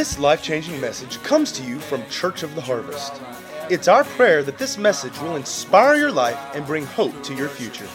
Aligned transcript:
This 0.00 0.18
life 0.18 0.42
changing 0.42 0.80
message 0.80 1.22
comes 1.22 1.52
to 1.52 1.62
you 1.62 1.78
from 1.78 2.02
Church 2.08 2.42
of 2.42 2.54
the 2.54 2.62
Harvest. 2.62 3.20
It's 3.68 3.86
our 3.86 4.02
prayer 4.02 4.42
that 4.42 4.56
this 4.56 4.78
message 4.78 5.12
will 5.20 5.36
inspire 5.36 5.94
your 5.94 6.10
life 6.10 6.38
and 6.54 6.64
bring 6.64 6.86
hope 6.86 7.22
to 7.24 7.34
your 7.34 7.50
future. 7.50 7.86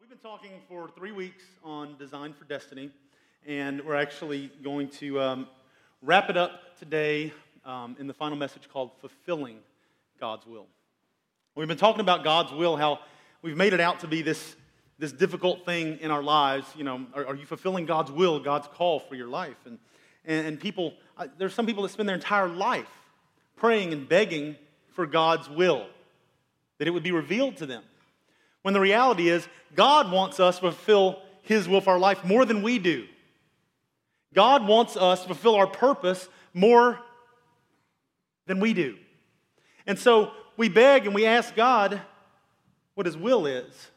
We've 0.00 0.08
been 0.08 0.16
talking 0.22 0.52
for 0.66 0.88
three 0.88 1.12
weeks 1.12 1.44
on 1.62 1.94
Design 1.98 2.32
for 2.32 2.46
Destiny, 2.46 2.90
and 3.46 3.82
we're 3.82 3.96
actually 3.96 4.50
going 4.64 4.88
to 4.88 5.20
um, 5.20 5.48
wrap 6.00 6.30
it 6.30 6.38
up 6.38 6.78
today 6.78 7.34
um, 7.66 7.96
in 8.00 8.06
the 8.06 8.14
final 8.14 8.38
message 8.38 8.66
called 8.72 8.92
Fulfilling 8.98 9.58
God's 10.18 10.46
Will. 10.46 10.64
We've 11.54 11.68
been 11.68 11.76
talking 11.76 12.00
about 12.00 12.24
God's 12.24 12.52
will, 12.52 12.78
how 12.78 13.00
we've 13.42 13.58
made 13.58 13.74
it 13.74 13.80
out 13.80 14.00
to 14.00 14.08
be 14.08 14.22
this, 14.22 14.56
this 15.00 15.12
difficult 15.12 15.64
thing 15.64 15.98
in 16.00 16.10
our 16.10 16.22
lives. 16.22 16.66
You 16.76 16.84
know, 16.84 17.06
are, 17.14 17.28
are 17.28 17.34
you 17.34 17.46
fulfilling 17.46 17.86
God's 17.86 18.12
will, 18.12 18.38
God's 18.38 18.68
call 18.68 19.00
for 19.00 19.14
your 19.14 19.28
life? 19.28 19.56
And, 19.64 19.78
and, 20.26 20.46
and 20.46 20.60
people, 20.60 20.92
uh, 21.16 21.26
there's 21.38 21.54
some 21.54 21.66
people 21.66 21.82
that 21.82 21.88
spend 21.88 22.08
their 22.08 22.16
entire 22.16 22.48
life 22.48 22.86
praying 23.56 23.92
and 23.92 24.08
begging 24.08 24.56
for 24.92 25.06
God's 25.06 25.48
will, 25.48 25.86
that 26.78 26.86
it 26.86 26.90
would 26.90 27.02
be 27.02 27.12
revealed 27.12 27.56
to 27.56 27.66
them. 27.66 27.82
When 28.62 28.74
the 28.74 28.80
reality 28.80 29.30
is, 29.30 29.48
God 29.74 30.12
wants 30.12 30.38
us 30.38 30.56
to 30.56 30.60
fulfill 30.60 31.22
His 31.42 31.66
will 31.66 31.80
for 31.80 31.90
our 31.92 31.98
life 31.98 32.22
more 32.22 32.44
than 32.44 32.62
we 32.62 32.78
do. 32.78 33.06
God 34.34 34.66
wants 34.66 34.96
us 34.96 35.22
to 35.22 35.28
fulfill 35.28 35.56
our 35.56 35.66
purpose 35.66 36.28
more 36.52 37.00
than 38.46 38.60
we 38.60 38.74
do. 38.74 38.96
And 39.86 39.98
so 39.98 40.32
we 40.58 40.68
beg 40.68 41.06
and 41.06 41.14
we 41.14 41.24
ask 41.24 41.54
God 41.56 42.02
what 42.94 43.06
His 43.06 43.16
will 43.16 43.46
is. 43.46 43.90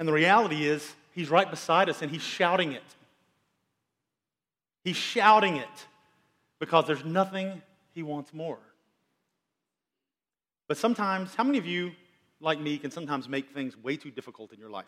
And 0.00 0.08
the 0.08 0.12
reality 0.12 0.66
is, 0.66 0.94
He's 1.12 1.28
right 1.28 1.48
beside 1.48 1.90
us 1.90 2.00
and 2.02 2.10
He's 2.10 2.22
shouting 2.22 2.72
it. 2.72 2.82
He's 4.82 4.96
shouting 4.96 5.56
it 5.56 5.68
because 6.58 6.86
there's 6.86 7.04
nothing 7.04 7.60
He 7.92 8.02
wants 8.02 8.32
more. 8.32 8.58
But 10.68 10.78
sometimes, 10.78 11.34
how 11.34 11.44
many 11.44 11.58
of 11.58 11.66
you, 11.66 11.92
like 12.40 12.58
me, 12.58 12.78
can 12.78 12.90
sometimes 12.90 13.28
make 13.28 13.50
things 13.50 13.76
way 13.76 13.96
too 13.98 14.10
difficult 14.10 14.52
in 14.52 14.58
your 14.58 14.70
life? 14.70 14.86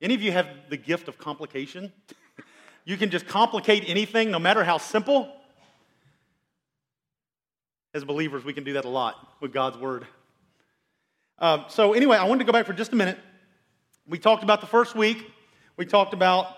Any 0.00 0.14
of 0.14 0.22
you 0.22 0.32
have 0.32 0.48
the 0.70 0.78
gift 0.78 1.06
of 1.06 1.18
complication? 1.18 1.92
you 2.86 2.96
can 2.96 3.10
just 3.10 3.26
complicate 3.26 3.84
anything, 3.86 4.30
no 4.30 4.38
matter 4.38 4.64
how 4.64 4.78
simple. 4.78 5.30
As 7.92 8.04
believers, 8.04 8.42
we 8.42 8.54
can 8.54 8.64
do 8.64 8.72
that 8.72 8.86
a 8.86 8.88
lot 8.88 9.34
with 9.42 9.52
God's 9.52 9.76
Word. 9.76 10.06
Um, 11.38 11.66
so, 11.68 11.92
anyway, 11.92 12.16
I 12.16 12.24
wanted 12.24 12.38
to 12.38 12.46
go 12.46 12.52
back 12.52 12.64
for 12.64 12.72
just 12.72 12.94
a 12.94 12.96
minute. 12.96 13.18
We 14.06 14.18
talked 14.18 14.42
about 14.42 14.60
the 14.60 14.66
first 14.66 14.94
week, 14.94 15.30
we 15.76 15.86
talked 15.86 16.14
about 16.14 16.48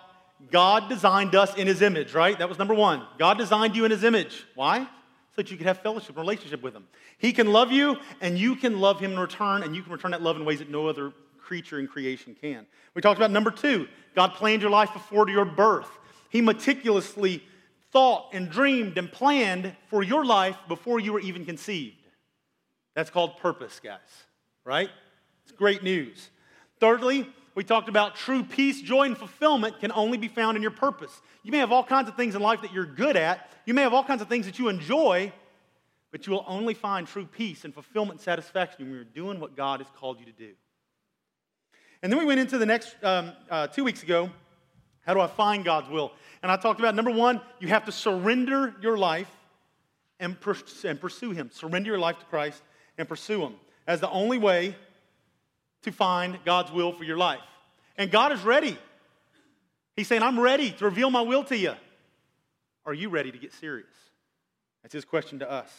God 0.50 0.88
designed 0.88 1.34
us 1.34 1.54
in 1.54 1.66
His 1.66 1.80
image, 1.80 2.12
right? 2.12 2.38
That 2.38 2.48
was 2.48 2.58
number 2.58 2.74
one. 2.74 3.02
God 3.18 3.38
designed 3.38 3.74
you 3.76 3.84
in 3.84 3.90
His 3.90 4.04
image. 4.04 4.44
Why? 4.54 4.80
So 4.80 5.42
that 5.42 5.50
you 5.50 5.56
could 5.56 5.66
have 5.66 5.78
fellowship, 5.78 6.10
and 6.10 6.18
relationship 6.18 6.62
with 6.62 6.74
Him. 6.74 6.86
He 7.18 7.32
can 7.32 7.52
love 7.52 7.72
you, 7.72 7.96
and 8.20 8.38
you 8.38 8.56
can 8.56 8.80
love 8.80 9.00
Him 9.00 9.12
in 9.12 9.18
return, 9.18 9.62
and 9.62 9.74
you 9.74 9.82
can 9.82 9.92
return 9.92 10.10
that 10.10 10.22
love 10.22 10.36
in 10.36 10.44
ways 10.44 10.58
that 10.58 10.70
no 10.70 10.88
other 10.88 11.12
creature 11.38 11.78
in 11.78 11.86
creation 11.86 12.36
can. 12.38 12.66
We 12.94 13.02
talked 13.02 13.18
about 13.18 13.30
number 13.30 13.50
two 13.50 13.88
God 14.14 14.34
planned 14.34 14.62
your 14.62 14.70
life 14.70 14.92
before 14.92 15.28
your 15.28 15.44
birth. 15.44 15.90
He 16.28 16.40
meticulously 16.40 17.42
thought 17.92 18.30
and 18.32 18.50
dreamed 18.50 18.98
and 18.98 19.10
planned 19.10 19.74
for 19.88 20.02
your 20.02 20.24
life 20.24 20.56
before 20.68 21.00
you 21.00 21.12
were 21.12 21.20
even 21.20 21.44
conceived. 21.44 21.96
That's 22.94 23.10
called 23.10 23.38
purpose, 23.38 23.80
guys, 23.82 24.00
right? 24.64 24.90
It's 25.44 25.52
great 25.52 25.82
news. 25.82 26.30
Thirdly, 26.80 27.28
we 27.54 27.64
talked 27.64 27.88
about 27.88 28.16
true 28.16 28.44
peace, 28.44 28.82
joy, 28.82 29.04
and 29.04 29.16
fulfillment 29.16 29.80
can 29.80 29.90
only 29.92 30.18
be 30.18 30.28
found 30.28 30.56
in 30.56 30.62
your 30.62 30.70
purpose. 30.70 31.20
You 31.42 31.52
may 31.52 31.58
have 31.58 31.72
all 31.72 31.84
kinds 31.84 32.08
of 32.08 32.16
things 32.16 32.34
in 32.34 32.42
life 32.42 32.60
that 32.62 32.72
you're 32.72 32.86
good 32.86 33.16
at, 33.16 33.50
you 33.64 33.74
may 33.74 33.82
have 33.82 33.94
all 33.94 34.04
kinds 34.04 34.22
of 34.22 34.28
things 34.28 34.46
that 34.46 34.58
you 34.58 34.68
enjoy, 34.68 35.32
but 36.12 36.26
you 36.26 36.32
will 36.32 36.44
only 36.46 36.74
find 36.74 37.06
true 37.06 37.24
peace 37.24 37.64
and 37.64 37.74
fulfillment 37.74 38.20
and 38.20 38.24
satisfaction 38.24 38.84
when 38.84 38.94
you're 38.94 39.04
doing 39.04 39.40
what 39.40 39.56
God 39.56 39.80
has 39.80 39.88
called 39.96 40.20
you 40.20 40.26
to 40.26 40.32
do. 40.32 40.52
And 42.02 42.12
then 42.12 42.18
we 42.18 42.24
went 42.24 42.40
into 42.40 42.58
the 42.58 42.66
next 42.66 42.94
um, 43.02 43.32
uh, 43.50 43.66
two 43.66 43.84
weeks 43.84 44.02
ago 44.02 44.30
how 45.06 45.14
do 45.14 45.20
I 45.20 45.28
find 45.28 45.64
God's 45.64 45.88
will? 45.88 46.10
And 46.42 46.50
I 46.50 46.56
talked 46.56 46.80
about 46.80 46.96
number 46.96 47.12
one, 47.12 47.40
you 47.60 47.68
have 47.68 47.84
to 47.84 47.92
surrender 47.92 48.74
your 48.82 48.98
life 48.98 49.30
and, 50.18 50.38
pers- 50.38 50.84
and 50.84 51.00
pursue 51.00 51.30
Him. 51.30 51.48
Surrender 51.52 51.90
your 51.90 51.98
life 52.00 52.18
to 52.18 52.24
Christ 52.26 52.60
and 52.98 53.08
pursue 53.08 53.40
Him 53.42 53.54
as 53.86 54.00
the 54.00 54.10
only 54.10 54.36
way 54.36 54.74
to 55.86 55.92
find 55.92 56.38
God's 56.44 56.70
will 56.70 56.92
for 56.92 57.04
your 57.04 57.16
life. 57.16 57.40
And 57.96 58.10
God 58.10 58.32
is 58.32 58.42
ready. 58.42 58.76
He's 59.96 60.06
saying, 60.06 60.22
I'm 60.22 60.38
ready 60.38 60.72
to 60.72 60.84
reveal 60.84 61.10
my 61.10 61.22
will 61.22 61.44
to 61.44 61.56
you. 61.56 61.72
Are 62.84 62.92
you 62.92 63.08
ready 63.08 63.32
to 63.32 63.38
get 63.38 63.54
serious? 63.54 63.88
That's 64.82 64.92
His 64.92 65.04
question 65.04 65.38
to 65.38 65.50
us. 65.50 65.70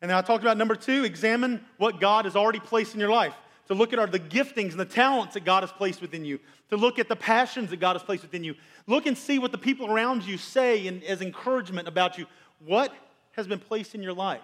And 0.00 0.10
then 0.10 0.16
I 0.16 0.22
talked 0.22 0.44
about 0.44 0.56
number 0.56 0.76
two, 0.76 1.04
examine 1.04 1.64
what 1.78 2.00
God 2.00 2.24
has 2.24 2.36
already 2.36 2.60
placed 2.60 2.94
in 2.94 3.00
your 3.00 3.10
life 3.10 3.34
to 3.66 3.74
look 3.74 3.92
at 3.92 3.98
our, 3.98 4.06
the 4.06 4.20
giftings 4.20 4.70
and 4.70 4.80
the 4.80 4.84
talents 4.84 5.34
that 5.34 5.44
God 5.44 5.62
has 5.62 5.72
placed 5.72 6.00
within 6.00 6.24
you, 6.24 6.38
to 6.70 6.76
look 6.76 6.98
at 6.98 7.08
the 7.08 7.16
passions 7.16 7.70
that 7.70 7.80
God 7.80 7.94
has 7.94 8.02
placed 8.02 8.22
within 8.22 8.44
you. 8.44 8.54
Look 8.86 9.06
and 9.06 9.18
see 9.18 9.38
what 9.38 9.52
the 9.52 9.58
people 9.58 9.90
around 9.90 10.24
you 10.24 10.38
say 10.38 10.86
in, 10.86 11.02
as 11.02 11.20
encouragement 11.20 11.88
about 11.88 12.16
you. 12.16 12.26
What 12.64 12.94
has 13.32 13.46
been 13.46 13.58
placed 13.58 13.94
in 13.94 14.02
your 14.02 14.14
life? 14.14 14.40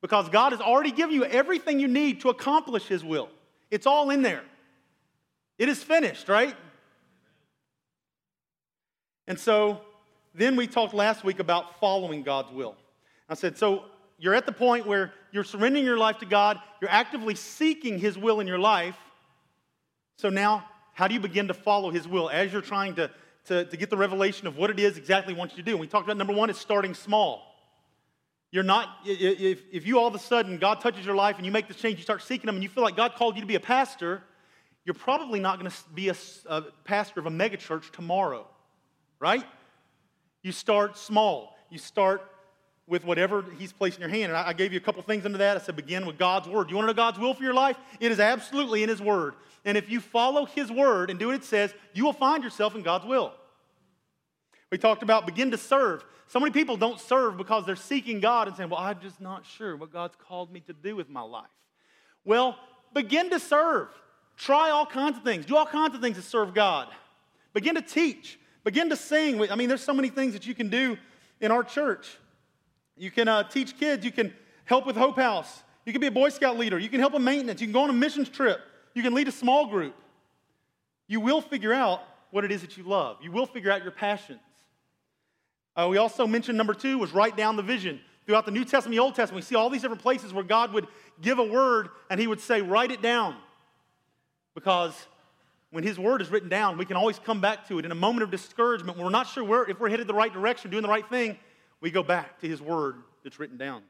Because 0.00 0.28
God 0.28 0.52
has 0.52 0.60
already 0.60 0.92
given 0.92 1.14
you 1.14 1.24
everything 1.24 1.80
you 1.80 1.88
need 1.88 2.20
to 2.22 2.30
accomplish 2.30 2.86
His 2.86 3.04
will. 3.04 3.28
It's 3.70 3.86
all 3.86 4.10
in 4.10 4.22
there. 4.22 4.42
It 5.58 5.68
is 5.68 5.82
finished, 5.82 6.28
right? 6.28 6.56
And 9.26 9.38
so 9.38 9.80
then 10.34 10.56
we 10.56 10.66
talked 10.66 10.94
last 10.94 11.22
week 11.22 11.38
about 11.38 11.78
following 11.78 12.22
God's 12.22 12.52
will. 12.52 12.76
I 13.28 13.34
said, 13.34 13.56
so 13.56 13.84
you're 14.18 14.34
at 14.34 14.46
the 14.46 14.52
point 14.52 14.86
where 14.86 15.12
you're 15.32 15.44
surrendering 15.44 15.84
your 15.84 15.98
life 15.98 16.18
to 16.18 16.26
God, 16.26 16.58
you're 16.80 16.90
actively 16.90 17.34
seeking 17.34 17.98
His 17.98 18.18
will 18.18 18.40
in 18.40 18.46
your 18.46 18.58
life. 18.58 18.96
So 20.16 20.30
now, 20.30 20.66
how 20.94 21.08
do 21.08 21.14
you 21.14 21.20
begin 21.20 21.48
to 21.48 21.54
follow 21.54 21.90
His 21.90 22.08
will 22.08 22.28
as 22.28 22.52
you're 22.52 22.60
trying 22.60 22.94
to, 22.96 23.10
to, 23.46 23.64
to 23.64 23.76
get 23.76 23.90
the 23.90 23.96
revelation 23.96 24.46
of 24.46 24.56
what 24.56 24.70
it 24.70 24.80
is 24.80 24.98
exactly 24.98 25.32
wants 25.32 25.56
you 25.56 25.62
to 25.62 25.66
do? 25.66 25.72
And 25.72 25.80
we 25.80 25.86
talked 25.86 26.06
about 26.06 26.16
number 26.16 26.32
one 26.32 26.50
is 26.50 26.58
starting 26.58 26.94
small. 26.94 27.49
You're 28.52 28.64
not, 28.64 28.88
if, 29.04 29.60
if 29.70 29.86
you 29.86 29.98
all 29.98 30.08
of 30.08 30.14
a 30.14 30.18
sudden, 30.18 30.58
God 30.58 30.80
touches 30.80 31.06
your 31.06 31.14
life 31.14 31.36
and 31.36 31.46
you 31.46 31.52
make 31.52 31.68
this 31.68 31.76
change, 31.76 31.98
you 31.98 32.02
start 32.02 32.22
seeking 32.22 32.48
Him, 32.48 32.56
and 32.56 32.62
you 32.62 32.68
feel 32.68 32.82
like 32.82 32.96
God 32.96 33.14
called 33.14 33.36
you 33.36 33.40
to 33.42 33.46
be 33.46 33.54
a 33.54 33.60
pastor, 33.60 34.22
you're 34.84 34.94
probably 34.94 35.38
not 35.38 35.60
going 35.60 35.70
to 35.70 35.76
be 35.94 36.08
a, 36.08 36.16
a 36.46 36.62
pastor 36.84 37.20
of 37.20 37.26
a 37.26 37.30
megachurch 37.30 37.90
tomorrow, 37.92 38.46
right? 39.20 39.44
You 40.42 40.52
start 40.52 40.96
small. 40.96 41.56
You 41.70 41.78
start 41.78 42.22
with 42.86 43.04
whatever 43.04 43.44
He's 43.56 43.72
placed 43.72 43.98
in 43.98 44.00
your 44.00 44.10
hand. 44.10 44.32
And 44.32 44.36
I, 44.36 44.52
gave 44.52 44.72
you 44.72 44.78
a 44.78 44.82
couple 44.82 45.00
things 45.02 45.24
under 45.24 45.38
that. 45.38 45.56
I 45.56 45.60
said, 45.60 45.76
begin 45.76 46.06
with 46.06 46.18
God's 46.18 46.48
Word. 46.48 46.70
You 46.70 46.76
want 46.76 46.88
to 46.88 46.92
know 46.92 46.96
God's 46.96 47.20
will 47.20 47.34
for 47.34 47.44
your 47.44 47.54
life? 47.54 47.76
It 48.00 48.10
is 48.10 48.18
absolutely 48.18 48.82
in 48.82 48.88
His 48.88 49.00
Word. 49.00 49.34
And 49.64 49.76
if 49.76 49.88
you 49.88 50.00
follow 50.00 50.44
His 50.44 50.72
Word 50.72 51.08
and 51.08 51.18
do 51.18 51.26
what 51.26 51.36
it 51.36 51.44
says, 51.44 51.72
you 51.94 52.04
will 52.04 52.12
find 52.12 52.42
yourself 52.42 52.74
in 52.74 52.82
God's 52.82 53.04
will. 53.04 53.32
We 54.70 54.78
talked 54.78 55.02
about 55.02 55.26
begin 55.26 55.50
to 55.50 55.58
serve. 55.58 56.04
So 56.28 56.38
many 56.38 56.52
people 56.52 56.76
don't 56.76 57.00
serve 57.00 57.36
because 57.36 57.66
they're 57.66 57.76
seeking 57.76 58.20
God 58.20 58.46
and 58.48 58.56
saying, 58.56 58.70
Well, 58.70 58.78
I'm 58.78 59.00
just 59.00 59.20
not 59.20 59.44
sure 59.44 59.76
what 59.76 59.92
God's 59.92 60.16
called 60.16 60.52
me 60.52 60.60
to 60.60 60.72
do 60.72 60.94
with 60.94 61.08
my 61.08 61.22
life. 61.22 61.50
Well, 62.24 62.56
begin 62.94 63.30
to 63.30 63.40
serve. 63.40 63.88
Try 64.36 64.70
all 64.70 64.86
kinds 64.86 65.18
of 65.18 65.24
things. 65.24 65.44
Do 65.44 65.56
all 65.56 65.66
kinds 65.66 65.94
of 65.94 66.00
things 66.00 66.16
to 66.16 66.22
serve 66.22 66.54
God. 66.54 66.88
Begin 67.52 67.74
to 67.74 67.82
teach. 67.82 68.38
Begin 68.64 68.88
to 68.90 68.96
sing. 68.96 69.50
I 69.50 69.56
mean, 69.56 69.68
there's 69.68 69.82
so 69.82 69.92
many 69.92 70.08
things 70.08 70.34
that 70.34 70.46
you 70.46 70.54
can 70.54 70.68
do 70.68 70.96
in 71.40 71.50
our 71.50 71.64
church. 71.64 72.16
You 72.96 73.10
can 73.10 73.28
uh, 73.28 73.42
teach 73.44 73.78
kids. 73.78 74.04
You 74.04 74.12
can 74.12 74.32
help 74.64 74.86
with 74.86 74.96
Hope 74.96 75.16
House. 75.16 75.62
You 75.84 75.92
can 75.92 76.00
be 76.00 76.06
a 76.06 76.12
Boy 76.12 76.28
Scout 76.28 76.58
leader. 76.58 76.78
You 76.78 76.88
can 76.88 77.00
help 77.00 77.14
with 77.14 77.22
maintenance. 77.22 77.60
You 77.60 77.66
can 77.66 77.72
go 77.72 77.82
on 77.82 77.90
a 77.90 77.94
missions 77.94 78.28
trip. 78.28 78.60
You 78.94 79.02
can 79.02 79.14
lead 79.14 79.28
a 79.28 79.32
small 79.32 79.66
group. 79.66 79.96
You 81.08 81.20
will 81.20 81.40
figure 81.40 81.72
out 81.72 82.02
what 82.30 82.44
it 82.44 82.52
is 82.52 82.60
that 82.60 82.76
you 82.76 82.84
love. 82.84 83.16
You 83.20 83.32
will 83.32 83.46
figure 83.46 83.72
out 83.72 83.82
your 83.82 83.92
passions. 83.92 84.40
Uh, 85.80 85.88
we 85.88 85.96
also 85.96 86.26
mentioned 86.26 86.58
number 86.58 86.74
two 86.74 86.98
was 86.98 87.12
write 87.12 87.36
down 87.36 87.56
the 87.56 87.62
vision. 87.62 88.00
Throughout 88.26 88.44
the 88.44 88.50
New 88.50 88.64
Testament, 88.64 88.90
the 88.90 88.98
Old 88.98 89.14
Testament, 89.14 89.42
we 89.42 89.46
see 89.46 89.54
all 89.54 89.70
these 89.70 89.80
different 89.80 90.02
places 90.02 90.32
where 90.32 90.44
God 90.44 90.74
would 90.74 90.86
give 91.22 91.38
a 91.38 91.44
word 91.44 91.88
and 92.10 92.20
He 92.20 92.26
would 92.26 92.40
say, 92.40 92.60
write 92.60 92.90
it 92.90 93.00
down. 93.00 93.34
Because 94.54 94.94
when 95.70 95.82
His 95.82 95.98
word 95.98 96.20
is 96.20 96.28
written 96.28 96.50
down, 96.50 96.76
we 96.76 96.84
can 96.84 96.96
always 96.96 97.18
come 97.18 97.40
back 97.40 97.66
to 97.68 97.78
it 97.78 97.86
in 97.86 97.92
a 97.92 97.94
moment 97.94 98.24
of 98.24 98.30
discouragement 98.30 98.98
when 98.98 99.06
we're 99.06 99.10
not 99.10 99.26
sure 99.26 99.42
where, 99.42 99.64
if 99.70 99.80
we're 99.80 99.88
headed 99.88 100.06
the 100.06 100.12
right 100.12 100.32
direction, 100.32 100.70
doing 100.70 100.82
the 100.82 100.88
right 100.88 101.08
thing 101.08 101.38
we 101.80 101.90
go 101.90 102.02
back 102.02 102.38
to 102.40 102.48
his 102.48 102.60
word 102.60 102.96
that's 103.24 103.38
written 103.40 103.56
down. 103.56 103.82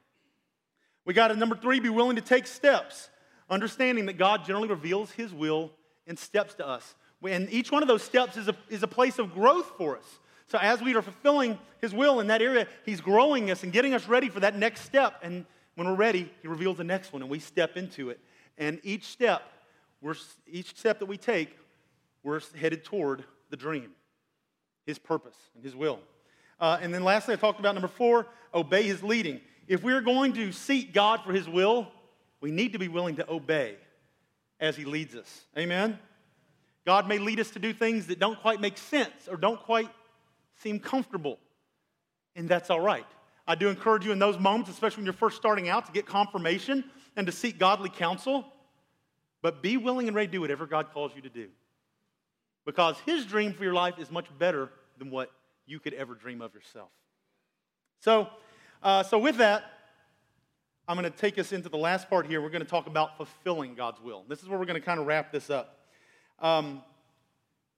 We 1.04 1.12
got 1.12 1.28
to, 1.28 1.37
number 1.37 1.56
three, 1.56 1.81
be 1.81 1.88
willing 1.88 2.14
to 2.14 2.22
take 2.22 2.46
steps, 2.46 3.10
understanding 3.48 4.06
that 4.06 4.16
God 4.16 4.44
generally 4.44 4.69
reveals 4.69 5.10
his 5.10 5.34
will 5.34 5.72
in 6.06 6.16
steps 6.16 6.54
to 6.54 6.69
us. 6.69 6.94
And 7.28 7.52
each 7.52 7.72
one 7.72 7.82
of 7.82 7.88
those 7.88 8.02
steps 8.02 8.37
is 8.37 8.46
a, 8.46 8.54
is 8.69 8.84
a 8.84 8.88
place 8.88 9.19
of 9.19 9.34
growth 9.34 9.72
for 9.76 9.98
us. 9.98 10.19
So 10.50 10.58
as 10.58 10.82
we 10.82 10.97
are 10.97 11.02
fulfilling 11.02 11.58
his 11.81 11.94
will 11.94 12.19
in 12.19 12.26
that 12.26 12.43
area, 12.43 12.67
he's 12.85 13.00
growing 13.00 13.52
us 13.52 13.62
and 13.62 13.73
getting 13.73 13.94
us 13.94 14.08
ready 14.08 14.29
for 14.29 14.41
that 14.41 14.56
next 14.56 14.81
step. 14.81 15.20
And 15.23 15.47
when 15.76 15.87
we're 15.87 15.94
ready, 15.94 16.29
he 16.43 16.49
reveals 16.49 16.79
the 16.79 16.85
next 16.85 17.12
one 17.12 17.23
and 17.23 17.31
we 17.31 17.38
step 17.38 17.76
into 17.76 18.11
it. 18.11 18.19
And 18.58 18.81
each 18.82 19.05
step, 19.05 19.43
we're, 20.00 20.17
each 20.49 20.76
step 20.76 20.99
that 20.99 21.06
we 21.06 21.17
take, 21.17 21.56
we're 22.25 22.41
headed 22.58 22.85
toward 22.85 23.23
the 23.50 23.56
dream, 23.56 23.93
His 24.87 24.99
purpose 24.99 25.37
and 25.55 25.62
His 25.62 25.76
will. 25.76 26.00
Uh, 26.58 26.79
and 26.82 26.93
then 26.93 27.05
lastly, 27.05 27.35
I 27.35 27.37
talked 27.37 27.61
about 27.61 27.76
number 27.76 27.88
four 27.88 28.26
obey 28.52 28.82
His 28.82 29.05
leading. 29.05 29.41
If 29.69 29.85
we're 29.85 30.00
going 30.00 30.32
to 30.32 30.50
seek 30.50 30.93
God 30.93 31.20
for 31.25 31.32
His 31.32 31.49
will, 31.49 31.87
we 32.41 32.50
need 32.50 32.73
to 32.73 32.79
be 32.81 32.88
willing 32.88 33.14
to 33.17 33.31
obey 33.31 33.76
as 34.58 34.76
He 34.76 34.85
leads 34.85 35.14
us. 35.14 35.44
Amen? 35.56 35.97
God 36.85 37.06
may 37.06 37.19
lead 37.19 37.38
us 37.38 37.50
to 37.52 37.61
do 37.61 37.73
things 37.73 38.08
that 38.08 38.19
don't 38.19 38.41
quite 38.41 38.61
make 38.61 38.79
sense 38.79 39.29
or 39.31 39.37
don't 39.37 39.61
quite 39.61 39.88
seem 40.62 40.79
comfortable, 40.79 41.39
and 42.37 42.49
that's 42.49 42.71
all 42.71 42.81
right. 42.81 43.07
I 43.47 43.55
do 43.55 43.69
encourage 43.69 44.05
you 44.05 44.12
in 44.12 44.19
those 44.19 44.39
moments, 44.39 44.71
especially 44.71 44.99
when 44.99 45.07
you're 45.07 45.12
first 45.12 45.37
starting 45.37 45.69
out, 45.69 45.87
to 45.87 45.93
get 45.93 46.07
confirmation 46.07 46.85
and 47.17 47.27
to 47.27 47.33
seek 47.33 47.59
godly 47.59 47.91
counsel. 47.91 48.45
But 49.43 49.62
be 49.62 49.77
willing 49.77 50.07
and 50.07 50.15
ready 50.15 50.29
to 50.29 50.33
do 50.33 50.41
whatever 50.43 50.67
God 50.67 50.93
calls 50.93 51.12
you 51.17 51.23
to 51.23 51.31
do. 51.31 51.49
Because 52.67 52.99
His 53.07 53.25
dream 53.25 53.55
for 53.55 53.65
your 53.65 53.73
life 53.73 53.99
is 53.99 54.11
much 54.11 54.27
better 54.39 54.71
than 54.99 55.11
what 55.11 55.31
you 55.67 55.81
could 55.81 55.95
ever 55.95 56.15
dream 56.15 56.43
of 56.43 56.55
yourself. 56.55 56.91
So, 58.01 58.29
uh, 58.83 59.03
so 59.03 59.19
with 59.19 59.39
that, 59.39 59.65
I'm 60.87 60.97
going 60.97 61.11
to 61.11 61.17
take 61.17 61.39
us 61.39 61.53
into 61.53 61.69
the 61.69 61.79
last 61.79 62.11
part 62.11 62.27
here. 62.27 62.43
We're 62.43 62.51
going 62.51 62.65
to 62.65 62.69
talk 62.69 62.87
about 62.87 63.17
fulfilling 63.17 63.75
God's 63.75 64.01
will. 64.01 64.25
This 64.29 64.43
is 64.43 64.49
where 64.49 64.59
we're 64.59 64.67
going 64.67 64.81
to 64.81 64.85
kind 64.85 65.01
of 65.01 65.07
wrap 65.07 65.33
this 65.33 65.49
up. 65.49 65.79
Um, 66.39 66.83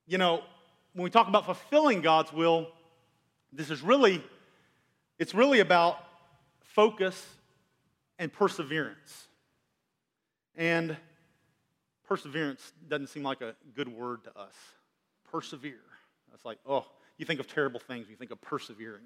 you 0.07 0.19
know, 0.19 0.43
when 0.95 1.05
we 1.05 1.11
talk 1.11 1.29
about 1.29 1.47
fulfilling 1.47 2.03
God's 2.03 2.33
will, 2.33 2.69
this 3.53 3.71
is 3.71 3.83
really 3.83 4.23
it's 5.19 5.35
really 5.35 5.61
about 5.61 5.99
focus 6.61 7.25
and 8.19 8.33
perseverance. 8.33 9.29
And 10.57 10.97
perseverance 12.09 12.73
doesn't 12.89 13.09
seem 13.09 13.23
like 13.23 13.41
a 13.41 13.55
good 13.75 13.89
word 13.89 14.25
to 14.25 14.37
us. 14.37 14.55
Persevere. 15.31 15.79
That's 16.31 16.45
like, 16.45 16.59
oh, 16.67 16.87
you 17.19 17.27
think 17.27 17.41
of 17.41 17.47
terrible 17.47 17.79
things, 17.79 18.09
you 18.11 18.17
think 18.17 18.33
of 18.33 18.41
persevering. 18.41 19.05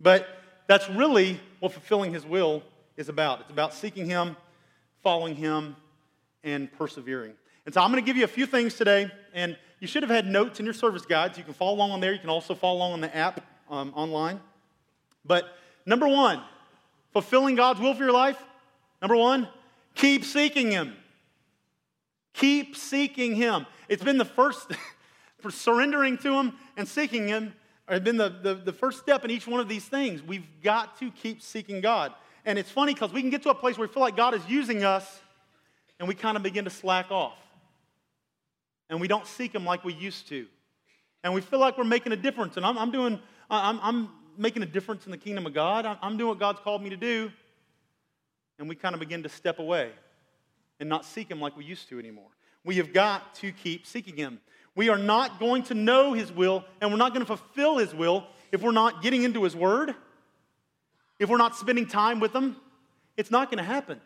But 0.00 0.28
that's 0.66 0.88
really 0.88 1.40
what 1.58 1.72
fulfilling 1.72 2.12
his 2.12 2.24
will 2.24 2.62
is 2.96 3.08
about. 3.08 3.40
It's 3.40 3.50
about 3.50 3.74
seeking 3.74 4.06
him, 4.06 4.36
following 5.02 5.34
him, 5.34 5.74
and 6.44 6.70
persevering. 6.72 7.32
And 7.66 7.74
so 7.74 7.80
I'm 7.80 7.90
going 7.90 8.02
to 8.02 8.06
give 8.06 8.16
you 8.16 8.24
a 8.24 8.28
few 8.28 8.46
things 8.46 8.74
today, 8.74 9.10
and 9.34 9.56
you 9.80 9.86
should 9.86 10.02
have 10.02 10.10
had 10.10 10.26
notes 10.26 10.60
in 10.60 10.66
your 10.66 10.74
service 10.74 11.06
guides. 11.06 11.38
You 11.38 11.44
can 11.44 11.54
follow 11.54 11.74
along 11.74 11.90
on 11.90 12.00
there. 12.00 12.12
You 12.12 12.18
can 12.18 12.28
also 12.28 12.54
follow 12.54 12.76
along 12.76 12.92
on 12.92 13.00
the 13.00 13.14
app 13.16 13.42
um, 13.70 13.92
online. 13.96 14.40
But 15.24 15.56
number 15.86 16.06
one, 16.06 16.42
fulfilling 17.12 17.56
God's 17.56 17.80
will 17.80 17.94
for 17.94 18.04
your 18.04 18.12
life. 18.12 18.42
Number 19.00 19.16
one, 19.16 19.48
keep 19.94 20.24
seeking 20.24 20.70
Him. 20.70 20.94
Keep 22.34 22.76
seeking 22.76 23.34
Him. 23.34 23.66
It's 23.88 24.04
been 24.04 24.18
the 24.18 24.24
first, 24.24 24.70
for 25.40 25.50
surrendering 25.50 26.18
to 26.18 26.32
Him 26.34 26.52
and 26.76 26.86
seeking 26.86 27.26
Him, 27.26 27.54
or 27.88 27.98
been 28.00 28.18
the, 28.18 28.28
the, 28.28 28.54
the 28.54 28.72
first 28.72 29.00
step 29.00 29.24
in 29.24 29.30
each 29.30 29.46
one 29.46 29.60
of 29.60 29.68
these 29.68 29.84
things. 29.84 30.22
We've 30.22 30.46
got 30.62 30.98
to 31.00 31.10
keep 31.10 31.40
seeking 31.40 31.80
God. 31.80 32.12
And 32.44 32.58
it's 32.58 32.70
funny 32.70 32.92
because 32.92 33.12
we 33.12 33.22
can 33.22 33.30
get 33.30 33.42
to 33.44 33.50
a 33.50 33.54
place 33.54 33.78
where 33.78 33.86
we 33.86 33.92
feel 33.92 34.02
like 34.02 34.16
God 34.16 34.34
is 34.34 34.46
using 34.46 34.84
us 34.84 35.20
and 35.98 36.06
we 36.08 36.14
kind 36.14 36.36
of 36.36 36.42
begin 36.42 36.64
to 36.64 36.70
slack 36.70 37.10
off. 37.10 37.36
And 38.90 39.00
we 39.00 39.08
don't 39.08 39.26
seek 39.26 39.54
Him 39.54 39.64
like 39.64 39.84
we 39.84 39.94
used 39.94 40.28
to. 40.28 40.46
And 41.22 41.32
we 41.32 41.40
feel 41.40 41.58
like 41.60 41.78
we're 41.78 41.84
making 41.84 42.12
a 42.12 42.16
difference. 42.16 42.56
And 42.56 42.66
I'm, 42.66 42.76
I'm 42.76 42.90
doing, 42.90 43.18
I'm, 43.48 43.78
I'm 43.82 44.08
making 44.36 44.62
a 44.62 44.66
difference 44.66 45.06
in 45.06 45.12
the 45.12 45.18
kingdom 45.18 45.46
of 45.46 45.54
God. 45.54 45.86
I'm 46.02 46.16
doing 46.16 46.28
what 46.28 46.38
God's 46.38 46.60
called 46.60 46.82
me 46.82 46.90
to 46.90 46.96
do. 46.96 47.30
And 48.58 48.68
we 48.68 48.74
kind 48.74 48.94
of 48.94 49.00
begin 49.00 49.22
to 49.22 49.28
step 49.28 49.58
away 49.58 49.90
and 50.80 50.88
not 50.88 51.04
seek 51.04 51.30
Him 51.30 51.40
like 51.40 51.56
we 51.56 51.64
used 51.64 51.88
to 51.90 51.98
anymore. 51.98 52.28
We 52.64 52.76
have 52.76 52.92
got 52.92 53.34
to 53.36 53.52
keep 53.52 53.86
seeking 53.86 54.16
Him. 54.16 54.40
We 54.74 54.88
are 54.88 54.98
not 54.98 55.38
going 55.38 55.62
to 55.64 55.74
know 55.74 56.12
His 56.12 56.32
will 56.32 56.64
and 56.80 56.90
we're 56.90 56.98
not 56.98 57.14
going 57.14 57.24
to 57.24 57.36
fulfill 57.36 57.78
His 57.78 57.94
will 57.94 58.26
if 58.50 58.60
we're 58.60 58.72
not 58.72 59.02
getting 59.02 59.22
into 59.22 59.44
His 59.44 59.54
Word, 59.54 59.94
if 61.18 61.28
we're 61.28 61.38
not 61.38 61.56
spending 61.56 61.86
time 61.86 62.18
with 62.18 62.34
Him. 62.34 62.56
It's 63.16 63.30
not 63.30 63.50
going 63.50 63.58
to 63.58 63.64
happen. 63.64 64.00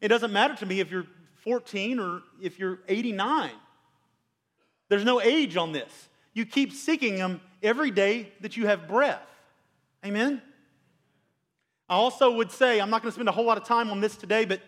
It 0.00 0.08
doesn't 0.08 0.32
matter 0.32 0.54
to 0.56 0.66
me 0.66 0.80
if 0.80 0.90
you're 0.90 1.06
14 1.36 1.98
or 1.98 2.22
if 2.40 2.58
you're 2.58 2.80
89. 2.88 3.50
There's 4.88 5.04
no 5.04 5.20
age 5.20 5.56
on 5.56 5.72
this. 5.72 6.08
You 6.32 6.46
keep 6.46 6.72
seeking 6.72 7.16
Him 7.16 7.40
every 7.62 7.90
day 7.90 8.32
that 8.40 8.56
you 8.56 8.66
have 8.66 8.88
breath. 8.88 9.26
Amen? 10.04 10.40
I 11.88 11.94
also 11.94 12.30
would 12.32 12.50
say, 12.50 12.80
I'm 12.80 12.90
not 12.90 13.02
going 13.02 13.10
to 13.10 13.14
spend 13.14 13.28
a 13.28 13.32
whole 13.32 13.46
lot 13.46 13.58
of 13.58 13.64
time 13.64 13.90
on 13.90 14.00
this 14.00 14.16
today, 14.16 14.44
but 14.44 14.60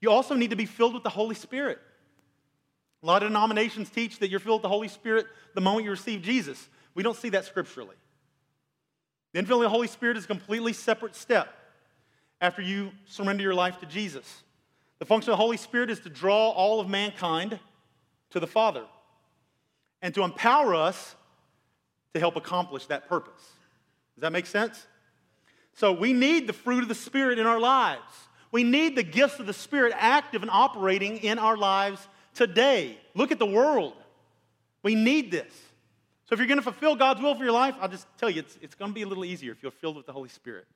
you 0.00 0.10
also 0.10 0.34
need 0.34 0.50
to 0.50 0.56
be 0.56 0.66
filled 0.66 0.94
with 0.94 1.02
the 1.02 1.10
Holy 1.10 1.34
Spirit. 1.34 1.78
A 3.02 3.06
lot 3.06 3.22
of 3.22 3.28
denominations 3.28 3.90
teach 3.90 4.18
that 4.20 4.28
you're 4.28 4.40
filled 4.40 4.58
with 4.58 4.62
the 4.62 4.68
Holy 4.68 4.88
Spirit 4.88 5.26
the 5.54 5.60
moment 5.60 5.84
you 5.84 5.90
receive 5.90 6.22
Jesus. 6.22 6.68
We 6.94 7.02
don't 7.02 7.16
see 7.16 7.28
that 7.30 7.44
scripturally. 7.44 7.96
The 9.32 9.42
infilling 9.42 9.56
of 9.56 9.62
the 9.62 9.68
Holy 9.68 9.88
Spirit 9.88 10.16
is 10.16 10.24
a 10.24 10.28
completely 10.28 10.72
separate 10.72 11.14
step 11.14 11.52
after 12.40 12.62
you 12.62 12.92
surrender 13.04 13.42
your 13.42 13.54
life 13.54 13.78
to 13.80 13.86
Jesus. 13.86 14.42
The 15.00 15.04
function 15.04 15.30
of 15.30 15.38
the 15.38 15.42
Holy 15.42 15.56
Spirit 15.56 15.90
is 15.90 16.00
to 16.00 16.08
draw 16.08 16.50
all 16.50 16.80
of 16.80 16.88
mankind 16.88 17.58
to 18.30 18.40
the 18.40 18.46
Father 18.46 18.84
and 20.02 20.14
to 20.14 20.22
empower 20.22 20.74
us 20.74 21.14
to 22.14 22.20
help 22.20 22.36
accomplish 22.36 22.86
that 22.86 23.08
purpose. 23.08 23.42
Does 24.14 24.22
that 24.22 24.32
make 24.32 24.46
sense? 24.46 24.86
So 25.74 25.92
we 25.92 26.12
need 26.12 26.46
the 26.46 26.52
fruit 26.52 26.82
of 26.82 26.88
the 26.88 26.94
Spirit 26.94 27.38
in 27.38 27.46
our 27.46 27.60
lives. 27.60 28.00
We 28.50 28.64
need 28.64 28.96
the 28.96 29.02
gifts 29.02 29.38
of 29.38 29.46
the 29.46 29.52
Spirit 29.52 29.92
active 29.96 30.42
and 30.42 30.50
operating 30.50 31.18
in 31.18 31.38
our 31.38 31.56
lives 31.56 32.06
today. 32.34 32.98
Look 33.14 33.30
at 33.30 33.38
the 33.38 33.46
world. 33.46 33.94
We 34.82 34.94
need 34.94 35.30
this. 35.30 35.52
So 36.28 36.34
if 36.34 36.40
you're 36.40 36.48
going 36.48 36.58
to 36.58 36.62
fulfill 36.62 36.96
God's 36.96 37.20
will 37.20 37.34
for 37.34 37.44
your 37.44 37.52
life, 37.52 37.74
I'll 37.80 37.88
just 37.88 38.06
tell 38.18 38.28
you, 38.28 38.40
it's, 38.40 38.58
it's 38.60 38.74
going 38.74 38.90
to 38.90 38.94
be 38.94 39.02
a 39.02 39.06
little 39.06 39.24
easier 39.24 39.52
if 39.52 39.62
you're 39.62 39.72
filled 39.72 39.96
with 39.96 40.06
the 40.06 40.12
Holy 40.12 40.28
Spirit. 40.28 40.66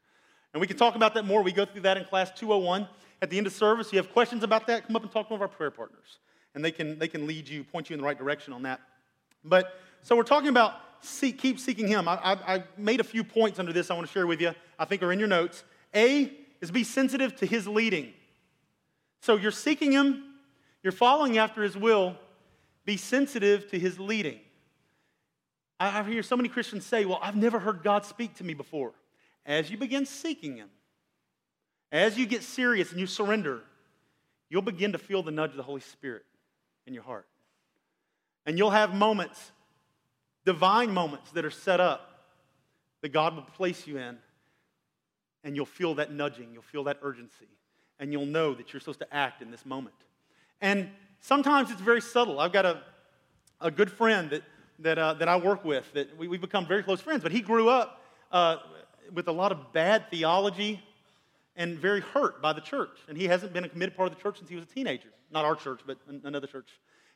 And 0.55 0.61
we 0.61 0.67
can 0.67 0.77
talk 0.77 0.97
about 0.97 1.15
that 1.15 1.25
more. 1.25 1.43
We 1.43 1.53
go 1.53 1.65
through 1.65 1.83
that 1.83 1.97
in 1.97 2.05
class 2.05 2.31
201. 2.33 2.87
At 3.21 3.31
the 3.31 3.39
end 3.39 3.47
of 3.47 3.53
service, 3.53 3.93
you 3.93 3.99
have 3.99 4.13
questions 4.13 4.43
about 4.43 4.67
that, 4.67 4.87
come 4.87 4.97
up 4.97 5.03
and 5.03 5.11
talk 5.11 5.29
to 5.29 5.33
one 5.33 5.39
of 5.39 5.43
our 5.43 5.49
prayer 5.49 5.71
partners. 5.71 6.19
And 6.55 6.65
they 6.65 6.73
can, 6.73 6.99
they 6.99 7.09
can 7.09 7.27
lead 7.27 7.49
you, 7.49 7.65
point 7.65 7.89
you 7.89 7.95
in 7.95 8.01
the 8.01 8.07
right 8.07 8.19
direction 8.19 8.53
on 8.53 8.63
that. 8.63 8.81
But 9.45 9.79
so 10.03 10.17
we're 10.17 10.23
talking 10.23 10.49
about 10.49 10.75
seek, 11.01 11.39
keep 11.39 11.59
seeking 11.59 11.89
Him. 11.89 12.09
I, 12.09 12.15
I, 12.15 12.55
I 12.55 12.65
made 12.77 13.01
a 13.01 13.05
few 13.05 13.25
points 13.25 13.59
under 13.59 13.73
this 13.73 13.91
I 13.91 13.95
want 13.95 14.07
to 14.07 14.13
share 14.13 14.27
with 14.27 14.41
you, 14.41 14.55
I 14.79 14.85
think 14.85 15.03
are 15.03 15.13
in 15.13 15.19
your 15.19 15.29
notes. 15.29 15.65
A 15.95 16.33
is 16.61 16.71
be 16.71 16.85
sensitive 16.85 17.37
to 17.37 17.47
His 17.47 17.67
leading. 17.67 18.13
So 19.21 19.37
you're 19.37 19.51
seeking 19.51 19.93
Him, 19.93 20.25
you're 20.83 20.93
following 20.93 21.39
after 21.39 21.63
His 21.63 21.77
will, 21.77 22.17
be 22.85 22.97
sensitive 22.97 23.71
to 23.71 23.79
His 23.79 23.99
leading. 23.99 24.41
I, 25.79 26.01
I 26.01 26.03
hear 26.05 26.23
so 26.23 26.37
many 26.37 26.49
Christians 26.49 26.87
say, 26.87 27.05
Well, 27.05 27.19
I've 27.23 27.37
never 27.37 27.59
heard 27.59 27.83
God 27.83 28.05
speak 28.05 28.37
to 28.37 28.45
me 28.45 28.55
before. 28.55 28.93
As 29.45 29.71
you 29.71 29.77
begin 29.77 30.07
seeking 30.07 30.57
Him, 30.57 30.69
as 31.91 32.17
you 32.17 32.27
get 32.27 32.43
serious 32.43 32.91
and 32.91 33.01
you 33.01 33.07
surrender, 33.07 33.61
you'll 34.49 34.63
begin 34.63 34.93
to 34.93 34.99
feel 34.99 35.23
the 35.23 35.31
nudge 35.31 35.51
of 35.51 35.57
the 35.57 35.63
Holy 35.63 35.81
Spirit 35.81 36.25
in 36.87 36.95
your 36.95 37.03
heart. 37.03 37.27
And 38.47 38.59
you'll 38.59 38.71
have 38.71 38.95
moments 38.95 39.53
divine 40.45 40.93
moments 40.93 41.31
that 41.33 41.45
are 41.45 41.51
set 41.51 41.81
up 41.81 42.09
that 43.01 43.11
God 43.11 43.35
will 43.35 43.43
place 43.43 43.87
you 43.87 43.99
in, 43.99 44.19
and 45.45 45.57
you'll 45.57 45.67
feel 45.67 45.95
that 45.97 46.13
nudging, 46.13 46.51
you'll 46.53 46.63
feel 46.63 46.85
that 46.85 46.99
urgency, 47.03 47.49
and 47.99 48.13
you'll 48.13 48.27
know 48.27 48.55
that 48.55 48.73
you're 48.73 48.81
supposed 48.81 49.01
to 49.01 49.15
act 49.15 49.43
in 49.43 49.51
this 49.51 49.67
moment. 49.67 49.95
And 50.61 50.89
sometimes 51.21 51.71
it's 51.71 51.81
very 51.81 52.01
subtle. 52.01 52.39
I've 52.39 52.53
got 52.53 52.65
a, 52.65 52.83
a 53.61 53.71
good 53.71 53.91
friend 53.91 54.31
that, 54.31 54.43
that, 54.81 54.99
uh, 54.99 55.15
that 55.15 55.29
I 55.29 55.37
work 55.37 55.65
with 55.65 55.93
that 55.95 56.17
we, 56.17 56.29
have 56.29 56.41
become 56.41 56.67
very 56.67 56.83
close 56.83 57.01
friends, 57.01 57.23
but 57.23 57.33
he 57.33 57.41
grew 57.41 57.69
up 57.69 58.03
uh, 58.31 58.59
with 59.13 59.29
a 59.29 59.33
lot 59.33 59.51
of 59.53 59.73
bad 59.73 60.11
theology 60.11 60.81
and 61.57 61.79
very 61.79 62.01
hurt 62.01 62.41
by 62.41 62.53
the 62.53 62.61
church. 62.61 62.99
And 63.09 63.19
he 63.19 63.25
hasn't 63.25 63.53
been 63.53 63.65
a 63.65 63.69
committed 63.69 63.97
part 63.97 64.11
of 64.11 64.17
the 64.17 64.23
church 64.23 64.39
since 64.39 64.49
he 64.49 64.55
was 64.55 64.65
a 64.65 64.69
teenager. 64.69 65.09
Not 65.31 65.45
our 65.45 65.57
church, 65.57 65.81
but 65.87 65.99
another 66.25 66.47
church. 66.47 66.69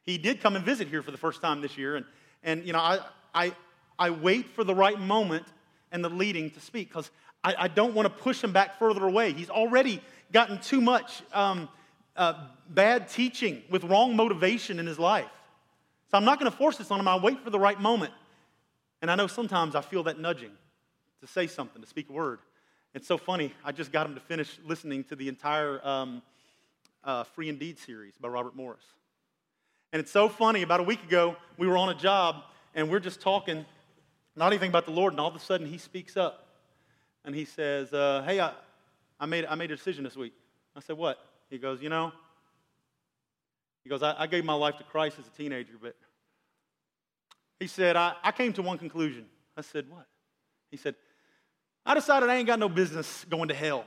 He 0.06 0.16
did 0.16 0.40
come 0.40 0.56
and 0.56 0.64
visit 0.64 0.88
here 0.88 1.02
for 1.02 1.10
the 1.10 1.18
first 1.18 1.42
time 1.42 1.60
this 1.60 1.76
year, 1.76 1.96
and 1.96 2.06
and, 2.46 2.64
you 2.64 2.72
know, 2.72 2.78
I, 2.78 3.00
I, 3.34 3.52
I 3.98 4.10
wait 4.10 4.50
for 4.54 4.62
the 4.62 4.74
right 4.74 4.98
moment 4.98 5.44
and 5.90 6.02
the 6.02 6.08
leading 6.08 6.50
to 6.52 6.60
speak 6.60 6.88
because 6.88 7.10
I, 7.42 7.54
I, 7.58 7.68
don't 7.68 7.92
want 7.92 8.06
to 8.06 8.22
push 8.22 8.42
him 8.42 8.52
back 8.52 8.78
further 8.78 9.04
away. 9.04 9.32
He's 9.32 9.50
already 9.50 10.00
gotten 10.32 10.60
too 10.60 10.80
much 10.80 11.22
um, 11.32 11.68
uh, 12.16 12.34
bad 12.70 13.08
teaching 13.08 13.62
with 13.68 13.82
wrong 13.84 14.14
motivation 14.14 14.78
in 14.78 14.86
his 14.86 14.98
life. 14.98 15.30
So 16.10 16.16
I'm 16.16 16.24
not 16.24 16.38
going 16.38 16.50
to 16.50 16.56
force 16.56 16.76
this 16.76 16.92
on 16.92 17.00
him. 17.00 17.08
I 17.08 17.18
wait 17.18 17.42
for 17.42 17.50
the 17.50 17.58
right 17.58 17.80
moment. 17.80 18.12
And 19.02 19.10
I 19.10 19.16
know 19.16 19.26
sometimes 19.26 19.74
I 19.74 19.80
feel 19.80 20.04
that 20.04 20.20
nudging 20.20 20.52
to 21.20 21.26
say 21.26 21.48
something, 21.48 21.82
to 21.82 21.88
speak 21.88 22.08
a 22.10 22.12
word. 22.12 22.38
It's 22.94 23.08
so 23.08 23.18
funny. 23.18 23.52
I 23.64 23.72
just 23.72 23.90
got 23.90 24.06
him 24.06 24.14
to 24.14 24.20
finish 24.20 24.58
listening 24.64 25.02
to 25.04 25.16
the 25.16 25.28
entire 25.28 25.84
um, 25.86 26.22
uh, 27.02 27.24
Free 27.24 27.48
Indeed 27.48 27.78
series 27.78 28.14
by 28.18 28.28
Robert 28.28 28.54
Morris. 28.54 28.84
And 29.96 30.02
it's 30.02 30.12
so 30.12 30.28
funny. 30.28 30.60
About 30.60 30.80
a 30.80 30.82
week 30.82 31.02
ago, 31.04 31.36
we 31.56 31.66
were 31.66 31.78
on 31.78 31.88
a 31.88 31.94
job 31.94 32.42
and 32.74 32.90
we're 32.90 33.00
just 33.00 33.18
talking, 33.18 33.64
not 34.36 34.48
anything 34.48 34.68
about 34.68 34.84
the 34.84 34.90
Lord, 34.90 35.14
and 35.14 35.20
all 35.20 35.30
of 35.30 35.34
a 35.34 35.38
sudden 35.38 35.66
he 35.66 35.78
speaks 35.78 36.18
up 36.18 36.48
and 37.24 37.34
he 37.34 37.46
says, 37.46 37.94
uh, 37.94 38.22
Hey, 38.26 38.38
I, 38.38 38.52
I, 39.18 39.24
made, 39.24 39.46
I 39.46 39.54
made 39.54 39.70
a 39.70 39.76
decision 39.76 40.04
this 40.04 40.14
week. 40.14 40.34
I 40.76 40.80
said, 40.80 40.98
What? 40.98 41.18
He 41.48 41.56
goes, 41.56 41.80
You 41.80 41.88
know, 41.88 42.12
he 43.84 43.88
goes, 43.88 44.02
I, 44.02 44.14
I 44.18 44.26
gave 44.26 44.44
my 44.44 44.52
life 44.52 44.76
to 44.76 44.84
Christ 44.84 45.16
as 45.18 45.26
a 45.26 45.30
teenager, 45.30 45.72
but 45.80 45.96
He 47.58 47.66
said, 47.66 47.96
I, 47.96 48.16
I 48.22 48.32
came 48.32 48.52
to 48.52 48.60
one 48.60 48.76
conclusion. 48.76 49.24
I 49.56 49.62
said, 49.62 49.88
What? 49.88 50.06
He 50.70 50.76
said, 50.76 50.94
I 51.86 51.94
decided 51.94 52.28
I 52.28 52.36
ain't 52.36 52.46
got 52.46 52.58
no 52.58 52.68
business 52.68 53.24
going 53.30 53.48
to 53.48 53.54
hell. 53.54 53.86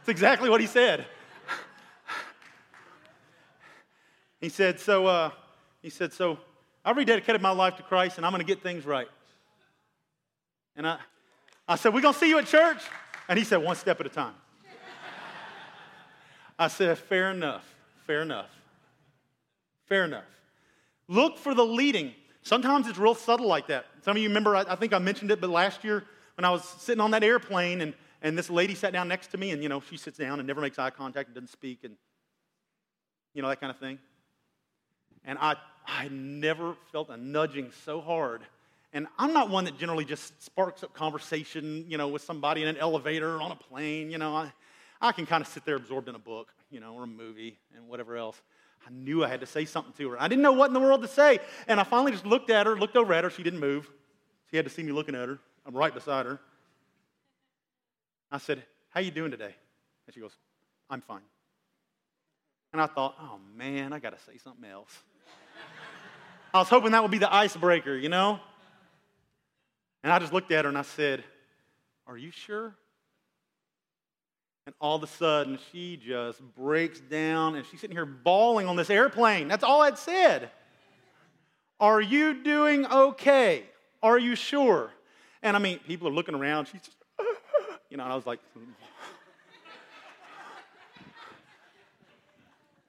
That's 0.00 0.10
exactly 0.10 0.50
what 0.50 0.60
he 0.60 0.66
said. 0.66 1.06
He 4.44 4.50
said, 4.50 4.78
So, 4.78 5.06
uh, 5.06 5.30
he 5.80 5.88
said, 5.88 6.12
So 6.12 6.38
I 6.84 6.92
rededicated 6.92 7.40
my 7.40 7.50
life 7.50 7.76
to 7.78 7.82
Christ 7.82 8.18
and 8.18 8.26
I'm 8.26 8.32
going 8.32 8.44
to 8.44 8.46
get 8.46 8.62
things 8.62 8.84
right. 8.84 9.08
And 10.76 10.86
I, 10.86 10.98
I 11.66 11.76
said, 11.76 11.94
We're 11.94 12.02
going 12.02 12.12
to 12.12 12.20
see 12.20 12.28
you 12.28 12.38
at 12.38 12.46
church? 12.46 12.82
And 13.26 13.38
he 13.38 13.44
said, 13.44 13.56
One 13.56 13.74
step 13.74 13.98
at 14.00 14.06
a 14.06 14.10
time. 14.10 14.34
I 16.58 16.68
said, 16.68 16.98
Fair 16.98 17.30
enough. 17.30 17.64
Fair 18.06 18.20
enough. 18.20 18.50
Fair 19.86 20.04
enough. 20.04 20.24
Look 21.08 21.38
for 21.38 21.54
the 21.54 21.64
leading. 21.64 22.12
Sometimes 22.42 22.86
it's 22.86 22.98
real 22.98 23.14
subtle 23.14 23.46
like 23.46 23.68
that. 23.68 23.86
Some 24.02 24.16
of 24.16 24.22
you 24.22 24.28
remember, 24.28 24.54
I, 24.54 24.64
I 24.68 24.76
think 24.76 24.92
I 24.92 24.98
mentioned 24.98 25.30
it, 25.30 25.40
but 25.40 25.48
last 25.48 25.84
year 25.84 26.04
when 26.36 26.44
I 26.44 26.50
was 26.50 26.62
sitting 26.64 27.00
on 27.00 27.12
that 27.12 27.24
airplane 27.24 27.80
and, 27.80 27.94
and 28.20 28.36
this 28.36 28.50
lady 28.50 28.74
sat 28.74 28.92
down 28.92 29.08
next 29.08 29.28
to 29.28 29.38
me 29.38 29.52
and, 29.52 29.62
you 29.62 29.70
know, 29.70 29.80
she 29.80 29.96
sits 29.96 30.18
down 30.18 30.38
and 30.38 30.46
never 30.46 30.60
makes 30.60 30.78
eye 30.78 30.90
contact 30.90 31.28
and 31.28 31.34
doesn't 31.34 31.48
speak 31.48 31.84
and, 31.84 31.96
you 33.32 33.40
know, 33.40 33.48
that 33.48 33.60
kind 33.60 33.70
of 33.70 33.78
thing. 33.78 33.98
And 35.24 35.38
I, 35.38 35.56
I 35.86 36.08
never 36.08 36.74
felt 36.92 37.08
a 37.10 37.16
nudging 37.16 37.70
so 37.84 38.00
hard. 38.00 38.42
And 38.92 39.06
I'm 39.18 39.32
not 39.32 39.50
one 39.50 39.64
that 39.64 39.78
generally 39.78 40.04
just 40.04 40.42
sparks 40.42 40.82
up 40.82 40.94
conversation, 40.94 41.84
you 41.88 41.98
know, 41.98 42.08
with 42.08 42.22
somebody 42.22 42.62
in 42.62 42.68
an 42.68 42.76
elevator 42.76 43.36
or 43.36 43.42
on 43.42 43.50
a 43.50 43.56
plane. 43.56 44.10
You 44.10 44.18
know, 44.18 44.36
I, 44.36 44.52
I 45.00 45.12
can 45.12 45.26
kind 45.26 45.42
of 45.42 45.48
sit 45.48 45.64
there 45.64 45.76
absorbed 45.76 46.08
in 46.08 46.14
a 46.14 46.18
book, 46.18 46.48
you 46.70 46.80
know, 46.80 46.94
or 46.94 47.04
a 47.04 47.06
movie 47.06 47.58
and 47.76 47.88
whatever 47.88 48.16
else. 48.16 48.40
I 48.86 48.90
knew 48.90 49.24
I 49.24 49.28
had 49.28 49.40
to 49.40 49.46
say 49.46 49.64
something 49.64 49.94
to 49.94 50.10
her. 50.10 50.22
I 50.22 50.28
didn't 50.28 50.42
know 50.42 50.52
what 50.52 50.68
in 50.68 50.74
the 50.74 50.80
world 50.80 51.02
to 51.02 51.08
say. 51.08 51.40
And 51.66 51.80
I 51.80 51.84
finally 51.84 52.12
just 52.12 52.26
looked 52.26 52.50
at 52.50 52.66
her, 52.66 52.76
looked 52.76 52.96
over 52.96 53.12
at 53.14 53.24
her. 53.24 53.30
She 53.30 53.42
didn't 53.42 53.60
move. 53.60 53.90
She 54.50 54.56
had 54.56 54.66
to 54.66 54.70
see 54.70 54.82
me 54.82 54.92
looking 54.92 55.14
at 55.14 55.28
her. 55.28 55.38
I'm 55.66 55.74
right 55.74 55.92
beside 55.92 56.26
her. 56.26 56.38
I 58.30 58.38
said, 58.38 58.62
How 58.90 59.00
you 59.00 59.10
doing 59.10 59.30
today? 59.30 59.54
And 60.06 60.14
she 60.14 60.20
goes, 60.20 60.36
I'm 60.90 61.00
fine. 61.00 61.22
And 62.72 62.80
I 62.80 62.86
thought, 62.86 63.14
oh 63.20 63.38
man, 63.56 63.92
I 63.92 64.00
got 64.00 64.18
to 64.18 64.24
say 64.24 64.36
something 64.38 64.68
else. 64.68 64.90
I 66.54 66.58
was 66.58 66.68
hoping 66.68 66.92
that 66.92 67.02
would 67.02 67.10
be 67.10 67.18
the 67.18 67.34
icebreaker, 67.34 67.96
you 67.96 68.08
know? 68.08 68.38
And 70.04 70.12
I 70.12 70.20
just 70.20 70.32
looked 70.32 70.52
at 70.52 70.64
her 70.64 70.68
and 70.68 70.78
I 70.78 70.82
said, 70.82 71.24
Are 72.06 72.16
you 72.16 72.30
sure? 72.30 72.76
And 74.64 74.74
all 74.80 74.94
of 74.94 75.02
a 75.02 75.08
sudden, 75.08 75.58
she 75.72 75.96
just 75.96 76.40
breaks 76.54 77.00
down 77.00 77.56
and 77.56 77.66
she's 77.66 77.80
sitting 77.80 77.96
here 77.96 78.06
bawling 78.06 78.68
on 78.68 78.76
this 78.76 78.88
airplane. 78.88 79.48
That's 79.48 79.64
all 79.64 79.82
I'd 79.82 79.98
said. 79.98 80.48
Are 81.80 82.00
you 82.00 82.44
doing 82.44 82.86
okay? 82.86 83.64
Are 84.00 84.18
you 84.18 84.36
sure? 84.36 84.92
And 85.42 85.56
I 85.56 85.58
mean, 85.58 85.80
people 85.80 86.06
are 86.06 86.12
looking 86.12 86.36
around. 86.36 86.66
She's 86.66 86.82
just, 86.82 86.96
you 87.90 87.96
know, 87.96 88.04
and 88.04 88.12
I 88.12 88.16
was 88.16 88.26
like, 88.26 88.38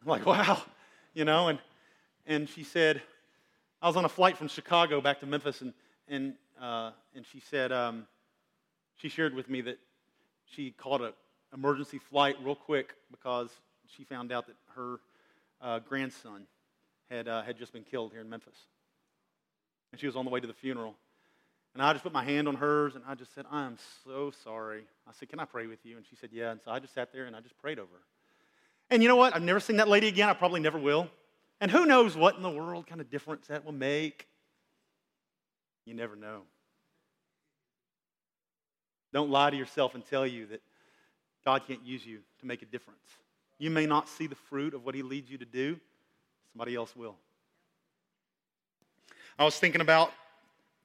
I'm 0.03 0.07
like, 0.07 0.24
wow, 0.24 0.62
you 1.15 1.25
know, 1.25 1.48
and, 1.48 1.57
and 2.27 2.48
she 2.48 2.63
said, 2.63 3.01
I 3.86 3.88
was 3.88 3.98
on 3.98 4.06
a 4.06 4.10
flight 4.10 4.36
from 4.36 4.48
Chicago 4.48 5.00
back 5.00 5.20
to 5.20 5.27
Memphis, 5.27 5.62
and, 5.62 5.72
and, 6.08 6.34
uh, 6.60 6.89
and 7.13 7.24
she 7.24 7.39
said, 7.39 7.72
um, 7.72 8.08
she 8.96 9.10
shared 9.10 9.36
with 9.36 9.48
me 9.48 9.62
that 9.62 9.77
she 10.48 10.72
called 10.72 11.04
an 11.04 11.13
emergency 11.54 12.00
flight 12.00 12.36
real 12.44 12.56
quick 12.56 12.96
because 13.12 13.51
she 13.96 14.04
found 14.04 14.32
out 14.32 14.48
that 14.48 14.56
her 14.75 15.01
uh, 15.62 15.77
grandson 15.88 16.48
had, 17.12 17.27
uh, 17.27 17.44
had 17.44 17.60
just 17.60 17.74
been 17.74 17.84
killed 17.84 18.12
here 18.12 18.22
in 18.22 18.27
Memphis. 18.27 18.56
And 19.92 20.01
she 20.01 20.08
was 20.08 20.15
on 20.15 20.25
the 20.25 20.32
way 20.32 20.39
to 20.39 20.48
the 20.48 20.54
funeral. 20.54 20.96
And 21.75 21.84
I 21.84 21.94
just 21.94 22.04
put 22.04 22.12
my 22.12 22.24
hand 22.24 22.48
on 22.48 22.56
hers 22.56 22.96
and 22.96 23.04
I 23.08 23.13
just 23.13 23.36
said, 23.36 23.46
I 23.51 23.68
am 23.68 23.77
so 24.04 24.32
sorry. 24.44 24.86
I 25.08 25.12
said, 25.12 25.30
Can 25.30 25.39
I 25.39 25.46
pray 25.46 25.68
with 25.68 25.86
you? 25.86 25.96
And 25.96 26.06
she 26.10 26.15
said, 26.15 26.32
Yeah. 26.34 26.50
And 26.50 26.60
so 26.65 26.72
I 26.72 26.80
just 26.80 26.96
sat 26.96 27.13
there 27.13 27.25
and 27.25 27.36
I 27.36 27.39
just 27.39 27.56
prayed 27.60 27.77
over 27.77 27.94
her. 27.94 28.04
And 28.89 29.04
you 29.04 29.10
know 29.10 29.15
what? 29.15 29.36
I've 29.36 29.44
never 29.44 29.60
seen 29.60 29.77
that 29.77 29.88
lady 29.88 30.08
again. 30.08 30.27
I 30.27 30.34
probably 30.34 30.60
never 30.60 30.80
will. 30.80 31.08
And 31.62 31.71
who 31.71 31.85
knows 31.85 32.17
what 32.17 32.35
in 32.35 32.41
the 32.41 32.50
world 32.50 32.88
kind 32.88 33.01
of 33.01 33.09
difference 33.09 33.47
that 33.47 33.65
will 33.65 33.71
make? 33.71 34.27
You 35.85 35.93
never 35.93 36.15
know. 36.15 36.41
Don't 39.13 39.29
lie 39.29 39.50
to 39.50 39.55
yourself 39.55 39.95
and 39.95 40.05
tell 40.05 40.27
you 40.27 40.47
that 40.47 40.62
God 41.45 41.62
can't 41.67 41.85
use 41.85 42.05
you 42.05 42.19
to 42.39 42.45
make 42.45 42.62
a 42.62 42.65
difference. 42.65 43.00
You 43.59 43.69
may 43.69 43.85
not 43.85 44.09
see 44.09 44.27
the 44.27 44.35
fruit 44.35 44.74
of 44.74 44.83
what 44.83 44.95
He 44.95 45.03
leads 45.03 45.31
you 45.31 45.38
to 45.38 45.45
do, 45.45 45.79
somebody 46.51 46.75
else 46.75 46.95
will. 46.95 47.15
I 49.39 49.45
was 49.45 49.57
thinking 49.57 49.81
about 49.81 50.12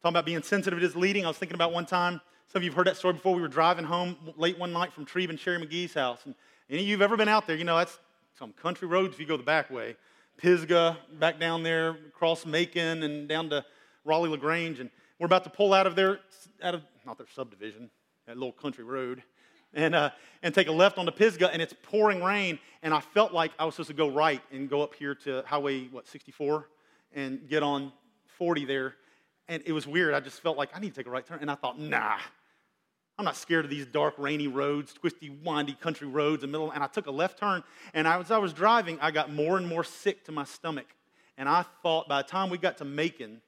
talking 0.02 0.14
about 0.14 0.26
being 0.26 0.42
sensitive 0.42 0.78
to 0.78 0.84
His 0.84 0.94
leading. 0.94 1.24
I 1.24 1.28
was 1.28 1.38
thinking 1.38 1.56
about 1.56 1.72
one 1.72 1.86
time. 1.86 2.20
Some 2.46 2.60
of 2.60 2.64
you 2.64 2.70
have 2.70 2.76
heard 2.76 2.86
that 2.86 2.96
story 2.96 3.14
before. 3.14 3.34
We 3.34 3.42
were 3.42 3.48
driving 3.48 3.84
home 3.84 4.16
late 4.36 4.58
one 4.58 4.72
night 4.72 4.92
from 4.92 5.04
Treve 5.04 5.30
and 5.30 5.38
Sherry 5.38 5.58
McGee's 5.58 5.94
house, 5.94 6.20
and 6.24 6.34
any 6.68 6.82
of 6.82 6.86
you 6.86 6.94
have 6.94 7.02
ever 7.02 7.16
been 7.16 7.28
out 7.28 7.46
there, 7.46 7.56
you 7.56 7.64
know 7.64 7.76
that's 7.76 7.98
some 8.38 8.52
country 8.52 8.86
roads 8.86 9.14
if 9.14 9.20
you 9.20 9.26
go 9.26 9.36
the 9.36 9.42
back 9.42 9.70
way. 9.70 9.96
Pisgah, 10.40 10.96
back 11.18 11.38
down 11.38 11.62
there, 11.62 11.90
across 12.08 12.46
Macon, 12.46 13.02
and 13.02 13.28
down 13.28 13.50
to 13.50 13.62
Raleigh 14.06 14.30
LaGrange, 14.30 14.80
and 14.80 14.88
we're 15.18 15.26
about 15.26 15.44
to 15.44 15.50
pull 15.50 15.74
out 15.74 15.86
of 15.86 15.94
their 15.94 16.20
out 16.62 16.74
of 16.74 16.82
not 17.04 17.18
their 17.18 17.26
subdivision, 17.34 17.90
that 18.26 18.38
little 18.38 18.52
country 18.52 18.82
road, 18.82 19.22
and, 19.74 19.94
uh, 19.94 20.10
and 20.42 20.54
take 20.54 20.68
a 20.68 20.72
left 20.72 20.96
onto 20.96 21.12
Pisgah, 21.12 21.52
and 21.52 21.60
it's 21.60 21.74
pouring 21.82 22.24
rain. 22.24 22.58
And 22.82 22.94
I 22.94 23.00
felt 23.00 23.34
like 23.34 23.52
I 23.58 23.66
was 23.66 23.74
supposed 23.74 23.88
to 23.88 23.94
go 23.94 24.08
right 24.08 24.40
and 24.50 24.68
go 24.68 24.80
up 24.82 24.94
here 24.94 25.14
to 25.16 25.42
Highway, 25.46 25.88
what, 25.88 26.08
64, 26.08 26.66
and 27.14 27.46
get 27.46 27.62
on 27.62 27.92
40 28.38 28.64
there. 28.64 28.94
And 29.46 29.62
it 29.66 29.72
was 29.72 29.86
weird. 29.86 30.14
I 30.14 30.20
just 30.20 30.40
felt 30.40 30.56
like 30.56 30.70
I 30.74 30.80
need 30.80 30.90
to 30.90 30.96
take 30.96 31.06
a 31.06 31.10
right 31.10 31.26
turn. 31.26 31.40
And 31.42 31.50
I 31.50 31.54
thought, 31.54 31.78
nah, 31.78 32.16
I'm 33.20 33.26
not 33.26 33.36
scared 33.36 33.66
of 33.66 33.70
these 33.70 33.84
dark, 33.84 34.14
rainy 34.16 34.48
roads, 34.48 34.94
twisty, 34.94 35.28
windy 35.28 35.74
country 35.74 36.08
roads 36.08 36.42
in 36.42 36.50
the 36.50 36.58
middle. 36.58 36.70
And 36.70 36.82
I 36.82 36.86
took 36.86 37.06
a 37.06 37.10
left 37.10 37.38
turn. 37.38 37.62
And 37.92 38.06
as 38.06 38.30
I 38.30 38.38
was 38.38 38.54
driving, 38.54 38.98
I 38.98 39.10
got 39.10 39.30
more 39.30 39.58
and 39.58 39.66
more 39.66 39.84
sick 39.84 40.24
to 40.24 40.32
my 40.32 40.44
stomach. 40.44 40.86
And 41.36 41.46
I 41.46 41.66
thought 41.82 42.08
by 42.08 42.22
the 42.22 42.28
time 42.28 42.48
we 42.48 42.56
got 42.56 42.78
to 42.78 42.86
Macon, 42.86 43.42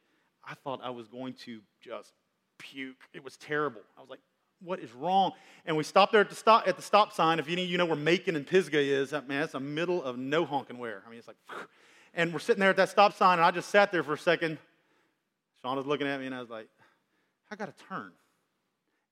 I 0.47 0.57
thought 0.57 0.81
I 0.85 0.91
was 0.91 1.09
going 1.09 1.33
to 1.45 1.63
just 1.81 2.13
puke. 2.59 3.01
It 3.15 3.25
was 3.25 3.39
terrible. 3.39 3.81
I 3.97 4.03
was 4.03 4.11
like, 4.11 4.21
what 4.61 4.79
is 4.79 4.93
wrong? 4.93 5.33
And 5.65 5.75
we 5.75 5.85
stopped 5.85 6.13
there 6.13 6.21
at 6.21 6.29
the 6.29 6.37
stop, 6.37 6.69
at 6.69 6.77
the 6.77 6.83
stop 6.83 7.15
sign. 7.15 7.39
If 7.39 7.49
any 7.49 7.63
of 7.63 7.71
you 7.71 7.79
know 7.79 7.87
where 7.87 7.97
Macon 7.97 8.37
and 8.37 8.47
Pisgah 8.47 8.79
is, 8.79 9.13
man, 9.13 9.43
it's 9.43 9.53
the 9.53 9.61
middle 9.61 10.03
of 10.03 10.19
no 10.19 10.45
honking 10.45 10.77
where. 10.77 11.03
I 11.07 11.09
mean, 11.09 11.19
it's 11.19 11.29
like, 11.29 11.39
and 12.15 12.31
we're 12.31 12.41
sitting 12.41 12.61
there 12.61 12.69
at 12.69 12.77
that 12.77 12.91
stop 12.91 13.17
sign, 13.17 13.39
and 13.39 13.45
I 13.47 13.51
just 13.51 13.71
sat 13.71 13.91
there 13.91 14.03
for 14.03 14.13
a 14.13 14.19
second. 14.19 14.59
Sean 15.63 15.79
was 15.79 15.87
looking 15.87 16.07
at 16.07 16.21
me, 16.21 16.27
and 16.27 16.35
I 16.35 16.41
was 16.41 16.51
like, 16.51 16.69
I 17.51 17.57
got 17.57 17.75
to 17.75 17.85
turn. 17.87 18.13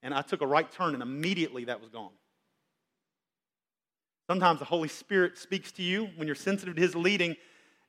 And 0.03 0.13
I 0.13 0.21
took 0.21 0.41
a 0.41 0.47
right 0.47 0.69
turn, 0.71 0.93
and 0.93 1.03
immediately 1.03 1.65
that 1.65 1.79
was 1.79 1.89
gone. 1.89 2.11
Sometimes 4.27 4.59
the 4.59 4.65
Holy 4.65 4.87
Spirit 4.87 5.37
speaks 5.37 5.71
to 5.73 5.83
you 5.83 6.09
when 6.15 6.27
you're 6.27 6.35
sensitive 6.35 6.75
to 6.75 6.81
His 6.81 6.95
leading, 6.95 7.35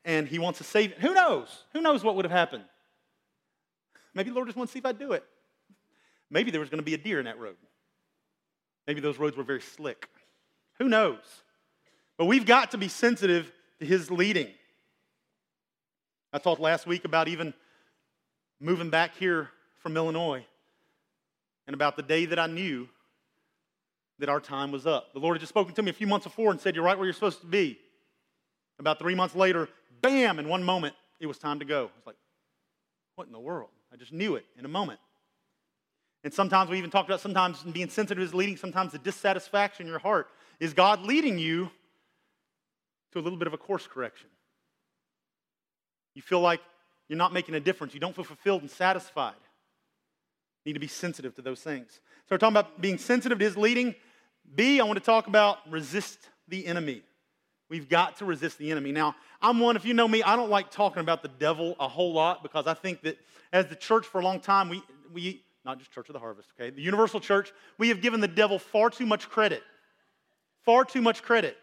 and 0.05 0.27
He 0.27 0.39
wants 0.39 0.59
to 0.59 0.65
save 0.65 0.91
you. 0.91 0.97
Who 1.01 1.15
knows? 1.15 1.65
Who 1.73 1.81
knows 1.81 2.05
what 2.05 2.17
would 2.17 2.25
have 2.25 2.33
happened? 2.33 2.65
Maybe 4.15 4.31
the 4.31 4.35
Lord 4.35 4.49
just 4.49 4.57
wants 4.57 4.73
to 4.73 4.77
see 4.77 4.81
if 4.81 4.87
I 4.87 4.93
do 4.93 5.13
it. 5.13 5.25
Maybe 6.31 6.51
there 6.51 6.61
was 6.61 6.69
going 6.69 6.81
to 6.81 6.85
be 6.85 6.95
a 6.95 6.99
deer 6.99 7.19
in 7.19 7.25
that 7.27 7.39
road. 7.39 7.57
Maybe 8.87 9.01
those 9.01 9.19
roads 9.19 9.37
were 9.37 9.45
very 9.45 9.61
slick. 9.61 10.09
Who 10.79 10.89
knows? 10.89 11.21
But 12.19 12.27
we've 12.27 12.47
got 12.47 12.73
to 12.73 12.79
be 12.79 12.89
sensitive 12.89 13.53
to 13.79 13.87
his 13.87 14.11
leading. 14.11 14.49
I 16.33 16.39
talked 16.39 16.61
last 16.61 16.87
week 16.87 17.05
about 17.05 17.29
even 17.29 17.55
moving 18.61 18.91
back 18.91 19.17
here 19.17 19.51
from 19.83 19.97
Illinois 19.97 20.45
and 21.73 21.81
about 21.81 21.97
the 21.97 22.03
day 22.03 22.27
that 22.27 22.39
I 22.39 22.49
knew 22.49 22.87
that 24.19 24.29
our 24.29 24.41
time 24.41 24.71
was 24.73 24.87
up. 24.87 25.15
The 25.15 25.21
Lord 25.21 25.37
had 25.37 25.41
just 25.41 25.49
spoken 25.49 25.75
to 25.75 25.83
me 25.83 25.89
a 25.89 25.95
few 25.95 26.07
months 26.07 26.25
before 26.25 26.51
and 26.51 26.61
said, 26.61 26.75
You're 26.75 26.85
right 26.85 26.99
where 26.99 27.07
you're 27.07 27.15
supposed 27.15 27.41
to 27.41 27.47
be. 27.47 27.79
About 28.79 28.99
three 28.99 29.15
months 29.15 29.35
later, 29.35 29.71
bam, 30.03 30.39
in 30.39 30.51
one 30.51 30.63
moment, 30.63 30.95
it 31.19 31.27
was 31.27 31.39
time 31.39 31.61
to 31.61 31.65
go. 31.65 31.85
I 31.85 31.97
was 31.97 32.07
like, 32.07 32.17
What 33.15 33.27
in 33.27 33.33
the 33.33 33.41
world? 33.41 33.71
I 33.91 33.97
just 33.97 34.13
knew 34.13 34.37
it 34.37 34.45
in 34.59 34.67
a 34.67 34.69
moment. 34.69 35.01
And 36.25 36.35
sometimes 36.35 36.69
we 36.69 36.77
even 36.77 36.91
talked 36.91 37.09
about 37.09 37.23
sometimes 37.23 37.63
being 37.63 37.89
sensitive 37.89 38.23
is 38.23 38.35
leading, 38.35 38.59
sometimes 38.59 38.93
the 38.93 38.99
dissatisfaction 38.99 39.87
in 39.87 39.91
your 39.91 39.99
heart. 39.99 40.29
Is 40.61 40.75
God 40.75 41.01
leading 41.01 41.39
you 41.39 41.71
to 43.13 43.19
a 43.19 43.23
little 43.23 43.39
bit 43.39 43.49
of 43.49 43.55
a 43.55 43.59
course 43.59 43.87
correction? 43.87 44.29
You 46.15 46.21
feel 46.21 46.41
like 46.41 46.61
you're 47.09 47.17
not 47.17 47.33
making 47.33 47.55
a 47.55 47.61
difference. 47.61 47.95
You 47.95 48.01
don't 48.01 48.15
feel 48.15 48.27
fulfilled 48.27 48.61
and 48.61 48.71
satisfied. 48.71 49.37
Need 50.65 50.75
to 50.75 50.81
be 50.81 50.87
sensitive 50.87 51.35
to 51.37 51.43
those 51.43 51.61
things. 51.61 52.01
So 52.29 52.35
we're 52.35 52.39
talking 52.39 52.57
about 52.57 52.81
being 52.81 52.99
sensitive 52.99 53.39
to 53.39 53.45
his 53.45 53.57
leading. 53.57 53.95
B, 54.55 54.81
I 54.81 54.85
want 54.85 54.99
to 54.99 55.05
talk 55.05 55.27
about 55.27 55.59
resist 55.71 56.19
the 56.49 56.67
enemy. 56.67 57.03
We've 57.69 57.89
got 57.89 58.17
to 58.19 58.25
resist 58.25 58.59
the 58.59 58.71
enemy. 58.71 58.93
Now, 58.93 59.17
I'm 59.41 59.59
one, 59.59 59.77
if 59.77 59.85
you 59.85 59.95
know 59.95 60.07
me, 60.07 60.23
I 60.23 60.37
don't 60.37 60.51
like 60.51 60.71
talking 60.71 61.01
about 61.01 61.23
the 61.23 61.29
devil 61.29 61.75
a 61.81 61.89
whole 61.89 62.13
lot 62.13 62.43
because 62.43 62.67
I 62.67 62.75
think 62.75 63.03
that 63.03 63.19
as 63.53 63.67
the 63.67 63.77
church 63.77 64.07
for 64.07 64.21
a 64.21 64.25
long 64.25 64.41
time, 64.41 64.69
we, 64.69 64.83
we 65.13 65.43
not 65.65 65.79
just 65.79 65.91
Church 65.91 66.09
of 66.09 66.13
the 66.13 66.19
Harvest, 66.19 66.49
okay? 66.59 66.71
The 66.71 66.83
universal 66.83 67.19
church, 67.19 67.53
we 67.79 67.89
have 67.89 68.01
given 68.01 68.21
the 68.21 68.29
devil 68.29 68.59
far 68.59 68.91
too 68.91 69.07
much 69.07 69.29
credit. 69.29 69.63
Far 70.65 70.85
too 70.85 71.01
much 71.01 71.23
credit. 71.23 71.57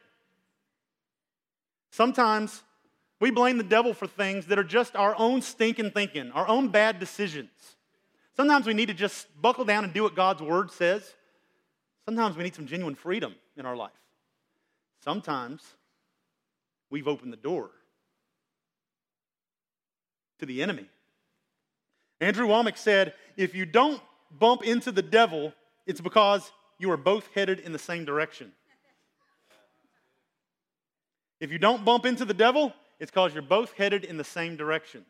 Sometimes 1.91 2.63
We 3.19 3.31
blame 3.31 3.57
the 3.57 3.63
devil 3.63 3.93
for 3.93 4.07
things 4.07 4.45
that 4.45 4.57
are 4.57 4.63
just 4.63 4.95
our 4.95 5.15
own 5.17 5.41
stinking 5.41 5.91
thinking, 5.91 6.31
our 6.31 6.47
own 6.47 6.69
bad 6.69 6.99
decisions. 6.99 7.49
Sometimes 8.39 8.65
we 8.65 8.73
need 8.73 8.85
to 8.85 8.93
just 8.93 9.27
buckle 9.41 9.65
down 9.65 9.83
and 9.83 9.91
do 9.91 10.03
what 10.03 10.15
God's 10.15 10.41
word 10.41 10.71
says. 10.71 11.03
Sometimes 12.05 12.37
we 12.37 12.43
need 12.43 12.55
some 12.55 12.67
genuine 12.67 12.95
freedom 12.95 13.35
in 13.57 13.65
our 13.65 13.75
life. 13.75 13.91
Sometimes 15.03 15.61
we've 16.89 17.05
opened 17.05 17.33
the 17.33 17.37
door 17.37 17.69
to 20.39 20.45
the 20.45 20.63
enemy. 20.63 20.85
Andrew 22.21 22.47
Wommack 22.47 22.77
said, 22.77 23.13
if 23.35 23.53
you 23.53 23.65
don't 23.65 24.01
bump 24.31 24.63
into 24.63 24.93
the 24.93 25.01
devil, 25.01 25.51
it's 25.85 25.99
because 25.99 26.49
you 26.77 26.89
are 26.91 26.97
both 26.97 27.27
headed 27.35 27.59
in 27.59 27.73
the 27.73 27.77
same 27.77 28.05
direction. 28.05 28.53
If 31.41 31.51
you 31.51 31.57
don't 31.57 31.83
bump 31.83 32.05
into 32.05 32.23
the 32.23 32.33
devil, 32.33 32.71
it's 33.01 33.11
because 33.11 33.33
you're 33.33 33.43
both 33.43 33.73
headed 33.73 34.05
in 34.05 34.15
the 34.15 34.23
same 34.23 34.55
direction. 34.55 35.03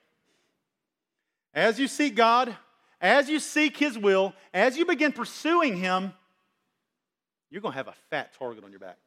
As 1.54 1.80
you 1.80 1.88
seek 1.88 2.16
God, 2.16 2.58
as 3.01 3.29
you 3.29 3.39
seek 3.39 3.77
His 3.77 3.98
will, 3.98 4.34
as 4.53 4.77
you 4.77 4.86
begin 4.86 5.12
pursuing 5.12 5.77
Him, 5.77 6.13
you're 7.50 7.62
going 7.62 7.72
to 7.72 7.77
have 7.77 7.88
a 7.88 7.96
fat 8.10 8.34
target 8.38 8.63
on 8.63 8.72
your 8.72 8.79
back. 8.79 8.98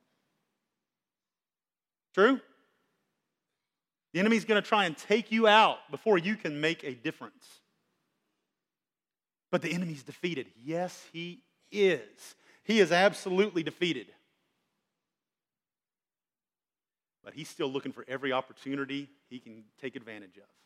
True? 2.15 2.41
The 4.13 4.21
enemy's 4.21 4.45
going 4.45 4.61
to 4.61 4.69
try 4.69 4.85
and 4.85 4.97
take 4.97 5.33
you 5.33 5.47
out 5.47 5.79
before 5.91 6.19
you 6.19 6.37
can 6.37 6.61
make 6.61 6.85
a 6.85 6.93
difference. 6.95 7.47
But 9.51 9.63
the 9.63 9.73
enemy's 9.73 10.03
defeated. 10.03 10.47
Yes, 10.63 11.07
he 11.13 11.43
is. 11.71 12.35
He 12.65 12.81
is 12.81 12.93
absolutely 12.93 13.63
defeated. 13.63 14.07
But 17.25 17.35
he's 17.35 17.49
still 17.49 17.69
looking 17.69 17.93
for 17.93 18.05
every 18.09 18.33
opportunity 18.33 19.09
he 19.31 19.39
can 19.39 19.65
take 19.81 19.97
advantage 19.97 20.37
of. 20.37 20.62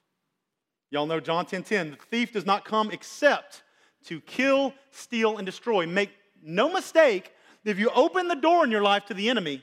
Y'all 0.90 1.07
know 1.07 1.21
John 1.21 1.45
10:10, 1.47 1.49
10, 1.49 1.62
10, 1.64 1.90
the 1.90 1.97
thief 1.97 2.33
does 2.33 2.47
not 2.47 2.64
come 2.64 2.90
except 2.90 3.62
to 4.05 4.21
kill, 4.21 4.73
steal, 4.90 5.38
and 5.38 5.47
destroy. 5.47 5.87
Make 5.87 6.11
no 6.43 6.73
mistake, 6.73 7.33
if 7.64 7.78
you 7.78 7.90
open 7.90 8.28
the 8.28 8.37
door 8.37 8.64
in 8.64 8.71
your 8.71 8.83
life 8.83 9.07
to 9.07 9.14
the 9.14 9.28
enemy, 9.28 9.62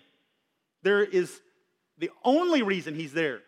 there 0.82 1.01
is 1.01 1.42
the 1.98 2.12
only 2.24 2.62
reason 2.62 2.96
he's 2.96 3.13
there 3.13 3.42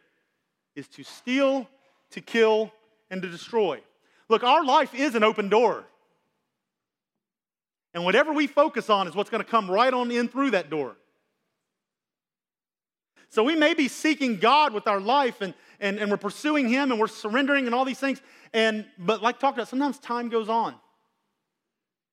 is 0.75 0.87
to 0.89 1.03
steal, 1.03 1.67
to 2.11 2.21
kill, 2.21 2.71
and 3.09 3.21
to 3.21 3.29
destroy. 3.29 3.81
Look, 4.29 4.43
our 4.43 4.63
life 4.63 4.95
is 4.95 5.15
an 5.15 5.23
open 5.23 5.49
door. 5.49 5.83
And 7.93 8.03
whatever 8.03 8.33
we 8.33 8.47
focus 8.47 8.89
on 8.89 9.07
is 9.07 9.15
what's 9.15 9.29
going 9.29 9.43
to 9.43 9.49
come 9.49 9.69
right 9.69 9.93
on 9.93 10.11
in 10.11 10.27
through 10.27 10.51
that 10.51 10.69
door. 10.69 10.95
So 13.29 13.43
we 13.43 13.55
may 13.55 13.73
be 13.73 13.89
seeking 13.89 14.37
God 14.37 14.73
with 14.73 14.87
our 14.87 15.01
life 15.01 15.41
and, 15.41 15.53
and, 15.79 15.99
and 15.99 16.09
we're 16.09 16.17
pursuing 16.17 16.67
Him 16.69 16.91
and 16.91 16.99
we're 16.99 17.07
surrendering 17.07 17.65
and 17.65 17.75
all 17.75 17.85
these 17.85 17.99
things. 17.99 18.21
And 18.53 18.85
but 18.97 19.21
like 19.21 19.39
talked 19.39 19.57
about, 19.57 19.67
sometimes 19.67 19.99
time 19.99 20.29
goes 20.29 20.49
on. 20.49 20.75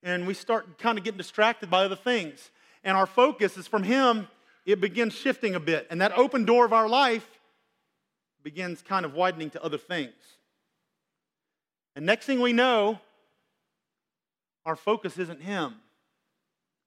And 0.03 0.27
we 0.27 0.35
start 0.35 0.79
kind 0.79 0.99
of 0.99 1.05
getting 1.05 1.19
distracted 1.19 1.71
by 1.71 1.85
other 1.85 1.97
things. 1.97 2.51
And 2.85 2.97
our 2.97 3.07
focus 3.07 3.57
is 3.57 3.69
from 3.69 3.83
Him, 3.85 4.29
it 4.67 4.81
begins 4.81 5.15
shifting 5.15 5.55
a 5.55 5.61
bit. 5.61 5.87
And 5.91 6.01
that 6.01 6.17
open 6.17 6.45
door 6.45 6.65
of 6.65 6.73
our 6.73 6.89
life 6.89 7.27
begins 8.43 8.83
kind 8.83 9.05
of 9.05 9.15
widening 9.15 9.51
to 9.51 9.63
other 9.63 9.79
things. 9.79 10.13
And 11.95 12.07
next 12.07 12.27
thing 12.27 12.41
we 12.41 12.53
know, 12.53 12.99
our 14.65 14.77
focus 14.77 15.19
isn't 15.19 15.41
Him. 15.41 15.75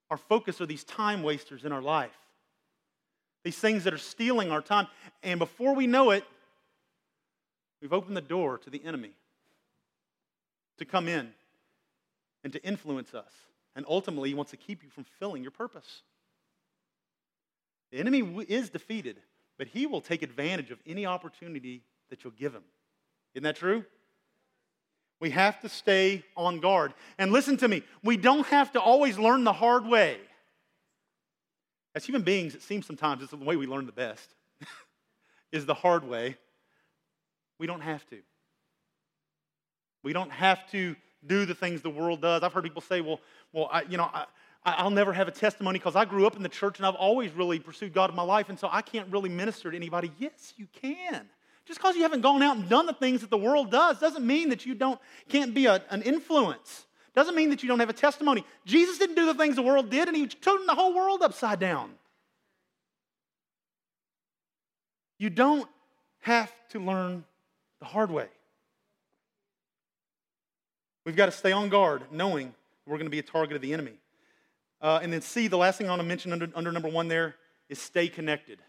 Our 0.10 0.18
focus 0.18 0.62
are 0.62 0.66
these 0.66 0.84
time 0.84 1.24
wasters 1.24 1.66
in 1.66 1.72
our 1.72 1.82
life, 1.82 2.16
these 3.44 3.58
things 3.58 3.84
that 3.86 3.94
are 3.94 4.00
stealing 4.00 4.52
our 4.52 4.62
time. 4.62 4.88
And 5.24 5.40
before 5.40 5.74
we 5.74 5.88
know 5.88 6.12
it, 6.12 6.24
we've 7.82 7.94
opened 7.94 8.18
the 8.18 8.22
door 8.22 8.58
to 8.60 8.70
the 8.70 8.84
enemy 8.86 9.12
to 10.78 10.86
come 10.86 11.08
in 11.08 11.32
and 12.44 12.54
to 12.54 12.64
influence 12.64 13.14
us. 13.14 13.32
And 13.76 13.86
ultimately, 13.90 14.30
he 14.30 14.36
wants 14.36 14.52
to 14.52 14.58
keep 14.58 14.84
you 14.84 14.90
from 14.90 15.06
filling 15.20 15.42
your 15.42 15.52
purpose. 15.52 16.04
The 17.92 18.00
enemy 18.00 18.46
is 18.48 18.70
defeated, 18.70 19.18
but 19.58 19.68
he 19.68 19.86
will 19.86 20.02
take 20.02 20.22
advantage 20.22 20.72
of 20.72 20.80
any 20.86 21.06
opportunity 21.06 21.82
that 22.10 22.24
you'll 22.24 22.34
give 22.34 22.54
him. 22.54 22.64
Isn't 23.34 23.44
that 23.44 23.56
true? 23.56 23.84
We 25.20 25.30
have 25.32 25.62
to 25.62 25.70
stay 25.70 26.24
on 26.36 26.60
guard. 26.60 26.94
And 27.18 27.32
listen 27.32 27.58
to 27.58 27.68
me, 27.68 27.84
we 28.04 28.18
don't 28.18 28.46
have 28.48 28.72
to 28.74 28.82
always 28.82 29.18
learn 29.18 29.44
the 29.44 29.54
hard 29.54 29.86
way. 29.86 30.20
As 31.94 32.04
human 32.04 32.24
beings, 32.24 32.56
it 32.56 32.62
seems 32.62 32.86
sometimes 32.86 33.22
it's 33.22 33.32
the 33.32 33.38
way 33.38 33.56
we 33.56 33.68
learn 33.68 33.86
the 33.86 33.94
best, 33.94 34.36
is 35.52 35.66
the 35.66 35.74
hard 35.74 36.04
way. 36.04 36.38
We 37.60 37.68
don't 37.68 37.82
have 37.82 38.06
to. 38.10 38.18
We 40.04 40.14
don't 40.14 40.32
have 40.32 40.70
to 40.72 40.96
do 41.26 41.46
the 41.46 41.56
things 41.56 41.82
the 41.82 41.90
world 41.90 42.22
does. 42.22 42.44
I've 42.44 42.54
heard 42.54 42.64
people 42.64 42.82
say, 42.82 43.02
well, 43.02 43.20
well 43.54 43.70
I, 43.72 43.84
you 43.84 43.98
know, 43.98 44.10
I, 44.14 44.26
I'll 44.64 44.92
never 44.92 45.14
have 45.14 45.28
a 45.28 45.32
testimony 45.32 45.80
because 45.80 45.96
I 45.96 46.06
grew 46.06 46.28
up 46.28 46.36
in 46.36 46.44
the 46.44 46.50
church 46.50 46.78
and 46.78 46.86
I've 46.86 46.96
always 46.96 47.32
really 47.32 47.60
pursued 47.60 47.94
God 47.94 48.10
in 48.10 48.16
my 48.16 48.24
life, 48.24 48.50
and 48.50 48.60
so 48.60 48.68
I 48.72 48.82
can't 48.82 49.12
really 49.12 49.30
minister 49.30 49.72
to 49.72 49.78
anybody. 49.78 50.12
Yes, 50.20 50.54
you 50.58 50.68
can. 50.74 51.28
Just 51.66 51.80
because 51.80 51.96
you 51.96 52.04
haven't 52.04 52.22
gone 52.22 52.44
out 52.44 52.58
and 52.58 52.70
done 52.70 52.86
the 52.86 52.94
things 52.94 53.22
that 53.22 53.32
the 53.32 53.38
world 53.38 53.72
does 53.72 54.00
doesn't 54.00 54.26
mean 54.26 54.50
that 54.50 54.66
you 54.66 54.76
don't, 54.76 55.00
can't 55.30 55.54
be 55.54 55.66
a, 55.66 55.84
an 55.90 56.04
influence. 56.04 56.86
Doesn't 57.16 57.36
mean 57.36 57.50
that 57.50 57.64
you 57.64 57.70
don't 57.70 57.80
have 57.80 57.90
a 57.90 57.94
testimony. 57.94 58.46
Jesus 58.66 58.98
didn't 58.98 59.16
do 59.16 59.26
the 59.26 59.34
things 59.34 59.56
the 59.56 59.62
world 59.62 59.90
did, 59.90 60.08
and 60.08 60.18
he 60.18 60.28
turned 60.28 60.68
the 60.68 60.76
whole 60.76 60.94
world 60.94 61.22
upside 61.24 61.60
down. 61.60 61.92
You 65.18 65.30
don't 65.30 65.68
have 66.20 66.52
to 66.70 66.80
learn 66.80 67.24
the 67.80 67.86
hard 67.86 68.12
way. 68.12 68.28
We've 71.06 71.16
got 71.16 71.28
to 71.28 71.32
stay 71.32 71.52
on 71.52 71.70
guard, 71.70 72.04
knowing 72.12 72.54
we're 72.86 72.98
going 72.98 73.06
to 73.06 73.12
be 73.12 73.20
a 73.20 73.24
target 73.24 73.56
of 73.56 73.62
the 73.62 73.74
enemy. 73.74 73.94
Uh, 74.82 75.00
and 75.02 75.14
then, 75.14 75.22
C, 75.22 75.48
the 75.48 75.58
last 75.58 75.78
thing 75.78 75.88
I 75.88 75.92
want 75.92 76.02
to 76.02 76.08
mention 76.08 76.32
under, 76.34 76.50
under 76.56 76.72
number 76.72 76.90
one 76.90 77.08
there 77.08 77.36
is 77.70 77.80
stay 77.80 78.08
connected. 78.08 78.60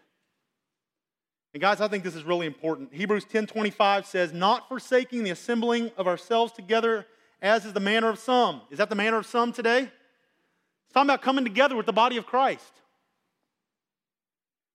And 1.55 1.61
guys, 1.61 1.81
I 1.81 1.89
think 1.89 2.05
this 2.05 2.15
is 2.15 2.25
really 2.25 2.47
important. 2.47 2.93
Hebrews 2.93 3.25
10:25 3.25 4.05
says, 4.05 4.33
"Not 4.33 4.69
forsaking 4.69 5.25
the 5.25 5.31
assembling 5.31 5.91
of 5.97 6.07
ourselves 6.07 6.53
together, 6.53 7.07
as 7.41 7.65
is 7.65 7.73
the 7.73 7.81
manner 7.81 8.11
of 8.11 8.19
some." 8.19 8.61
Is 8.71 8.77
that 8.79 8.91
the 8.91 8.95
manner 8.95 9.17
of 9.17 9.25
some 9.25 9.53
today? 9.53 9.85
It's 9.85 10.93
talking 10.93 11.09
about 11.09 11.23
coming 11.23 11.45
together 11.45 11.75
with 11.75 11.87
the 11.87 11.95
body 11.95 12.19
of 12.19 12.27
Christ. 12.27 12.83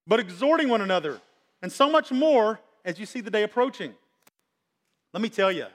But 0.08 0.20
exhorting 0.20 0.70
one 0.70 0.82
another, 0.82 1.22
and 1.62 1.72
so 1.72 1.88
much 1.88 2.12
more 2.12 2.60
as 2.84 3.00
you 3.00 3.06
see 3.06 3.22
the 3.22 3.30
day 3.30 3.44
approaching. 3.44 3.94
Let 5.14 5.22
me 5.22 5.30
tell 5.30 5.52
you, 5.52 5.66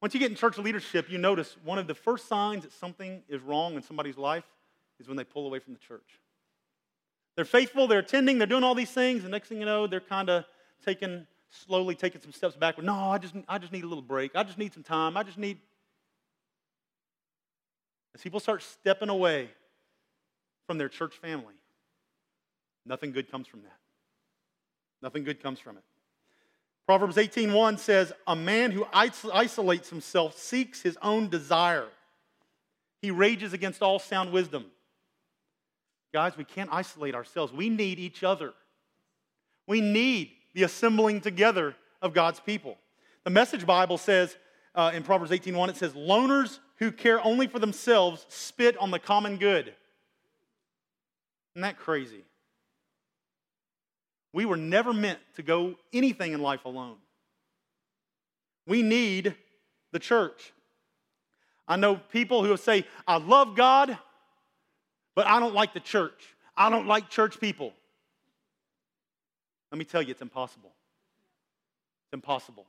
once 0.00 0.14
you 0.14 0.20
get 0.20 0.30
in 0.30 0.36
church 0.36 0.58
leadership, 0.58 1.10
you 1.10 1.18
notice 1.18 1.56
one 1.64 1.78
of 1.78 1.86
the 1.86 1.94
first 1.94 2.28
signs 2.28 2.64
that 2.64 2.72
something 2.72 3.22
is 3.28 3.40
wrong 3.40 3.74
in 3.74 3.82
somebody's 3.82 4.16
life 4.16 4.44
is 5.00 5.08
when 5.08 5.16
they 5.16 5.24
pull 5.24 5.46
away 5.46 5.58
from 5.58 5.74
the 5.74 5.78
church. 5.80 6.20
They're 7.36 7.44
faithful, 7.44 7.86
they're 7.86 8.00
attending, 8.00 8.38
they're 8.38 8.46
doing 8.46 8.64
all 8.64 8.74
these 8.74 8.90
things, 8.90 9.22
and 9.22 9.30
next 9.30 9.48
thing 9.48 9.58
you 9.58 9.64
know, 9.64 9.86
they're 9.86 10.00
kind 10.00 10.28
of 10.28 10.44
taking, 10.84 11.26
slowly 11.50 11.94
taking 11.94 12.20
some 12.20 12.32
steps 12.32 12.56
backward. 12.56 12.84
No, 12.84 12.94
I 12.94 13.18
just, 13.18 13.34
I 13.48 13.58
just 13.58 13.72
need 13.72 13.84
a 13.84 13.86
little 13.86 14.02
break. 14.02 14.32
I 14.34 14.42
just 14.42 14.58
need 14.58 14.74
some 14.74 14.82
time. 14.82 15.16
I 15.16 15.22
just 15.22 15.38
need. 15.38 15.58
As 18.14 18.20
people 18.20 18.40
start 18.40 18.62
stepping 18.62 19.08
away 19.08 19.48
from 20.66 20.78
their 20.78 20.88
church 20.88 21.14
family, 21.14 21.54
nothing 22.84 23.12
good 23.12 23.30
comes 23.30 23.46
from 23.46 23.62
that. 23.62 23.78
Nothing 25.00 25.24
good 25.24 25.42
comes 25.42 25.58
from 25.58 25.78
it. 25.78 25.84
Proverbs 26.86 27.16
18:1 27.16 27.78
says, 27.78 28.12
"A 28.26 28.34
man 28.34 28.72
who 28.72 28.86
isolates 28.92 29.88
himself 29.88 30.36
seeks 30.36 30.82
his 30.82 30.98
own 31.00 31.28
desire. 31.28 31.88
He 33.00 33.10
rages 33.10 33.52
against 33.52 33.82
all 33.82 33.98
sound 33.98 34.32
wisdom." 34.32 34.70
Guys, 36.12 36.36
we 36.36 36.44
can't 36.44 36.70
isolate 36.72 37.14
ourselves. 37.14 37.52
We 37.52 37.70
need 37.70 37.98
each 37.98 38.22
other. 38.22 38.52
We 39.66 39.80
need 39.80 40.32
the 40.52 40.64
assembling 40.64 41.20
together 41.20 41.74
of 42.02 42.12
God's 42.12 42.40
people. 42.40 42.78
The 43.24 43.30
Message 43.30 43.64
Bible 43.64 43.96
says 43.96 44.36
uh, 44.74 44.90
in 44.94 45.02
Proverbs 45.02 45.30
18:1, 45.30 45.68
it 45.68 45.76
says, 45.76 45.92
"Loners 45.92 46.58
who 46.76 46.90
care 46.90 47.24
only 47.24 47.46
for 47.46 47.58
themselves 47.58 48.26
spit 48.28 48.76
on 48.78 48.90
the 48.90 48.98
common 48.98 49.36
good." 49.36 49.74
Isn't 51.54 51.62
that 51.62 51.78
crazy? 51.78 52.24
We 54.32 54.44
were 54.46 54.56
never 54.56 54.92
meant 54.92 55.18
to 55.36 55.42
go 55.42 55.74
anything 55.92 56.32
in 56.32 56.40
life 56.40 56.64
alone. 56.64 56.96
We 58.66 58.82
need 58.82 59.34
the 59.92 59.98
church. 59.98 60.52
I 61.68 61.76
know 61.76 61.96
people 61.96 62.44
who 62.44 62.56
say, 62.56 62.86
I 63.06 63.18
love 63.18 63.56
God, 63.56 63.96
but 65.14 65.26
I 65.26 65.38
don't 65.38 65.54
like 65.54 65.74
the 65.74 65.80
church. 65.80 66.34
I 66.56 66.70
don't 66.70 66.86
like 66.86 67.10
church 67.10 67.40
people. 67.40 67.72
Let 69.70 69.78
me 69.78 69.84
tell 69.84 70.02
you, 70.02 70.10
it's 70.10 70.22
impossible. 70.22 70.72
It's 72.06 72.14
impossible. 72.14 72.66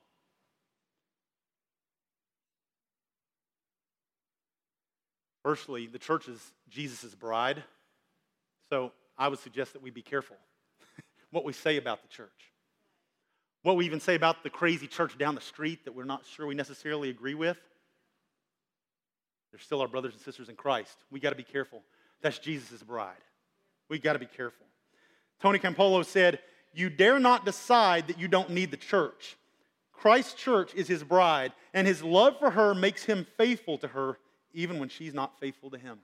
Firstly, 5.44 5.88
the 5.88 6.00
church 6.00 6.28
is 6.30 6.40
Jesus' 6.70 7.14
bride. 7.14 7.64
So 8.70 8.94
I 9.18 9.28
would 9.28 9.40
suggest 9.40 9.74
that 9.74 9.82
we 9.82 9.92
be 9.92 10.02
careful 10.02 10.38
what 11.34 11.44
we 11.44 11.52
say 11.52 11.78
about 11.78 12.02
the 12.04 12.08
church. 12.08 12.30
what 13.64 13.76
we 13.76 13.86
even 13.86 14.00
say 14.00 14.14
about 14.16 14.44
the 14.44 14.50
crazy 14.50 14.88
church 14.88 15.18
down 15.18 15.36
the 15.36 15.42
street 15.42 15.86
that 15.86 15.96
we're 15.96 16.04
not 16.04 16.26
sure 16.26 16.46
we 16.46 16.54
necessarily 16.54 17.10
agree 17.10 17.34
with, 17.34 17.58
they're 19.52 19.60
still 19.60 19.82
our 19.82 19.88
brothers 19.88 20.14
and 20.14 20.22
sisters 20.22 20.50
in 20.50 20.56
Christ. 20.56 20.98
We 21.12 21.20
got 21.20 21.30
to 21.30 21.36
be 21.36 21.44
careful. 21.44 21.82
That's 22.22 22.40
Jesus' 22.40 22.84
bride. 22.84 23.24
We 23.90 24.00
got 24.00 24.14
to 24.14 24.20
be 24.20 24.26
careful. 24.26 24.66
Tony 25.40 25.60
Campolo 25.60 26.06
said, 26.06 26.40
You 26.74 26.90
dare 26.90 27.20
not 27.20 27.46
decide 27.46 28.08
that 28.08 28.20
you 28.20 28.28
don't 28.28 28.50
need 28.50 28.72
the 28.72 28.78
church. 28.78 29.38
Christ's 29.92 30.34
church 30.34 30.74
is 30.76 30.88
his 30.88 31.04
bride, 31.04 31.54
and 31.74 31.88
his 31.88 32.04
love 32.04 32.38
for 32.40 32.52
her 32.52 32.76
makes 32.76 33.06
him 33.06 33.26
faithful 33.38 33.78
to 33.80 33.88
her 33.88 34.18
even 34.54 34.80
when 34.80 34.90
she's 34.90 35.14
not 35.14 35.40
faithful 35.40 35.72
to 35.72 35.78
him. 35.78 36.00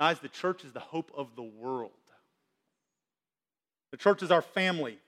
Guys, 0.00 0.18
the 0.20 0.28
church 0.28 0.64
is 0.64 0.72
the 0.72 0.80
hope 0.80 1.12
of 1.16 1.36
the 1.36 1.42
world. 1.42 1.92
The 3.94 3.98
church 3.98 4.24
is 4.24 4.32
our 4.32 4.42
family. 4.42 4.98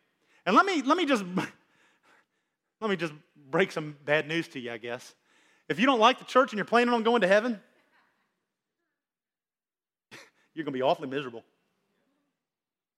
And 0.46 0.54
let 0.54 0.64
me, 0.64 0.80
let 0.80 0.96
me 0.96 1.06
just 1.06 1.24
let 2.80 2.88
me 2.88 2.94
just 2.94 3.12
break 3.50 3.72
some 3.72 3.96
bad 4.04 4.28
news 4.28 4.46
to 4.50 4.60
you, 4.60 4.70
I 4.70 4.78
guess. 4.78 5.12
If 5.68 5.80
you 5.80 5.86
don't 5.86 5.98
like 5.98 6.20
the 6.20 6.24
church 6.24 6.52
and 6.52 6.56
you're 6.56 6.66
planning 6.66 6.94
on 6.94 7.02
going 7.02 7.22
to 7.22 7.26
heaven, 7.26 7.58
you're 10.54 10.62
going 10.62 10.72
to 10.72 10.78
be 10.78 10.82
awfully 10.82 11.08
miserable. 11.08 11.42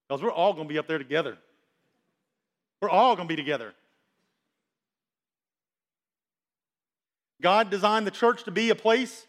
Because 0.06 0.22
we're 0.22 0.30
all 0.30 0.52
going 0.52 0.68
to 0.68 0.74
be 0.74 0.78
up 0.78 0.86
there 0.88 0.98
together. 0.98 1.38
We're 2.82 2.90
all 2.90 3.16
going 3.16 3.26
to 3.26 3.32
be 3.32 3.36
together. 3.36 3.72
God 7.40 7.70
designed 7.70 8.06
the 8.06 8.10
church 8.10 8.44
to 8.44 8.50
be 8.50 8.68
a 8.68 8.74
place 8.74 9.26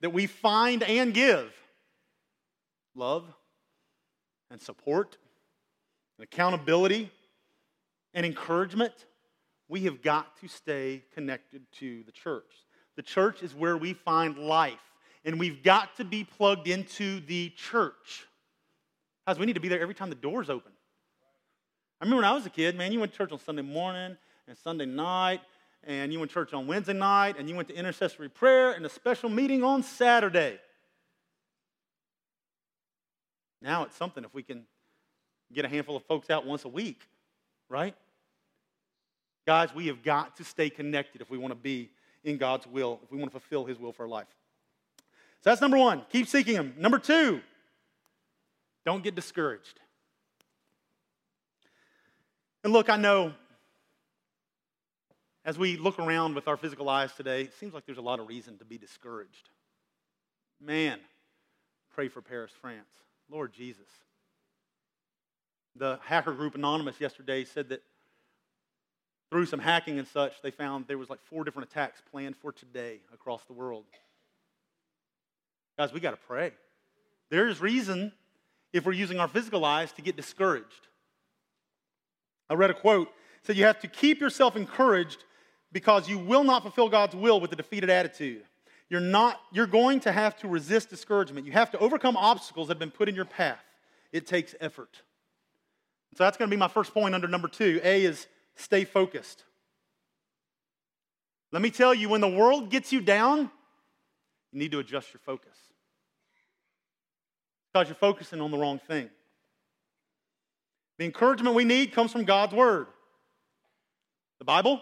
that 0.00 0.14
we 0.14 0.24
find 0.26 0.82
and 0.82 1.12
give 1.12 1.52
love 2.94 3.26
and 4.50 4.58
support 4.58 5.18
and 6.18 6.24
accountability 6.24 7.10
and 8.14 8.26
encouragement. 8.26 8.92
We 9.68 9.80
have 9.84 10.02
got 10.02 10.38
to 10.40 10.48
stay 10.48 11.04
connected 11.14 11.62
to 11.78 12.02
the 12.04 12.12
church. 12.12 12.50
The 12.96 13.02
church 13.02 13.42
is 13.42 13.54
where 13.54 13.76
we 13.76 13.92
find 13.94 14.36
life, 14.38 14.80
and 15.24 15.38
we've 15.38 15.62
got 15.62 15.96
to 15.98 16.04
be 16.04 16.24
plugged 16.24 16.66
into 16.66 17.20
the 17.20 17.50
church. 17.50 18.26
Guys, 19.26 19.38
we 19.38 19.46
need 19.46 19.54
to 19.54 19.60
be 19.60 19.68
there 19.68 19.80
every 19.80 19.94
time 19.94 20.08
the 20.08 20.16
doors 20.16 20.50
open. 20.50 20.72
I 22.00 22.04
remember 22.04 22.22
when 22.22 22.30
I 22.30 22.34
was 22.34 22.46
a 22.46 22.50
kid, 22.50 22.76
man, 22.76 22.92
you 22.92 23.00
went 23.00 23.12
to 23.12 23.18
church 23.18 23.32
on 23.32 23.38
Sunday 23.38 23.62
morning 23.62 24.16
and 24.46 24.56
Sunday 24.56 24.86
night, 24.86 25.40
and 25.84 26.12
you 26.12 26.18
went 26.18 26.30
to 26.30 26.34
church 26.34 26.52
on 26.54 26.66
Wednesday 26.66 26.92
night, 26.92 27.36
and 27.38 27.48
you 27.48 27.54
went 27.54 27.68
to 27.68 27.74
intercessory 27.74 28.28
prayer 28.28 28.72
and 28.72 28.84
a 28.86 28.88
special 28.88 29.28
meeting 29.28 29.62
on 29.62 29.82
Saturday. 29.82 30.58
Now 33.60 33.84
it's 33.84 33.96
something 33.96 34.24
if 34.24 34.32
we 34.32 34.42
can 34.42 34.64
get 35.52 35.64
a 35.64 35.68
handful 35.68 35.96
of 35.96 36.04
folks 36.04 36.30
out 36.30 36.46
once 36.46 36.64
a 36.64 36.68
week, 36.68 37.00
right? 37.68 37.94
Guys, 39.46 39.74
we 39.74 39.86
have 39.86 40.02
got 40.02 40.36
to 40.36 40.44
stay 40.44 40.68
connected 40.68 41.20
if 41.20 41.30
we 41.30 41.38
want 41.38 41.52
to 41.52 41.58
be 41.58 41.90
in 42.24 42.36
God's 42.36 42.66
will, 42.66 43.00
if 43.02 43.10
we 43.10 43.18
want 43.18 43.32
to 43.32 43.38
fulfill 43.38 43.64
His 43.64 43.78
will 43.78 43.92
for 43.92 44.02
our 44.02 44.08
life. 44.08 44.26
So 45.40 45.50
that's 45.50 45.60
number 45.60 45.78
one. 45.78 46.02
Keep 46.10 46.26
seeking 46.26 46.54
Him. 46.54 46.74
Number 46.76 46.98
two, 46.98 47.40
don't 48.84 49.02
get 49.02 49.14
discouraged. 49.14 49.80
And 52.64 52.72
look, 52.72 52.90
I 52.90 52.96
know 52.96 53.32
as 55.44 55.56
we 55.56 55.78
look 55.78 55.98
around 55.98 56.34
with 56.34 56.48
our 56.48 56.58
physical 56.58 56.90
eyes 56.90 57.12
today, 57.14 57.42
it 57.42 57.54
seems 57.54 57.72
like 57.72 57.86
there's 57.86 57.98
a 57.98 58.02
lot 58.02 58.20
of 58.20 58.28
reason 58.28 58.58
to 58.58 58.66
be 58.66 58.76
discouraged. 58.76 59.48
Man, 60.60 60.98
pray 61.94 62.08
for 62.08 62.20
Paris, 62.20 62.50
France. 62.60 62.90
Lord 63.30 63.52
Jesus. 63.52 63.88
The 65.78 66.00
hacker 66.04 66.32
group 66.32 66.56
Anonymous 66.56 67.00
yesterday 67.00 67.44
said 67.44 67.68
that 67.68 67.82
through 69.30 69.46
some 69.46 69.60
hacking 69.60 69.98
and 69.98 70.08
such, 70.08 70.42
they 70.42 70.50
found 70.50 70.86
there 70.88 70.98
was 70.98 71.08
like 71.08 71.22
four 71.22 71.44
different 71.44 71.70
attacks 71.70 72.02
planned 72.10 72.36
for 72.36 72.50
today 72.50 73.00
across 73.12 73.44
the 73.44 73.52
world. 73.52 73.84
Guys, 75.78 75.92
we 75.92 76.00
got 76.00 76.10
to 76.10 76.16
pray. 76.16 76.52
There 77.30 77.46
is 77.46 77.60
reason, 77.60 78.12
if 78.72 78.84
we're 78.84 78.92
using 78.92 79.20
our 79.20 79.28
physical 79.28 79.64
eyes, 79.64 79.92
to 79.92 80.02
get 80.02 80.16
discouraged. 80.16 80.88
I 82.50 82.54
read 82.54 82.70
a 82.70 82.74
quote 82.74 83.08
said 83.42 83.56
you 83.56 83.64
have 83.64 83.80
to 83.80 83.88
keep 83.88 84.20
yourself 84.20 84.56
encouraged 84.56 85.24
because 85.70 86.08
you 86.08 86.18
will 86.18 86.42
not 86.42 86.62
fulfill 86.62 86.88
God's 86.88 87.14
will 87.14 87.40
with 87.40 87.52
a 87.52 87.56
defeated 87.56 87.88
attitude. 87.88 88.42
You're 88.88 89.00
not 89.00 89.40
you're 89.52 89.66
going 89.66 90.00
to 90.00 90.12
have 90.12 90.36
to 90.38 90.48
resist 90.48 90.90
discouragement. 90.90 91.46
You 91.46 91.52
have 91.52 91.70
to 91.70 91.78
overcome 91.78 92.16
obstacles 92.16 92.68
that 92.68 92.74
have 92.74 92.78
been 92.80 92.90
put 92.90 93.08
in 93.08 93.14
your 93.14 93.26
path. 93.26 93.62
It 94.12 94.26
takes 94.26 94.54
effort. 94.60 95.02
So 96.16 96.24
that's 96.24 96.36
going 96.36 96.50
to 96.50 96.56
be 96.56 96.58
my 96.58 96.68
first 96.68 96.92
point 96.92 97.14
under 97.14 97.28
number 97.28 97.48
2. 97.48 97.80
A 97.84 98.04
is 98.04 98.26
stay 98.56 98.84
focused. 98.84 99.44
Let 101.52 101.62
me 101.62 101.70
tell 101.70 101.94
you 101.94 102.08
when 102.08 102.20
the 102.20 102.28
world 102.28 102.70
gets 102.70 102.92
you 102.92 103.00
down, 103.00 103.50
you 104.52 104.58
need 104.58 104.72
to 104.72 104.80
adjust 104.80 105.12
your 105.12 105.20
focus. 105.20 105.56
Because 107.72 107.88
you're 107.88 107.94
focusing 107.94 108.40
on 108.40 108.50
the 108.50 108.58
wrong 108.58 108.78
thing. 108.78 109.08
The 110.98 111.04
encouragement 111.04 111.54
we 111.54 111.64
need 111.64 111.92
comes 111.92 112.12
from 112.12 112.24
God's 112.24 112.52
Word. 112.52 112.86
The 114.38 114.44
Bible, 114.44 114.80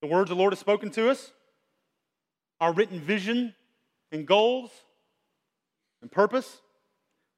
the 0.00 0.06
words 0.06 0.28
the 0.28 0.36
Lord 0.36 0.52
has 0.52 0.58
spoken 0.58 0.90
to 0.92 1.10
us, 1.10 1.32
our 2.60 2.72
written 2.72 3.00
vision 3.00 3.54
and 4.12 4.26
goals 4.26 4.70
and 6.02 6.10
purpose, 6.10 6.60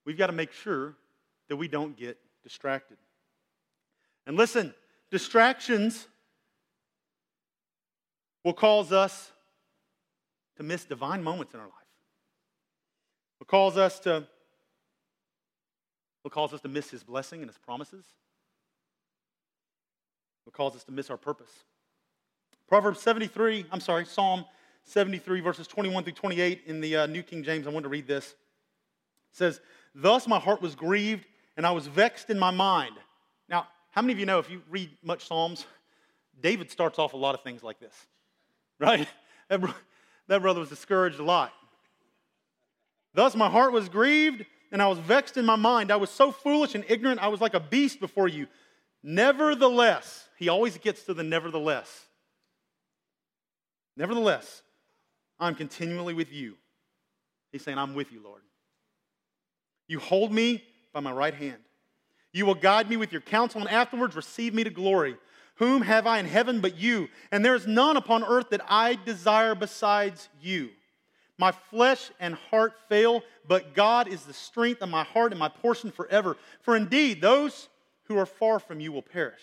we've 0.05 0.19
got 0.19 0.29
to 0.29 0.33
make 0.33 0.53
sure 0.53 0.95
that 1.51 1.57
we 1.57 1.67
don't 1.69 1.97
get 1.97 2.17
distracted. 2.45 2.97
And 4.25 4.37
listen, 4.37 4.73
distractions 5.11 6.07
will 8.45 8.55
cause 8.55 8.93
us 8.93 9.33
to 10.57 10.63
miss 10.63 10.85
divine 10.85 11.25
moments 11.25 11.53
in 11.53 11.59
our 11.59 11.67
life. 11.67 11.75
Will 13.41 13.47
cause 13.47 13.77
us 13.77 13.99
to 14.01 14.27
will 16.23 16.31
cause 16.31 16.55
us 16.55 16.61
to 16.61 16.69
miss 16.69 16.89
his 16.91 17.03
blessing 17.03 17.41
and 17.41 17.51
his 17.51 17.59
promises. 17.59 18.05
Will 20.45 20.53
cause 20.53 20.77
us 20.77 20.85
to 20.85 20.93
miss 20.93 21.11
our 21.11 21.17
purpose. 21.17 21.51
Proverbs 22.69 23.01
73, 23.01 23.67
I'm 23.73 23.81
sorry, 23.81 24.05
Psalm 24.05 24.45
73, 24.85 25.41
verses 25.41 25.67
21 25.67 26.05
through 26.05 26.13
28 26.13 26.63
in 26.67 26.81
the 26.81 26.97
uh, 26.97 27.07
New 27.07 27.25
King 27.25 27.43
James. 27.43 27.67
I 27.67 27.71
want 27.71 27.83
to 27.85 27.89
read 27.89 28.07
this. 28.07 28.27
It 28.27 28.37
says, 29.33 29.61
Thus 29.95 30.29
my 30.29 30.39
heart 30.39 30.63
was 30.63 30.77
grieved 30.77 31.27
and 31.61 31.66
I 31.66 31.73
was 31.73 31.87
vexed 31.87 32.31
in 32.31 32.38
my 32.38 32.51
mind. 32.51 32.94
Now, 33.46 33.68
how 33.90 34.01
many 34.01 34.14
of 34.14 34.18
you 34.18 34.25
know 34.25 34.38
if 34.38 34.49
you 34.49 34.62
read 34.70 34.88
much 35.03 35.27
Psalms, 35.27 35.66
David 36.40 36.70
starts 36.70 36.99
off 36.99 37.12
a 37.12 37.18
lot 37.18 37.35
of 37.35 37.42
things 37.42 37.62
like 37.62 37.79
this, 37.79 37.92
right? 38.79 39.07
That, 39.51 40.40
brother 40.40 40.61
was 40.61 40.70
discouraged 40.70 41.20
a 41.20 41.23
lot. 41.23 41.53
Thus 43.12 43.37
my 43.37 43.51
heart 43.51 43.75
was 43.75 43.90
grieved 43.90 44.46
and 44.73 44.81
I 44.81 44.87
was 44.87 44.99
vexed 45.01 45.37
in 45.37 45.44
my 45.44 45.57
mind. 45.57 45.90
I 45.90 45.96
was 45.96 46.09
so 46.09 46.33
foolish 46.33 46.75
and 46.75 46.83
ignorant, 46.88 47.20
I 47.20 47.29
was 47.29 47.42
like 47.42 47.53
a 47.53 47.61
beast 47.61 48.01
before 48.01 48.27
you. 48.27 48.46
Nevertheless, 49.03 50.31
he 50.38 50.49
always 50.49 50.79
gets 50.79 51.03
to 51.03 51.12
the 51.12 51.23
nevertheless. 51.23 52.07
Nevertheless, 53.99 54.62
I'm 55.38 55.55
continually 55.55 56.14
with 56.14 56.33
you. 56.33 56.57
He's 57.53 57.62
saying, 57.62 57.77
I'm 57.77 57.94
with 57.94 58.12
you, 58.12 58.23
Lord. 58.25 58.40
You 59.88 59.99
hold 59.99 60.33
me 60.33 60.64
by 60.92 61.00
my 61.00 61.12
right 61.12 61.35
hand. 61.35 61.59
You 62.33 62.46
will 62.46 62.55
guide 62.55 62.88
me 62.88 62.96
with 62.96 63.12
your 63.12 63.20
counsel, 63.20 63.61
and 63.61 63.70
afterwards 63.70 64.14
receive 64.16 64.55
me 64.55 64.64
to 64.64 64.70
glory. 64.70 65.16
Whom 65.57 65.83
have 65.83 66.07
I 66.07 66.18
in 66.18 66.26
heaven 66.26 66.61
but 66.61 66.79
you? 66.79 67.09
And 67.31 67.44
there 67.44 67.55
is 67.55 67.66
none 67.66 67.96
upon 67.96 68.24
earth 68.24 68.50
that 68.50 68.62
I 68.68 68.96
desire 69.05 69.55
besides 69.55 70.29
you. 70.40 70.70
My 71.38 71.53
flesh 71.53 72.11
and 72.20 72.35
heart 72.35 72.74
fail, 72.88 73.22
but 73.46 73.74
God 73.74 74.09
is 74.09 74.22
the 74.22 74.33
strength 74.33 74.83
of 74.83 74.88
my 74.88 75.05
heart 75.05 75.33
and 75.33 75.38
my 75.38 75.48
portion 75.48 75.90
forever. 75.90 76.37
For 76.62 76.76
indeed, 76.76 77.20
those 77.20 77.68
who 78.05 78.18
are 78.18 78.26
far 78.26 78.59
from 78.59 78.81
you 78.81 78.92
will 78.92 79.03
perish. 79.03 79.40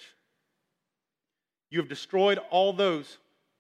You 1.70 1.80
have 1.80 1.90
destroyed 1.90 2.40
all 2.50 2.74
those 2.74 3.18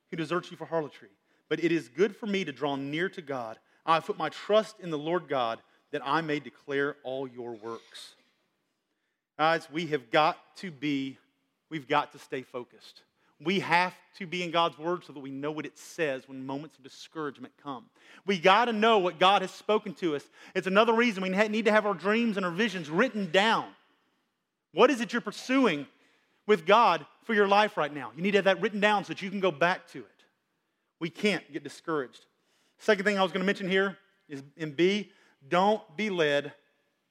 who 0.09 0.17
desert 0.17 0.49
you 0.49 0.57
for 0.57 0.65
harlotry. 0.65 1.09
But 1.49 1.63
it 1.63 1.71
is 1.71 1.89
good 1.89 2.15
for 2.15 2.27
me 2.27 2.45
to 2.45 2.51
draw 2.51 2.75
near 2.75 3.09
to 3.09 3.21
God. 3.21 3.57
I 3.85 3.95
have 3.95 4.05
put 4.05 4.17
my 4.17 4.29
trust 4.29 4.79
in 4.79 4.89
the 4.89 4.97
Lord 4.97 5.27
God 5.27 5.61
that 5.91 6.01
I 6.05 6.21
may 6.21 6.39
declare 6.39 6.95
all 7.03 7.27
your 7.27 7.51
works. 7.51 8.15
Guys, 9.37 9.67
we 9.71 9.87
have 9.87 10.11
got 10.11 10.37
to 10.57 10.71
be, 10.71 11.17
we've 11.69 11.87
got 11.87 12.11
to 12.13 12.19
stay 12.19 12.41
focused. 12.41 13.03
We 13.39 13.59
have 13.59 13.93
to 14.17 14.25
be 14.25 14.41
in 14.41 14.49
God's 14.49 14.79
word 14.79 15.03
so 15.05 15.13
that 15.13 15.19
we 15.19 15.29
know 15.29 15.51
what 15.51 15.65
it 15.65 15.77
says 15.77 16.27
when 16.27 16.45
moments 16.45 16.77
of 16.77 16.83
discouragement 16.83 17.53
come. 17.61 17.85
We 18.25 18.39
got 18.39 18.65
to 18.65 18.73
know 18.73 18.97
what 18.97 19.19
God 19.19 19.43
has 19.43 19.51
spoken 19.51 19.93
to 19.95 20.15
us. 20.15 20.23
It's 20.55 20.65
another 20.65 20.93
reason 20.93 21.21
we 21.21 21.29
need 21.29 21.65
to 21.65 21.71
have 21.71 21.85
our 21.85 21.93
dreams 21.93 22.37
and 22.37 22.45
our 22.45 22.51
visions 22.51 22.89
written 22.89 23.31
down. 23.31 23.67
What 24.73 24.89
is 24.89 25.01
it 25.01 25.13
you're 25.13 25.21
pursuing 25.21 25.85
with 26.47 26.65
God 26.65 27.05
for 27.25 27.33
your 27.33 27.47
life 27.47 27.77
right 27.77 27.93
now. 27.93 28.11
You 28.15 28.23
need 28.23 28.31
to 28.31 28.37
have 28.37 28.45
that 28.45 28.61
written 28.61 28.79
down 28.79 29.03
so 29.03 29.09
that 29.09 29.21
you 29.21 29.29
can 29.29 29.41
go 29.41 29.51
back 29.51 29.87
to 29.89 29.99
it. 29.99 30.05
We 30.99 31.09
can't 31.09 31.43
get 31.53 31.63
discouraged. 31.63 32.25
Second 32.79 33.05
thing 33.05 33.19
I 33.19 33.21
was 33.21 33.31
going 33.31 33.41
to 33.41 33.45
mention 33.45 33.69
here 33.69 33.97
is 34.29 34.41
in 34.55 34.71
B, 34.71 35.11
don't 35.45 35.81
be 35.95 36.09
led 36.09 36.53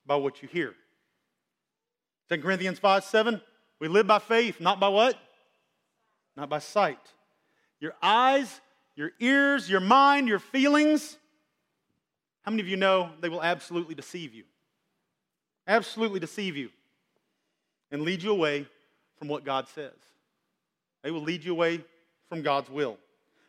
by 0.04 0.16
what 0.16 0.42
you 0.42 0.48
hear. 0.48 0.74
2 2.28 2.38
Corinthians 2.42 2.78
5 2.78 3.04
7, 3.04 3.40
we 3.80 3.88
live 3.88 4.06
by 4.06 4.18
faith, 4.18 4.60
not 4.60 4.80
by 4.80 4.88
what? 4.88 5.16
Not 6.36 6.48
by 6.48 6.58
sight. 6.58 6.98
Your 7.80 7.94
eyes, 8.02 8.60
your 8.94 9.10
ears, 9.20 9.68
your 9.68 9.80
mind, 9.80 10.28
your 10.28 10.38
feelings, 10.38 11.18
how 12.46 12.52
many 12.52 12.62
of 12.62 12.68
you 12.68 12.76
know 12.76 13.10
they 13.20 13.28
will 13.28 13.42
absolutely 13.42 13.96
deceive 13.96 14.32
you? 14.32 14.44
Absolutely 15.66 16.20
deceive 16.20 16.56
you 16.56 16.70
and 17.90 18.02
lead 18.02 18.22
you 18.22 18.30
away 18.30 18.68
from 19.18 19.26
what 19.26 19.44
God 19.44 19.66
says. 19.68 19.96
They 21.02 21.10
will 21.10 21.22
lead 21.22 21.44
you 21.44 21.50
away 21.50 21.84
from 22.28 22.42
God's 22.42 22.70
will. 22.70 22.98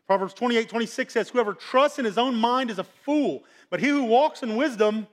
Proverbs 0.08 0.34
28 0.34 0.70
26 0.70 1.14
says, 1.14 1.30
Whoever 1.30 1.54
trusts 1.54 2.00
in 2.00 2.06
his 2.06 2.18
own 2.18 2.36
mind 2.36 2.72
is 2.72 2.80
a 2.80 2.84
fool, 2.84 3.44
but 3.70 3.82
he 3.82 3.88
who 3.88 4.06
walks 4.06 4.42
in 4.42 4.56
wisdom 4.56 5.06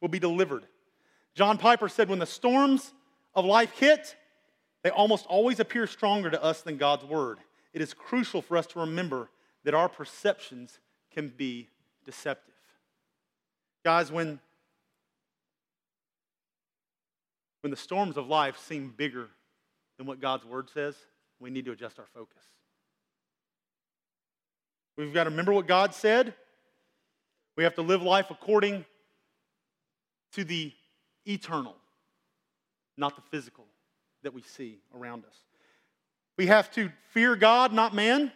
will 0.00 0.08
be 0.08 0.18
delivered. 0.18 0.66
John 1.34 1.56
Piper 1.56 1.88
said, 1.88 2.08
When 2.08 2.18
the 2.18 2.26
storms 2.26 2.92
of 3.34 3.44
life 3.44 3.70
hit, 3.70 4.16
they 4.82 4.90
almost 4.90 5.26
always 5.26 5.60
appear 5.60 5.86
stronger 5.86 6.28
to 6.28 6.42
us 6.42 6.62
than 6.62 6.76
God's 6.76 7.04
word. 7.04 7.38
It 7.72 7.80
is 7.80 7.94
crucial 7.94 8.42
for 8.42 8.56
us 8.56 8.66
to 8.68 8.80
remember 8.80 9.30
that 9.64 9.74
our 9.74 9.88
perceptions 9.88 10.80
can 11.12 11.28
be 11.28 11.68
deceptive. 12.04 12.54
Guys, 13.84 14.10
when, 14.10 14.40
when 17.60 17.70
the 17.70 17.76
storms 17.76 18.16
of 18.16 18.26
life 18.26 18.58
seem 18.58 18.92
bigger 18.96 19.28
than 19.98 20.06
what 20.06 20.20
God's 20.20 20.44
word 20.44 20.68
says, 20.68 20.96
we 21.38 21.50
need 21.50 21.64
to 21.66 21.72
adjust 21.72 21.98
our 22.00 22.06
focus. 22.12 22.42
We've 24.96 25.12
got 25.12 25.24
to 25.24 25.30
remember 25.30 25.52
what 25.52 25.66
God 25.66 25.94
said. 25.94 26.34
We 27.56 27.64
have 27.64 27.74
to 27.76 27.82
live 27.82 28.02
life 28.02 28.30
according 28.30 28.84
to 30.32 30.44
the 30.44 30.72
eternal, 31.26 31.76
not 32.96 33.16
the 33.16 33.22
physical 33.30 33.64
that 34.22 34.32
we 34.32 34.42
see 34.42 34.78
around 34.94 35.24
us. 35.24 35.36
We 36.36 36.46
have 36.46 36.70
to 36.72 36.90
fear 37.10 37.36
God, 37.36 37.72
not 37.72 37.94
man. 37.94 38.32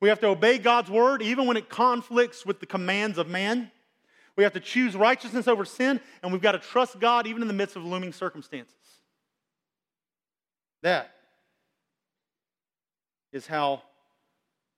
We 0.00 0.08
have 0.08 0.20
to 0.20 0.28
obey 0.28 0.58
God's 0.58 0.90
word 0.90 1.22
even 1.22 1.46
when 1.46 1.56
it 1.56 1.68
conflicts 1.68 2.46
with 2.46 2.60
the 2.60 2.66
commands 2.66 3.18
of 3.18 3.28
man. 3.28 3.70
We 4.36 4.44
have 4.44 4.52
to 4.54 4.60
choose 4.60 4.96
righteousness 4.96 5.48
over 5.48 5.64
sin, 5.64 6.00
and 6.22 6.32
we've 6.32 6.40
got 6.40 6.52
to 6.52 6.58
trust 6.58 6.98
God 6.98 7.26
even 7.26 7.42
in 7.42 7.48
the 7.48 7.54
midst 7.54 7.76
of 7.76 7.84
looming 7.84 8.12
circumstances. 8.12 8.74
That 10.82 11.10
is 13.32 13.46
how 13.46 13.82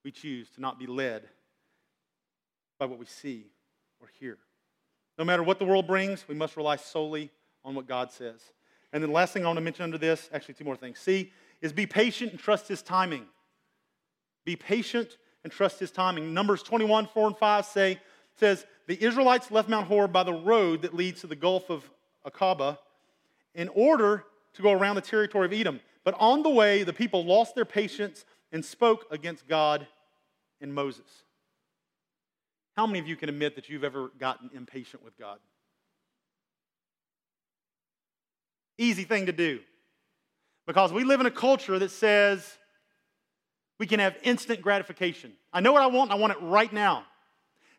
we 0.03 0.11
choose 0.11 0.49
to 0.51 0.61
not 0.61 0.79
be 0.79 0.87
led 0.87 1.23
by 2.79 2.85
what 2.85 2.99
we 2.99 3.05
see 3.05 3.47
or 3.99 4.07
hear. 4.19 4.37
No 5.17 5.23
matter 5.23 5.43
what 5.43 5.59
the 5.59 5.65
world 5.65 5.87
brings, 5.87 6.27
we 6.27 6.35
must 6.35 6.57
rely 6.57 6.75
solely 6.75 7.31
on 7.63 7.75
what 7.75 7.87
God 7.87 8.11
says. 8.11 8.41
And 8.91 9.01
then 9.01 9.09
the 9.09 9.15
last 9.15 9.33
thing 9.33 9.43
I 9.43 9.47
want 9.47 9.57
to 9.57 9.61
mention 9.61 9.83
under 9.83 9.97
this, 9.97 10.29
actually, 10.33 10.55
two 10.55 10.65
more 10.65 10.75
things. 10.75 10.99
C 10.99 11.31
is 11.61 11.71
be 11.71 11.85
patient 11.85 12.31
and 12.31 12.39
trust 12.39 12.67
his 12.67 12.81
timing. 12.81 13.25
Be 14.45 14.55
patient 14.55 15.17
and 15.43 15.51
trust 15.51 15.79
his 15.79 15.91
timing. 15.91 16.33
Numbers 16.33 16.61
21, 16.63 17.07
4 17.07 17.27
and 17.27 17.37
5 17.37 17.65
say, 17.65 17.99
says, 18.35 18.65
The 18.87 19.01
Israelites 19.01 19.51
left 19.51 19.69
Mount 19.69 19.87
Hor 19.87 20.07
by 20.07 20.23
the 20.23 20.33
road 20.33 20.81
that 20.81 20.93
leads 20.93 21.21
to 21.21 21.27
the 21.27 21.35
Gulf 21.35 21.69
of 21.69 21.89
Aqaba 22.25 22.77
in 23.55 23.69
order 23.69 24.25
to 24.53 24.61
go 24.61 24.71
around 24.71 24.95
the 24.95 25.01
territory 25.01 25.45
of 25.45 25.53
Edom. 25.53 25.79
But 26.03 26.15
on 26.19 26.43
the 26.43 26.49
way, 26.49 26.83
the 26.83 26.93
people 26.93 27.23
lost 27.23 27.55
their 27.55 27.65
patience 27.65 28.25
and 28.51 28.63
spoke 28.63 29.05
against 29.09 29.47
God 29.47 29.87
and 30.63 30.73
Moses. 30.73 31.05
How 32.75 32.87
many 32.87 32.97
of 32.97 33.07
you 33.07 33.15
can 33.15 33.29
admit 33.29 33.55
that 33.55 33.69
you've 33.69 33.83
ever 33.83 34.09
gotten 34.17 34.49
impatient 34.55 35.03
with 35.03 35.15
God? 35.19 35.37
Easy 38.79 39.03
thing 39.03 39.27
to 39.27 39.31
do. 39.31 39.59
Because 40.65 40.91
we 40.91 41.03
live 41.03 41.19
in 41.19 41.27
a 41.27 41.31
culture 41.31 41.77
that 41.77 41.91
says 41.91 42.57
we 43.77 43.85
can 43.85 43.99
have 43.99 44.17
instant 44.23 44.61
gratification. 44.61 45.33
I 45.51 45.59
know 45.59 45.73
what 45.73 45.83
I 45.83 45.87
want, 45.87 46.11
I 46.11 46.15
want 46.15 46.33
it 46.33 46.39
right 46.41 46.71
now. 46.71 47.03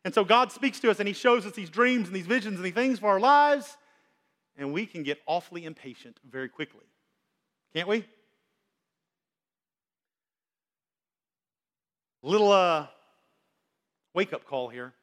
And 0.05 0.13
so 0.13 0.23
God 0.23 0.53
speaks 0.53 0.79
to 0.81 0.91
us 0.91 1.01
and 1.01 1.09
He 1.09 1.15
shows 1.15 1.47
us 1.47 1.55
these 1.55 1.71
dreams 1.71 2.07
and 2.07 2.15
these 2.15 2.27
visions 2.27 2.57
and 2.57 2.65
these 2.65 2.75
things 2.75 2.99
for 2.99 3.09
our 3.09 3.21
lives, 3.21 3.77
and 4.57 4.73
we 4.73 4.85
can 4.85 5.03
get 5.03 5.19
awfully 5.27 5.65
impatient 5.65 6.21
very 6.31 6.49
quickly. 6.49 6.85
Can't 7.73 7.89
we? 7.89 8.05
Little 12.25 12.51
uh, 12.51 12.87
wake 14.15 14.33
up 14.33 14.47
call 14.47 14.71
here. 14.71 14.95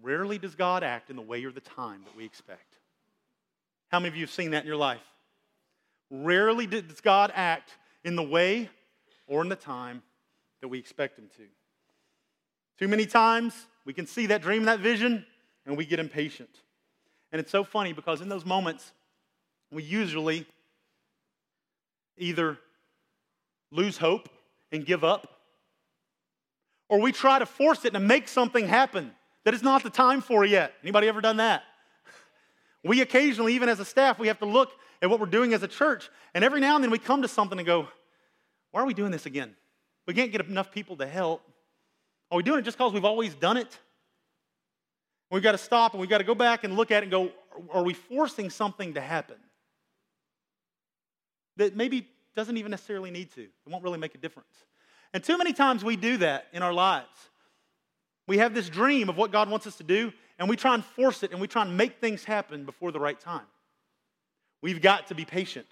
Rarely 0.00 0.38
does 0.38 0.54
God 0.54 0.82
act 0.82 1.10
in 1.10 1.16
the 1.16 1.22
way 1.22 1.44
or 1.44 1.52
the 1.52 1.60
time 1.60 2.04
that 2.04 2.16
we 2.16 2.24
expect. 2.24 2.78
How 3.88 4.00
many 4.00 4.08
of 4.08 4.16
you 4.16 4.22
have 4.22 4.30
seen 4.30 4.52
that 4.52 4.62
in 4.62 4.66
your 4.66 4.78
life? 4.78 5.02
Rarely 6.10 6.66
does 6.66 7.02
God 7.02 7.32
act 7.34 7.72
in 8.02 8.16
the 8.16 8.22
way 8.22 8.70
or 9.26 9.42
in 9.42 9.50
the 9.50 9.56
time 9.56 10.02
that 10.62 10.68
we 10.68 10.78
expect 10.78 11.18
Him 11.18 11.28
to. 11.36 11.42
Too 12.78 12.88
many 12.88 13.04
times 13.04 13.66
we 13.84 13.92
can 13.92 14.06
see 14.06 14.24
that 14.26 14.40
dream, 14.40 14.64
that 14.64 14.80
vision, 14.80 15.26
and 15.66 15.76
we 15.76 15.84
get 15.84 16.00
impatient. 16.00 16.48
And 17.30 17.40
it's 17.40 17.50
so 17.50 17.62
funny 17.62 17.92
because 17.92 18.22
in 18.22 18.30
those 18.30 18.46
moments, 18.46 18.92
we 19.70 19.82
usually 19.82 20.46
either 22.16 22.56
lose 23.70 23.98
hope 23.98 24.30
and 24.70 24.86
give 24.86 25.04
up, 25.04 25.31
or 26.92 27.00
we 27.00 27.10
try 27.10 27.38
to 27.38 27.46
force 27.46 27.86
it 27.86 27.96
and 27.96 28.06
make 28.06 28.28
something 28.28 28.68
happen 28.68 29.12
that 29.44 29.54
it's 29.54 29.62
not 29.62 29.82
the 29.82 29.88
time 29.88 30.20
for 30.20 30.44
yet. 30.44 30.74
Anybody 30.82 31.08
ever 31.08 31.22
done 31.22 31.38
that? 31.38 31.62
We 32.84 33.00
occasionally, 33.00 33.54
even 33.54 33.70
as 33.70 33.80
a 33.80 33.84
staff, 33.84 34.18
we 34.18 34.26
have 34.26 34.40
to 34.40 34.44
look 34.44 34.72
at 35.00 35.08
what 35.08 35.20
we're 35.20 35.26
doing 35.26 35.54
as 35.54 35.62
a 35.62 35.68
church, 35.68 36.10
and 36.34 36.44
every 36.44 36.60
now 36.60 36.74
and 36.74 36.84
then 36.84 36.90
we 36.90 36.98
come 36.98 37.22
to 37.22 37.28
something 37.28 37.56
and 37.56 37.64
go, 37.64 37.88
why 38.72 38.82
are 38.82 38.86
we 38.86 38.92
doing 38.92 39.10
this 39.10 39.24
again? 39.24 39.54
We 40.06 40.12
can't 40.12 40.30
get 40.32 40.44
enough 40.46 40.70
people 40.70 40.96
to 40.96 41.06
help. 41.06 41.40
Are 42.30 42.36
we 42.36 42.42
doing 42.42 42.58
it 42.58 42.62
just 42.62 42.76
because 42.76 42.92
we've 42.92 43.06
always 43.06 43.34
done 43.34 43.56
it? 43.56 43.78
We've 45.30 45.42
got 45.42 45.52
to 45.52 45.58
stop 45.58 45.92
and 45.92 46.00
we've 46.00 46.10
got 46.10 46.18
to 46.18 46.24
go 46.24 46.34
back 46.34 46.64
and 46.64 46.76
look 46.76 46.90
at 46.90 46.98
it 46.98 47.04
and 47.04 47.10
go, 47.10 47.30
are 47.72 47.84
we 47.84 47.94
forcing 47.94 48.50
something 48.50 48.94
to 48.94 49.00
happen 49.00 49.36
that 51.56 51.74
maybe 51.74 52.06
doesn't 52.34 52.58
even 52.58 52.70
necessarily 52.70 53.10
need 53.10 53.30
to? 53.32 53.42
It 53.42 53.50
won't 53.66 53.82
really 53.82 53.98
make 53.98 54.14
a 54.14 54.18
difference. 54.18 54.52
And 55.14 55.22
too 55.22 55.36
many 55.36 55.52
times 55.52 55.84
we 55.84 55.96
do 55.96 56.18
that 56.18 56.46
in 56.52 56.62
our 56.62 56.72
lives. 56.72 57.06
We 58.26 58.38
have 58.38 58.54
this 58.54 58.68
dream 58.68 59.08
of 59.08 59.16
what 59.16 59.32
God 59.32 59.50
wants 59.50 59.66
us 59.66 59.76
to 59.76 59.82
do, 59.82 60.12
and 60.38 60.48
we 60.48 60.56
try 60.56 60.74
and 60.74 60.84
force 60.84 61.22
it 61.22 61.32
and 61.32 61.40
we 61.40 61.48
try 61.48 61.62
and 61.62 61.76
make 61.76 62.00
things 62.00 62.24
happen 62.24 62.64
before 62.64 62.92
the 62.92 63.00
right 63.00 63.18
time. 63.18 63.46
We've 64.62 64.80
got 64.80 65.08
to 65.08 65.14
be 65.14 65.24
patient, 65.24 65.66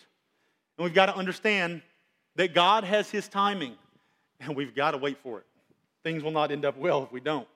and 0.76 0.84
we've 0.84 0.94
got 0.94 1.06
to 1.06 1.16
understand 1.16 1.82
that 2.36 2.54
God 2.54 2.84
has 2.84 3.10
His 3.10 3.28
timing, 3.28 3.74
and 4.40 4.56
we've 4.56 4.74
got 4.74 4.92
to 4.92 4.98
wait 4.98 5.18
for 5.22 5.38
it. 5.38 5.46
Things 6.02 6.22
will 6.22 6.32
not 6.32 6.50
end 6.50 6.64
up 6.64 6.76
well 6.76 7.04
if 7.04 7.12
we 7.12 7.20
don't. 7.20 7.46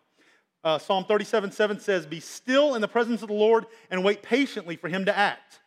Uh, 0.62 0.78
Psalm 0.78 1.04
37 1.04 1.52
7 1.52 1.80
says, 1.80 2.06
Be 2.06 2.20
still 2.20 2.74
in 2.74 2.80
the 2.80 2.88
presence 2.88 3.20
of 3.22 3.28
the 3.28 3.34
Lord 3.34 3.66
and 3.90 4.04
wait 4.04 4.22
patiently 4.22 4.76
for 4.76 4.88
Him 4.88 5.04
to 5.04 5.16
act. 5.16 5.60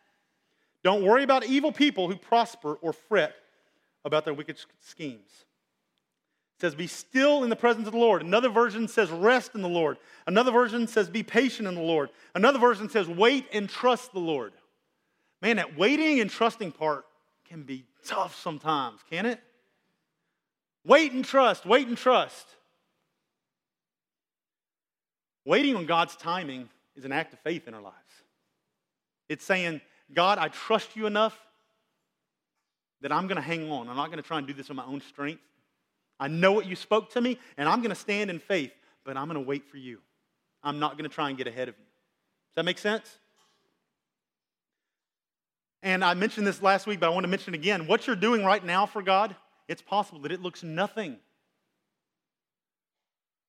Don't 0.82 1.02
worry 1.02 1.22
about 1.22 1.44
evil 1.44 1.70
people 1.70 2.08
who 2.08 2.16
prosper 2.16 2.74
or 2.74 2.92
fret 2.92 3.34
about 4.04 4.24
their 4.24 4.34
wicked 4.34 4.58
schemes. 4.80 5.44
It 6.58 6.62
says, 6.62 6.74
Be 6.74 6.88
still 6.88 7.44
in 7.44 7.50
the 7.50 7.56
presence 7.56 7.86
of 7.86 7.92
the 7.92 8.00
Lord. 8.00 8.20
Another 8.20 8.48
version 8.48 8.88
says, 8.88 9.10
Rest 9.10 9.54
in 9.54 9.62
the 9.62 9.68
Lord. 9.68 9.96
Another 10.26 10.50
version 10.50 10.88
says, 10.88 11.08
Be 11.08 11.22
patient 11.22 11.68
in 11.68 11.76
the 11.76 11.80
Lord. 11.80 12.10
Another 12.34 12.58
version 12.58 12.90
says, 12.90 13.06
Wait 13.06 13.46
and 13.52 13.68
trust 13.68 14.12
the 14.12 14.18
Lord. 14.18 14.52
Man, 15.40 15.56
that 15.56 15.78
waiting 15.78 16.18
and 16.18 16.28
trusting 16.28 16.72
part 16.72 17.04
can 17.48 17.62
be 17.62 17.84
tough 18.04 18.34
sometimes, 18.34 18.98
can 19.08 19.24
it? 19.24 19.40
Wait 20.84 21.12
and 21.12 21.24
trust, 21.24 21.64
wait 21.64 21.86
and 21.86 21.96
trust. 21.96 22.46
Waiting 25.44 25.76
on 25.76 25.86
God's 25.86 26.16
timing 26.16 26.68
is 26.96 27.04
an 27.04 27.12
act 27.12 27.32
of 27.32 27.38
faith 27.38 27.68
in 27.68 27.74
our 27.74 27.80
lives. 27.80 27.94
It's 29.28 29.44
saying, 29.44 29.80
God, 30.12 30.38
I 30.38 30.48
trust 30.48 30.96
you 30.96 31.06
enough 31.06 31.38
that 33.00 33.12
I'm 33.12 33.28
going 33.28 33.36
to 33.36 33.42
hang 33.42 33.70
on. 33.70 33.88
I'm 33.88 33.96
not 33.96 34.06
going 34.06 34.20
to 34.20 34.26
try 34.26 34.38
and 34.38 34.46
do 34.46 34.52
this 34.52 34.70
on 34.70 34.76
my 34.76 34.84
own 34.84 35.00
strength. 35.02 35.42
I 36.20 36.28
know 36.28 36.52
what 36.52 36.66
you 36.66 36.76
spoke 36.76 37.12
to 37.12 37.20
me, 37.20 37.38
and 37.56 37.68
I'm 37.68 37.78
going 37.80 37.90
to 37.90 37.94
stand 37.94 38.30
in 38.30 38.38
faith, 38.38 38.72
but 39.04 39.16
I'm 39.16 39.26
going 39.28 39.42
to 39.42 39.46
wait 39.46 39.64
for 39.64 39.76
you. 39.76 39.98
I'm 40.62 40.78
not 40.78 40.92
going 40.92 41.08
to 41.08 41.14
try 41.14 41.28
and 41.28 41.38
get 41.38 41.46
ahead 41.46 41.68
of 41.68 41.76
you. 41.78 41.84
Does 41.84 42.56
that 42.56 42.64
make 42.64 42.78
sense? 42.78 43.18
And 45.82 46.04
I 46.04 46.14
mentioned 46.14 46.46
this 46.46 46.60
last 46.60 46.86
week, 46.86 46.98
but 46.98 47.06
I 47.06 47.10
want 47.10 47.24
to 47.24 47.28
mention 47.28 47.54
again. 47.54 47.86
What 47.86 48.06
you're 48.06 48.16
doing 48.16 48.44
right 48.44 48.64
now 48.64 48.84
for 48.86 49.00
God, 49.00 49.36
it's 49.68 49.82
possible 49.82 50.20
that 50.20 50.32
it 50.32 50.42
looks 50.42 50.62
nothing 50.62 51.16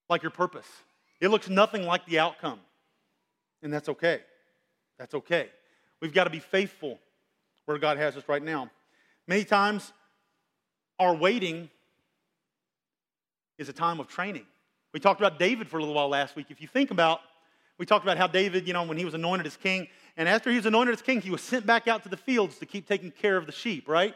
like 0.09 0.21
your 0.21 0.31
purpose. 0.31 0.67
It 1.19 1.29
looks 1.29 1.49
nothing 1.49 1.83
like 1.83 2.05
the 2.05 2.19
outcome. 2.19 2.59
And 3.63 3.73
that's 3.73 3.89
okay. 3.89 4.21
That's 4.97 5.15
okay. 5.15 5.49
We've 6.01 6.13
got 6.13 6.25
to 6.25 6.29
be 6.29 6.39
faithful 6.39 6.99
where 7.65 7.77
God 7.77 7.97
has 7.97 8.15
us 8.15 8.23
right 8.27 8.43
now. 8.43 8.69
Many 9.27 9.43
times, 9.43 9.91
our 10.97 11.15
waiting 11.15 11.69
is 13.59 13.69
a 13.69 13.73
time 13.73 13.99
of 13.99 14.07
training. 14.07 14.45
We 14.93 14.99
talked 14.99 15.21
about 15.21 15.37
David 15.37 15.67
for 15.67 15.77
a 15.77 15.81
little 15.81 15.93
while 15.93 16.09
last 16.09 16.35
week. 16.35 16.47
If 16.49 16.61
you 16.61 16.67
think 16.67 16.89
about, 16.89 17.19
we 17.77 17.85
talked 17.85 18.03
about 18.03 18.17
how 18.17 18.25
David, 18.25 18.67
you 18.67 18.73
know, 18.73 18.83
when 18.83 18.97
he 18.97 19.05
was 19.05 19.13
anointed 19.13 19.45
as 19.45 19.55
king, 19.55 19.87
And 20.17 20.27
after 20.27 20.49
he 20.49 20.57
was 20.57 20.65
anointed 20.65 20.93
as 20.93 21.01
king, 21.01 21.21
he 21.21 21.29
was 21.29 21.41
sent 21.41 21.65
back 21.65 21.87
out 21.87 22.03
to 22.03 22.09
the 22.09 22.17
fields 22.17 22.57
to 22.57 22.65
keep 22.65 22.87
taking 22.87 23.11
care 23.11 23.37
of 23.37 23.45
the 23.45 23.51
sheep, 23.51 23.87
right? 23.87 24.15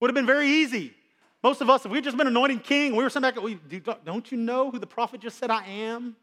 Would 0.00 0.08
have 0.08 0.14
been 0.14 0.26
very 0.26 0.48
easy. 0.48 0.94
Most 1.42 1.60
of 1.60 1.70
us, 1.70 1.84
if 1.84 1.92
we'd 1.92 2.02
just 2.02 2.16
been 2.16 2.26
anointed 2.26 2.64
king, 2.64 2.96
we 2.96 3.04
were 3.04 3.10
sent 3.10 3.22
back, 3.22 3.36
don't 4.04 4.32
you 4.32 4.38
know 4.38 4.70
who 4.70 4.78
the 4.78 4.86
prophet 4.86 5.20
just 5.20 5.38
said 5.38 5.50
I 5.50 5.64
am? 5.66 6.16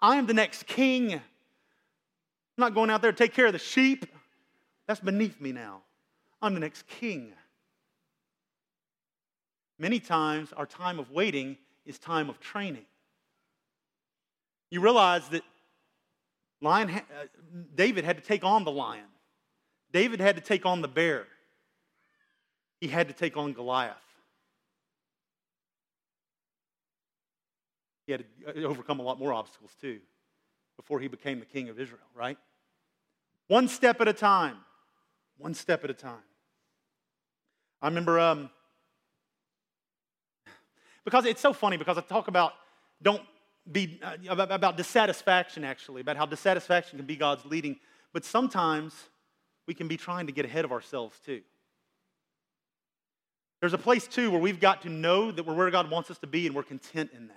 I 0.00 0.16
am 0.16 0.26
the 0.26 0.34
next 0.34 0.66
king. 0.66 1.14
I'm 1.14 1.20
not 2.56 2.74
going 2.74 2.90
out 2.90 3.02
there 3.02 3.12
to 3.12 3.16
take 3.16 3.34
care 3.34 3.46
of 3.46 3.52
the 3.52 3.58
sheep. 3.58 4.04
That's 4.88 5.00
beneath 5.00 5.40
me 5.40 5.52
now. 5.52 5.82
I'm 6.40 6.54
the 6.54 6.60
next 6.60 6.88
king. 6.88 7.34
Many 9.78 10.00
times, 10.00 10.52
our 10.52 10.66
time 10.66 10.98
of 10.98 11.10
waiting 11.10 11.56
is 11.84 11.98
time 11.98 12.28
of 12.30 12.38
training. 12.40 12.86
You 14.70 14.80
realize 14.80 15.28
that 15.28 15.42
lion, 16.60 16.90
uh, 16.90 17.00
David 17.74 18.04
had 18.04 18.16
to 18.16 18.22
take 18.22 18.44
on 18.44 18.64
the 18.64 18.70
lion, 18.70 19.04
David 19.92 20.20
had 20.20 20.36
to 20.36 20.42
take 20.42 20.64
on 20.64 20.80
the 20.80 20.88
bear, 20.88 21.26
he 22.80 22.88
had 22.88 23.08
to 23.08 23.14
take 23.14 23.36
on 23.36 23.52
Goliath. 23.52 23.96
He 28.06 28.12
had 28.12 28.24
to 28.44 28.64
uh, 28.64 28.68
overcome 28.68 28.98
a 29.00 29.02
lot 29.02 29.18
more 29.18 29.32
obstacles 29.32 29.74
too 29.80 30.00
before 30.76 31.00
he 31.00 31.08
became 31.08 31.38
the 31.38 31.46
king 31.46 31.68
of 31.68 31.78
Israel, 31.78 32.00
right? 32.14 32.38
One 33.48 33.68
step 33.68 34.00
at 34.00 34.08
a 34.08 34.12
time. 34.12 34.56
One 35.38 35.54
step 35.54 35.84
at 35.84 35.90
a 35.90 35.94
time. 35.94 36.22
I 37.80 37.88
remember, 37.88 38.18
um, 38.18 38.50
because 41.04 41.24
it's 41.24 41.40
so 41.40 41.52
funny 41.52 41.76
because 41.76 41.98
I 41.98 42.00
talk 42.02 42.28
about 42.28 42.52
don't 43.02 43.22
be 43.70 44.00
uh, 44.02 44.16
about, 44.28 44.76
dissatisfaction 44.76 45.64
actually, 45.64 46.00
about 46.00 46.16
how 46.16 46.26
dissatisfaction 46.26 46.98
can 46.98 47.06
be 47.06 47.16
God's 47.16 47.44
leading, 47.44 47.76
but 48.12 48.24
sometimes 48.24 48.94
we 49.66 49.74
can 49.74 49.88
be 49.88 49.96
trying 49.96 50.26
to 50.26 50.32
get 50.32 50.44
ahead 50.44 50.64
of 50.64 50.72
ourselves 50.72 51.18
too. 51.24 51.42
There's 53.60 53.74
a 53.74 53.78
place 53.78 54.08
too 54.08 54.30
where 54.30 54.40
we've 54.40 54.58
got 54.58 54.82
to 54.82 54.88
know 54.88 55.30
that 55.30 55.46
we're 55.46 55.54
where 55.54 55.70
God 55.70 55.90
wants 55.90 56.10
us 56.10 56.18
to 56.18 56.26
be 56.26 56.46
and 56.46 56.56
we're 56.56 56.64
content 56.64 57.10
in 57.14 57.28
that. 57.28 57.36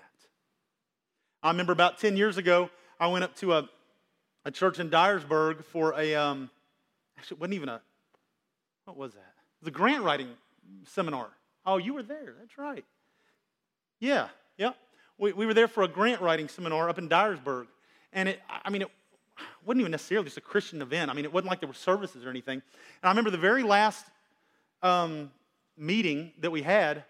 I 1.43 1.51
remember 1.51 1.73
about 1.73 1.99
10 1.99 2.17
years 2.17 2.37
ago, 2.37 2.71
I 2.99 3.07
went 3.07 3.23
up 3.23 3.35
to 3.37 3.53
a, 3.53 3.69
a 4.45 4.49
church 4.49 4.79
in 4.79 4.89
Dyersburg 4.89 5.63
for 5.65 5.93
a, 5.95 6.15
um, 6.15 6.49
actually, 7.19 7.35
it 7.35 7.41
wasn't 7.41 7.53
even 7.53 7.69
a, 7.69 7.81
what 8.85 8.97
was 8.97 9.13
that? 9.13 9.19
It 9.19 9.61
was 9.61 9.67
a 9.67 9.71
grant 9.71 10.03
writing 10.03 10.29
seminar. 10.85 11.27
Oh, 11.63 11.77
you 11.77 11.93
were 11.93 12.01
there. 12.01 12.33
That's 12.39 12.57
right. 12.57 12.83
Yeah, 13.99 14.27
yeah. 14.57 14.71
We, 15.17 15.33
we 15.33 15.45
were 15.45 15.53
there 15.53 15.67
for 15.67 15.83
a 15.83 15.87
grant 15.87 16.21
writing 16.21 16.47
seminar 16.47 16.89
up 16.89 16.97
in 16.97 17.07
Dyersburg. 17.07 17.67
And 18.13 18.29
it, 18.29 18.41
I 18.49 18.69
mean, 18.69 18.81
it 18.81 18.89
wasn't 19.65 19.81
even 19.81 19.91
necessarily 19.91 20.25
just 20.25 20.37
a 20.37 20.41
Christian 20.41 20.81
event. 20.81 21.09
I 21.11 21.13
mean, 21.13 21.25
it 21.25 21.33
wasn't 21.33 21.49
like 21.49 21.59
there 21.59 21.67
were 21.67 21.73
services 21.73 22.25
or 22.25 22.29
anything. 22.29 22.55
And 22.55 23.03
I 23.03 23.09
remember 23.09 23.29
the 23.29 23.37
very 23.37 23.63
last 23.63 24.05
um, 24.81 25.31
meeting 25.77 26.31
that 26.39 26.51
we 26.51 26.61
had, 26.61 27.03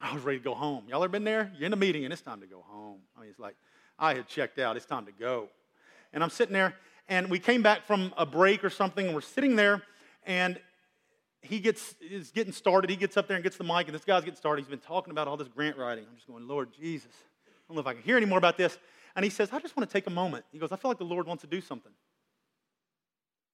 I 0.00 0.14
was 0.14 0.22
ready 0.22 0.38
to 0.38 0.44
go 0.44 0.54
home. 0.54 0.84
Y'all 0.88 1.02
ever 1.02 1.10
been 1.10 1.24
there? 1.24 1.52
You're 1.56 1.66
in 1.66 1.72
a 1.72 1.76
meeting 1.76 2.04
and 2.04 2.12
it's 2.12 2.22
time 2.22 2.40
to 2.40 2.46
go 2.46 2.64
home. 2.66 3.00
I 3.16 3.20
mean, 3.20 3.30
it's 3.30 3.38
like, 3.38 3.56
I 3.98 4.14
had 4.14 4.28
checked 4.28 4.58
out. 4.58 4.76
It's 4.76 4.86
time 4.86 5.06
to 5.06 5.12
go. 5.12 5.48
And 6.12 6.22
I'm 6.22 6.30
sitting 6.30 6.52
there, 6.52 6.74
and 7.08 7.28
we 7.28 7.38
came 7.38 7.62
back 7.62 7.84
from 7.84 8.14
a 8.16 8.24
break 8.24 8.64
or 8.64 8.70
something, 8.70 9.06
and 9.06 9.14
we're 9.14 9.20
sitting 9.20 9.56
there, 9.56 9.82
and 10.24 10.58
he 11.42 11.60
gets 11.60 11.94
is 12.00 12.30
getting 12.30 12.52
started. 12.52 12.90
He 12.90 12.96
gets 12.96 13.16
up 13.16 13.28
there 13.28 13.36
and 13.36 13.44
gets 13.44 13.56
the 13.56 13.64
mic, 13.64 13.86
and 13.86 13.94
this 13.94 14.04
guy's 14.04 14.24
getting 14.24 14.36
started. 14.36 14.62
He's 14.62 14.70
been 14.70 14.78
talking 14.78 15.10
about 15.10 15.28
all 15.28 15.36
this 15.36 15.48
grant 15.48 15.76
writing. 15.76 16.04
I'm 16.08 16.16
just 16.16 16.26
going, 16.26 16.46
Lord 16.46 16.70
Jesus, 16.72 17.12
I 17.46 17.50
don't 17.68 17.76
know 17.76 17.80
if 17.80 17.86
I 17.86 17.94
can 17.94 18.02
hear 18.02 18.16
any 18.16 18.26
more 18.26 18.38
about 18.38 18.56
this. 18.56 18.78
And 19.14 19.24
he 19.24 19.30
says, 19.30 19.50
I 19.52 19.58
just 19.58 19.76
want 19.76 19.88
to 19.88 19.92
take 19.92 20.06
a 20.06 20.10
moment. 20.10 20.44
He 20.52 20.58
goes, 20.58 20.72
I 20.72 20.76
feel 20.76 20.90
like 20.90 20.98
the 20.98 21.04
Lord 21.04 21.26
wants 21.26 21.42
to 21.42 21.46
do 21.46 21.60
something. 21.60 21.92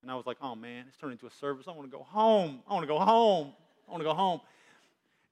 And 0.03 0.11
I 0.11 0.15
was 0.15 0.27
like, 0.27 0.37
oh 0.43 0.55
man, 0.55 0.85
it's 0.89 0.99
turned 0.99 1.13
into 1.13 1.27
a 1.27 1.31
service. 1.31 1.67
I 1.67 1.71
want 1.71 1.91
to 1.91 1.97
go 1.97 2.03
home. 2.03 2.61
I 2.69 2.75
want 2.75 2.83
to 2.83 2.87
go 2.87 2.99
home. 2.99 3.53
I 3.89 3.91
want 3.91 4.03
to 4.03 4.05
go 4.05 4.15
home. 4.15 4.41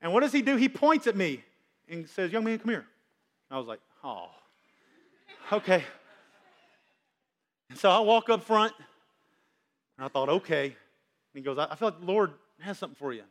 And 0.00 0.12
what 0.12 0.20
does 0.20 0.32
he 0.32 0.42
do? 0.42 0.56
He 0.56 0.68
points 0.68 1.06
at 1.06 1.16
me 1.16 1.44
and 1.88 2.08
says, 2.08 2.32
Young 2.32 2.44
man, 2.44 2.58
come 2.58 2.70
here. 2.70 2.86
I 3.50 3.58
was 3.58 3.66
like, 3.66 3.80
Oh, 4.02 4.28
okay. 5.52 5.84
And 7.68 7.78
so 7.78 7.90
I 7.90 8.00
walk 8.00 8.28
up 8.30 8.42
front, 8.42 8.72
and 9.98 10.04
I 10.04 10.08
thought, 10.08 10.28
Okay. 10.28 10.64
And 10.64 10.74
he 11.34 11.42
goes, 11.42 11.58
I 11.58 11.74
feel 11.76 11.88
like 11.88 12.00
the 12.00 12.06
Lord 12.06 12.32
has 12.62 12.78
something 12.78 12.96
for 12.96 13.12
you. 13.12 13.22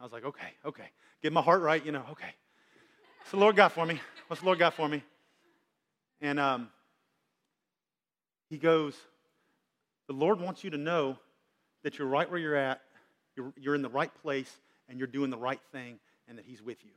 I 0.00 0.04
was 0.04 0.12
like, 0.12 0.24
Okay, 0.24 0.48
okay. 0.64 0.90
Get 1.22 1.32
my 1.32 1.42
heart 1.42 1.62
right, 1.62 1.84
you 1.84 1.92
know, 1.92 2.04
okay. 2.12 2.34
What's 3.18 3.30
the 3.30 3.38
Lord 3.38 3.56
got 3.56 3.72
for 3.72 3.84
me? 3.84 4.00
What's 4.28 4.40
the 4.40 4.46
Lord 4.46 4.58
got 4.58 4.74
for 4.74 4.88
me? 4.88 5.02
And 6.20 6.38
um, 6.38 6.68
he 8.48 8.58
goes, 8.58 8.94
The 10.08 10.14
Lord 10.14 10.40
wants 10.40 10.64
you 10.64 10.70
to 10.70 10.78
know 10.78 11.18
that 11.82 11.98
you're 11.98 12.08
right 12.08 12.30
where 12.30 12.38
you're 12.38 12.56
at, 12.56 12.80
you're, 13.36 13.52
you're 13.56 13.74
in 13.74 13.82
the 13.82 13.88
right 13.88 14.10
place, 14.22 14.50
and 14.88 14.98
you're 14.98 15.06
doing 15.08 15.30
the 15.30 15.38
right 15.38 15.60
thing, 15.72 15.98
and 16.28 16.38
that 16.38 16.44
He's 16.44 16.62
with 16.62 16.78
you. 16.84 16.92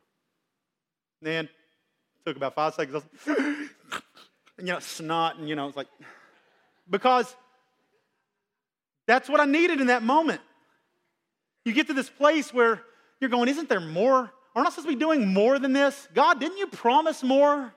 then 1.22 1.50
took 2.26 2.38
about 2.38 2.56
five 2.56 2.74
seconds. 2.74 3.04
Like, 3.26 3.38
and, 3.38 4.68
you 4.68 4.74
know, 4.74 4.80
snot, 4.80 5.38
and 5.38 5.48
you 5.50 5.56
know, 5.56 5.68
it's 5.68 5.78
like, 5.78 5.88
because 6.90 7.34
that's 9.08 9.30
what 9.30 9.40
I 9.40 9.46
needed 9.46 9.82
in 9.82 9.88
that 9.88 10.04
moment. 10.04 10.42
You 11.66 11.74
get 11.74 11.88
to 11.88 11.94
this 11.94 12.10
place 12.10 12.54
where 12.54 12.82
you're 13.20 13.30
going, 13.30 13.50
isn't 13.50 13.70
there 13.70 13.80
more? 13.80 14.32
Aren't 14.56 14.68
I 14.68 14.72
supposed 14.72 14.88
to 14.88 14.94
be 14.94 15.00
doing 15.00 15.28
more 15.28 15.60
than 15.60 15.74
this? 15.74 16.08
God, 16.14 16.40
didn't 16.40 16.58
you 16.58 16.68
promise 16.68 17.24
more? 17.24 17.74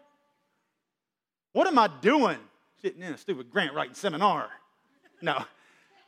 What 1.53 1.67
am 1.67 1.79
I 1.79 1.89
doing? 2.01 2.39
Sitting 2.81 3.03
in 3.03 3.13
a 3.13 3.19
stupid 3.19 3.51
grant 3.51 3.75
writing 3.75 3.95
seminar. 3.95 4.49
No. 5.21 5.45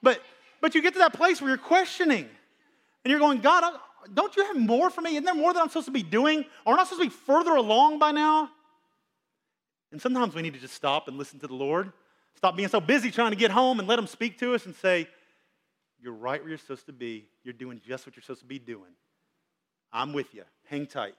But 0.02 0.20
but 0.60 0.74
you 0.74 0.80
get 0.80 0.94
to 0.94 1.00
that 1.00 1.12
place 1.12 1.42
where 1.42 1.50
you're 1.50 1.58
questioning 1.58 2.26
and 3.04 3.10
you're 3.10 3.20
going, 3.20 3.40
God, 3.40 3.78
don't 4.14 4.34
you 4.34 4.46
have 4.46 4.56
more 4.56 4.88
for 4.88 5.02
me? 5.02 5.10
Isn't 5.10 5.24
there 5.24 5.34
more 5.34 5.52
that 5.52 5.60
I'm 5.60 5.68
supposed 5.68 5.86
to 5.86 5.92
be 5.92 6.02
doing? 6.02 6.46
Aren't 6.64 6.80
I 6.80 6.84
supposed 6.84 7.02
to 7.02 7.08
be 7.08 7.14
further 7.26 7.54
along 7.54 7.98
by 7.98 8.12
now? 8.12 8.50
And 9.92 10.00
sometimes 10.00 10.34
we 10.34 10.40
need 10.40 10.54
to 10.54 10.58
just 10.58 10.74
stop 10.74 11.06
and 11.06 11.18
listen 11.18 11.38
to 11.40 11.46
the 11.46 11.54
Lord. 11.54 11.92
Stop 12.36 12.56
being 12.56 12.68
so 12.68 12.80
busy 12.80 13.10
trying 13.10 13.30
to 13.30 13.36
get 13.36 13.50
home 13.50 13.78
and 13.78 13.86
let 13.86 13.98
Him 13.98 14.06
speak 14.06 14.38
to 14.38 14.54
us 14.54 14.64
and 14.64 14.74
say, 14.74 15.06
You're 16.04 16.12
right 16.12 16.38
where 16.38 16.50
you're 16.50 16.58
supposed 16.58 16.84
to 16.84 16.92
be. 16.92 17.24
You're 17.44 17.54
doing 17.54 17.80
just 17.82 18.04
what 18.04 18.14
you're 18.14 18.22
supposed 18.22 18.42
to 18.42 18.46
be 18.46 18.58
doing. 18.58 18.92
I'm 19.90 20.12
with 20.12 20.34
you. 20.34 20.42
Hang 20.66 20.86
tight. 20.86 21.14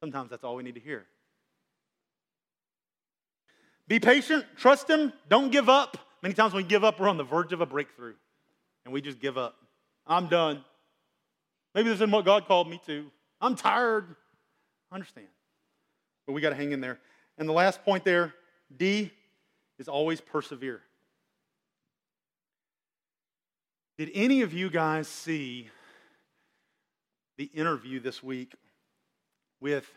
Sometimes 0.00 0.30
that's 0.30 0.42
all 0.42 0.56
we 0.56 0.64
need 0.64 0.74
to 0.74 0.80
hear. 0.80 1.06
Be 3.86 4.00
patient, 4.00 4.44
trust 4.56 4.90
Him, 4.90 5.12
don't 5.28 5.52
give 5.52 5.68
up. 5.68 5.96
Many 6.22 6.34
times 6.34 6.54
when 6.54 6.64
we 6.64 6.68
give 6.68 6.82
up, 6.82 6.98
we're 6.98 7.08
on 7.08 7.16
the 7.16 7.22
verge 7.22 7.52
of 7.52 7.60
a 7.60 7.66
breakthrough 7.66 8.14
and 8.84 8.92
we 8.92 9.00
just 9.00 9.20
give 9.20 9.38
up. 9.38 9.54
I'm 10.08 10.26
done. 10.26 10.64
Maybe 11.72 11.90
this 11.90 11.98
isn't 11.98 12.10
what 12.10 12.24
God 12.24 12.46
called 12.46 12.68
me 12.68 12.80
to. 12.86 13.06
I'm 13.40 13.54
tired. 13.54 14.16
I 14.90 14.96
understand. 14.96 15.28
But 16.26 16.32
we 16.32 16.40
got 16.40 16.50
to 16.50 16.56
hang 16.56 16.72
in 16.72 16.80
there. 16.80 16.98
And 17.38 17.48
the 17.48 17.52
last 17.52 17.84
point 17.84 18.04
there, 18.04 18.34
D, 18.76 19.12
is 19.78 19.86
always 19.86 20.20
persevere. 20.20 20.80
Did 23.96 24.10
any 24.12 24.42
of 24.42 24.52
you 24.52 24.70
guys 24.70 25.06
see 25.06 25.68
the 27.38 27.44
interview 27.44 28.00
this 28.00 28.24
week 28.24 28.52
with 29.60 29.88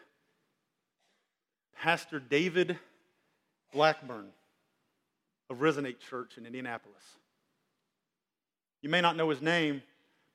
Pastor 1.81 2.19
David 2.19 2.77
Blackburn 3.73 4.27
of 5.49 5.57
Resonate 5.57 5.99
Church 5.99 6.38
in 6.38 6.45
Indianapolis? 6.45 7.01
You 8.83 8.89
may 8.89 9.01
not 9.01 9.15
know 9.15 9.31
his 9.31 9.41
name, 9.41 9.81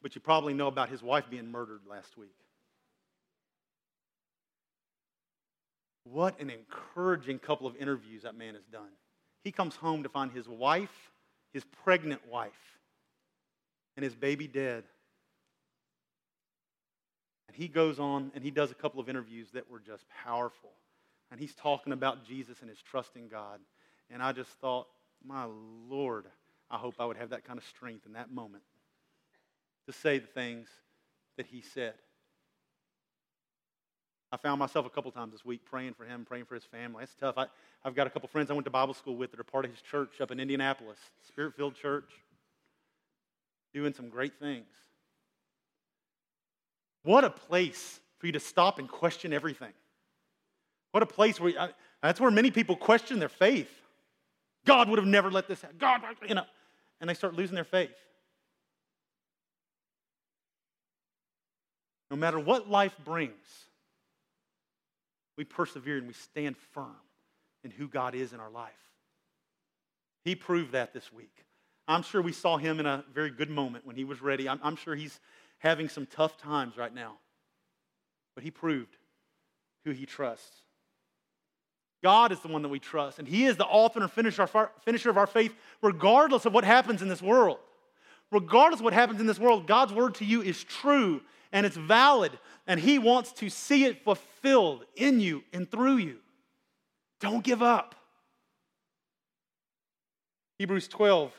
but 0.03 0.17
you 0.17 0.21
probably 0.21 0.55
know 0.55 0.67
about 0.67 0.89
his 0.89 1.01
wife 1.01 1.31
being 1.31 1.49
murdered 1.49 1.83
last 1.89 2.19
week. 2.19 2.35
What 6.03 6.41
an 6.41 6.51
encouraging 6.51 7.39
couple 7.39 7.69
of 7.69 7.77
interviews 7.77 8.23
that 8.23 8.35
man 8.35 8.55
has 8.55 8.65
done. 8.65 8.91
He 9.45 9.53
comes 9.53 9.77
home 9.77 10.03
to 10.03 10.09
find 10.09 10.33
his 10.33 10.49
wife, 10.49 11.13
his 11.53 11.63
pregnant 11.85 12.27
wife, 12.29 12.51
and 13.97 14.05
his 14.05 14.15
baby 14.15 14.47
dead. 14.47 14.85
And 17.49 17.57
he 17.57 17.69
goes 17.69 17.99
on 17.99 18.33
and 18.35 18.43
he 18.43 18.51
does 18.51 18.71
a 18.71 18.75
couple 18.75 19.01
of 19.01 19.09
interviews 19.09 19.49
that 19.53 19.71
were 19.71 19.81
just 19.81 20.05
powerful. 20.25 20.71
And 21.31 21.41
he's 21.41 21.55
talking 21.55 21.93
about 21.93 22.25
Jesus 22.27 22.61
and 22.61 22.69
his 22.69 22.81
trust 22.81 23.17
in 23.17 23.29
God. 23.29 23.61
And 24.11 24.23
I 24.23 24.33
just 24.33 24.51
thought, 24.61 24.87
my 25.25 25.47
Lord, 25.89 26.27
I 26.71 26.79
hope 26.79 26.95
I 26.99 27.05
would 27.05 27.17
have 27.17 27.31
that 27.31 27.45
kind 27.45 27.59
of 27.59 27.65
strength 27.65 28.07
in 28.07 28.15
that 28.15 28.33
moment 28.33 28.63
to 29.87 29.93
say 29.93 30.19
the 30.19 30.27
things 30.27 30.69
that 31.37 31.47
he 31.47 31.61
said. 31.61 31.95
I 34.31 34.39
found 34.39 34.59
myself 34.59 34.87
a 34.87 34.91
couple 34.91 35.11
times 35.11 35.33
this 35.33 35.45
week 35.45 35.61
praying 35.67 35.93
for 35.93 36.07
him, 36.07 36.25
praying 36.25 36.47
for 36.47 36.55
his 36.55 36.65
family. 36.65 37.03
It's 37.03 37.15
tough. 37.15 37.37
I, 37.37 37.47
have 37.85 37.95
got 37.95 38.07
a 38.07 38.11
couple 38.11 38.29
friends 38.29 38.51
I 38.51 38.55
went 38.55 38.65
to 38.65 38.71
Bible 38.71 38.95
school 38.95 39.15
with 39.15 39.31
that 39.33 39.41
are 39.41 39.45
part 39.45 39.67
of 39.67 39.71
his 39.71 39.83
church 39.83 40.23
up 40.23 40.31
in 40.31 40.41
Indianapolis, 40.41 40.99
Spirit 41.29 41.55
filled 41.55 41.75
church, 41.75 42.09
doing 43.73 43.95
some 43.95 44.09
great 44.09 44.35
things. 44.39 44.67
What 47.03 47.25
a 47.25 47.31
place 47.31 48.01
for 48.19 48.27
you 48.27 48.33
to 48.33 48.41
stop 48.41 48.79
and 48.79 48.89
question 48.89 49.33
everything. 49.33 49.73
What 50.93 51.03
a 51.03 51.07
place 51.07 51.41
where, 51.41 51.59
I, 51.59 51.71
that's 52.03 52.21
where 52.21 52.31
many 52.31 52.51
people 52.51 52.77
question 52.77 53.19
their 53.19 53.29
faith. 53.29 53.71
God 54.65 54.89
would 54.89 54.99
have 54.99 55.09
never 55.09 55.31
let 55.31 55.49
this 55.49 55.61
happen. 55.63 55.79
God, 55.79 56.03
you 56.29 56.35
know, 56.35 56.45
and 57.01 57.11
they 57.11 57.15
start 57.15 57.35
losing 57.35 57.55
their 57.55 57.65
faith. 57.65 57.91
No 62.11 62.17
matter 62.17 62.39
what 62.39 62.69
life 62.69 62.95
brings, 63.05 63.33
we 65.37 65.45
persevere 65.45 65.97
and 65.97 66.07
we 66.07 66.13
stand 66.13 66.57
firm 66.75 66.95
in 67.65 67.71
who 67.71 67.89
God 67.89 68.15
is 68.15 68.33
in 68.33 68.41
our 68.41 68.51
life. 68.51 68.71
He 70.25 70.35
proved 70.35 70.73
that 70.73 70.93
this 70.93 71.13
week. 71.13 71.45
I'm 71.89 72.03
sure 72.03 72.23
we 72.23 72.33
saw 72.33 72.57
him 72.57 72.81
in 72.81 72.87
a 72.87 73.05
very 73.13 73.31
good 73.31 73.51
moment 73.51 73.87
when 73.87 73.97
he 73.97 74.05
was 74.05 74.23
ready. 74.23 74.49
I'm, 74.49 74.61
I'm 74.63 74.77
sure 74.77 74.95
he's 74.95 75.19
having 75.59 75.89
some 75.89 76.07
tough 76.07 76.39
times 76.39 76.77
right 76.77 76.95
now. 76.95 77.15
But 78.35 78.45
he 78.45 78.51
proved 78.51 78.97
who 79.85 79.91
he 79.91 80.07
trusts. 80.07 80.63
God 82.03 82.33
is 82.33 82.41
the 82.41 82.49
one 82.49 82.63
that 82.63 82.69
we 82.69 82.81
trust, 82.81 83.21
and 83.21 83.29
He 83.29 83.45
is 83.47 83.57
the 83.57 83.65
author 83.65 84.01
and 84.01 84.11
finisher 84.11 84.43
of, 84.43 84.57
our, 84.57 84.73
finisher 84.85 85.09
of 85.09 85.17
our 85.17 85.27
faith, 85.27 85.55
regardless 85.83 86.45
of 86.45 86.53
what 86.53 86.65
happens 86.65 87.01
in 87.01 87.09
this 87.09 87.23
world. 87.23 87.59
Regardless 88.33 88.81
of 88.81 88.85
what 88.85 88.93
happens 88.93 89.21
in 89.21 89.27
this 89.27 89.39
world, 89.39 89.67
God's 89.67 89.93
word 89.93 90.17
to 90.17 90.25
you 90.25 90.43
is 90.43 90.65
true 90.65 91.21
and 91.53 91.65
it's 91.67 91.77
valid, 91.77 92.33
and 92.67 92.81
He 92.81 92.99
wants 92.99 93.33
to 93.35 93.49
see 93.51 93.85
it 93.85 94.03
fulfilled 94.03 94.85
in 94.97 95.21
you 95.21 95.45
and 95.53 95.71
through 95.71 95.99
you. 95.99 96.17
Don't 97.21 97.45
give 97.45 97.63
up. 97.63 97.95
Hebrews 100.59 100.89
12, 100.89 101.33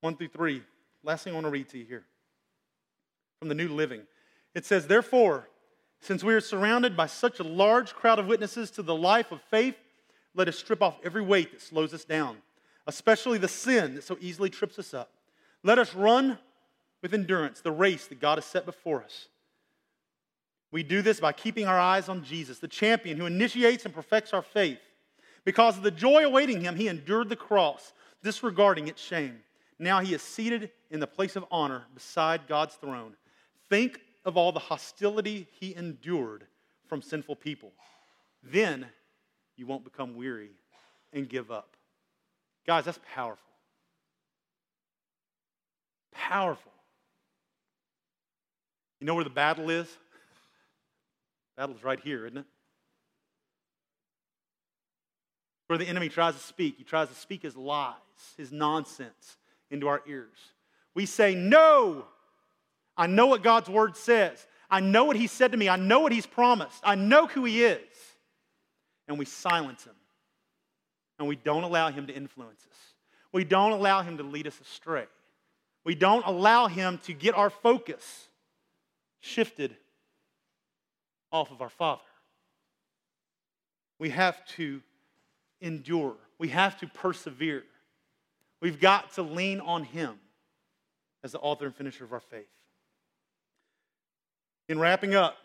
1 0.00 0.16
through 0.16 0.28
3. 0.28 0.62
Last 1.02 1.24
thing 1.24 1.32
I 1.32 1.34
want 1.34 1.46
to 1.46 1.50
read 1.50 1.68
to 1.70 1.78
you 1.78 1.84
here 1.84 2.04
from 3.38 3.48
the 3.48 3.54
New 3.54 3.68
Living. 3.68 4.02
It 4.54 4.64
says, 4.64 4.86
Therefore, 4.86 5.48
since 6.00 6.22
we 6.22 6.34
are 6.34 6.40
surrounded 6.40 6.96
by 6.96 7.06
such 7.06 7.40
a 7.40 7.44
large 7.44 7.94
crowd 7.94 8.18
of 8.18 8.26
witnesses 8.26 8.70
to 8.72 8.82
the 8.82 8.94
life 8.94 9.32
of 9.32 9.40
faith, 9.50 9.76
let 10.34 10.48
us 10.48 10.58
strip 10.58 10.82
off 10.82 10.98
every 11.04 11.22
weight 11.22 11.52
that 11.52 11.60
slows 11.60 11.92
us 11.92 12.04
down, 12.04 12.36
especially 12.86 13.38
the 13.38 13.48
sin 13.48 13.94
that 13.94 14.04
so 14.04 14.16
easily 14.20 14.50
trips 14.50 14.78
us 14.78 14.94
up. 14.94 15.10
Let 15.64 15.78
us 15.78 15.94
run 15.94 16.38
with 17.02 17.14
endurance 17.14 17.60
the 17.60 17.72
race 17.72 18.06
that 18.06 18.20
God 18.20 18.38
has 18.38 18.44
set 18.44 18.64
before 18.66 19.02
us. 19.02 19.28
We 20.70 20.82
do 20.82 21.02
this 21.02 21.18
by 21.18 21.32
keeping 21.32 21.66
our 21.66 21.78
eyes 21.78 22.08
on 22.08 22.24
Jesus, 22.24 22.58
the 22.58 22.68
champion 22.68 23.18
who 23.18 23.26
initiates 23.26 23.84
and 23.84 23.94
perfects 23.94 24.32
our 24.32 24.42
faith. 24.42 24.78
Because 25.44 25.78
of 25.78 25.82
the 25.82 25.90
joy 25.90 26.24
awaiting 26.24 26.60
him, 26.60 26.76
he 26.76 26.88
endured 26.88 27.28
the 27.28 27.36
cross, 27.36 27.92
disregarding 28.22 28.86
its 28.86 29.02
shame. 29.02 29.40
Now 29.78 30.00
he 30.00 30.14
is 30.14 30.22
seated 30.22 30.70
in 30.90 31.00
the 31.00 31.06
place 31.06 31.36
of 31.36 31.44
honor 31.50 31.84
beside 31.94 32.48
God's 32.48 32.74
throne. 32.74 33.14
Think 33.68 34.00
of 34.24 34.36
all 34.36 34.52
the 34.52 34.58
hostility 34.58 35.46
he 35.60 35.74
endured 35.74 36.46
from 36.88 37.02
sinful 37.02 37.36
people. 37.36 37.72
Then 38.42 38.86
you 39.56 39.66
won't 39.66 39.84
become 39.84 40.16
weary 40.16 40.50
and 41.12 41.28
give 41.28 41.50
up. 41.50 41.76
Guys, 42.66 42.84
that's 42.84 42.98
powerful. 43.14 43.42
Powerful. 46.12 46.72
You 49.00 49.06
know 49.06 49.14
where 49.14 49.24
the 49.24 49.30
battle 49.30 49.70
is? 49.70 49.86
Battle's 51.56 51.84
right 51.84 52.00
here, 52.00 52.26
isn't 52.26 52.38
it? 52.38 52.46
Where 55.68 55.78
the 55.78 55.86
enemy 55.86 56.08
tries 56.08 56.34
to 56.34 56.40
speak. 56.40 56.76
He 56.78 56.84
tries 56.84 57.08
to 57.08 57.14
speak 57.14 57.42
his 57.42 57.56
lies, 57.56 57.94
his 58.36 58.50
nonsense 58.50 59.36
into 59.70 59.88
our 59.88 60.02
ears. 60.06 60.36
We 60.94 61.06
say, 61.06 61.34
No, 61.34 62.04
I 62.96 63.06
know 63.06 63.26
what 63.26 63.42
God's 63.42 63.68
word 63.68 63.96
says. 63.96 64.44
I 64.70 64.80
know 64.80 65.04
what 65.04 65.16
he 65.16 65.26
said 65.26 65.52
to 65.52 65.58
me. 65.58 65.68
I 65.68 65.76
know 65.76 66.00
what 66.00 66.12
he's 66.12 66.26
promised. 66.26 66.80
I 66.82 66.94
know 66.94 67.26
who 67.26 67.44
he 67.44 67.64
is. 67.64 67.78
And 69.06 69.18
we 69.18 69.24
silence 69.24 69.84
him. 69.84 69.94
And 71.18 71.26
we 71.26 71.36
don't 71.36 71.64
allow 71.64 71.90
him 71.90 72.06
to 72.06 72.14
influence 72.14 72.60
us. 72.68 72.76
We 73.32 73.44
don't 73.44 73.72
allow 73.72 74.02
him 74.02 74.18
to 74.18 74.22
lead 74.22 74.46
us 74.46 74.60
astray. 74.60 75.06
We 75.84 75.94
don't 75.94 76.26
allow 76.26 76.66
him 76.66 76.98
to 77.04 77.12
get 77.14 77.34
our 77.34 77.50
focus 77.50 78.28
shifted 79.20 79.76
off 81.32 81.50
of 81.50 81.60
our 81.60 81.70
Father. 81.70 82.02
We 83.98 84.10
have 84.10 84.44
to 84.56 84.80
endure, 85.60 86.14
we 86.38 86.48
have 86.48 86.78
to 86.80 86.86
persevere. 86.86 87.64
We've 88.60 88.80
got 88.80 89.12
to 89.14 89.22
lean 89.22 89.60
on 89.60 89.84
him 89.84 90.18
as 91.22 91.32
the 91.32 91.38
author 91.38 91.66
and 91.66 91.74
finisher 91.74 92.04
of 92.04 92.12
our 92.12 92.20
faith. 92.20 92.46
In 94.68 94.78
wrapping 94.78 95.14
up, 95.14 95.36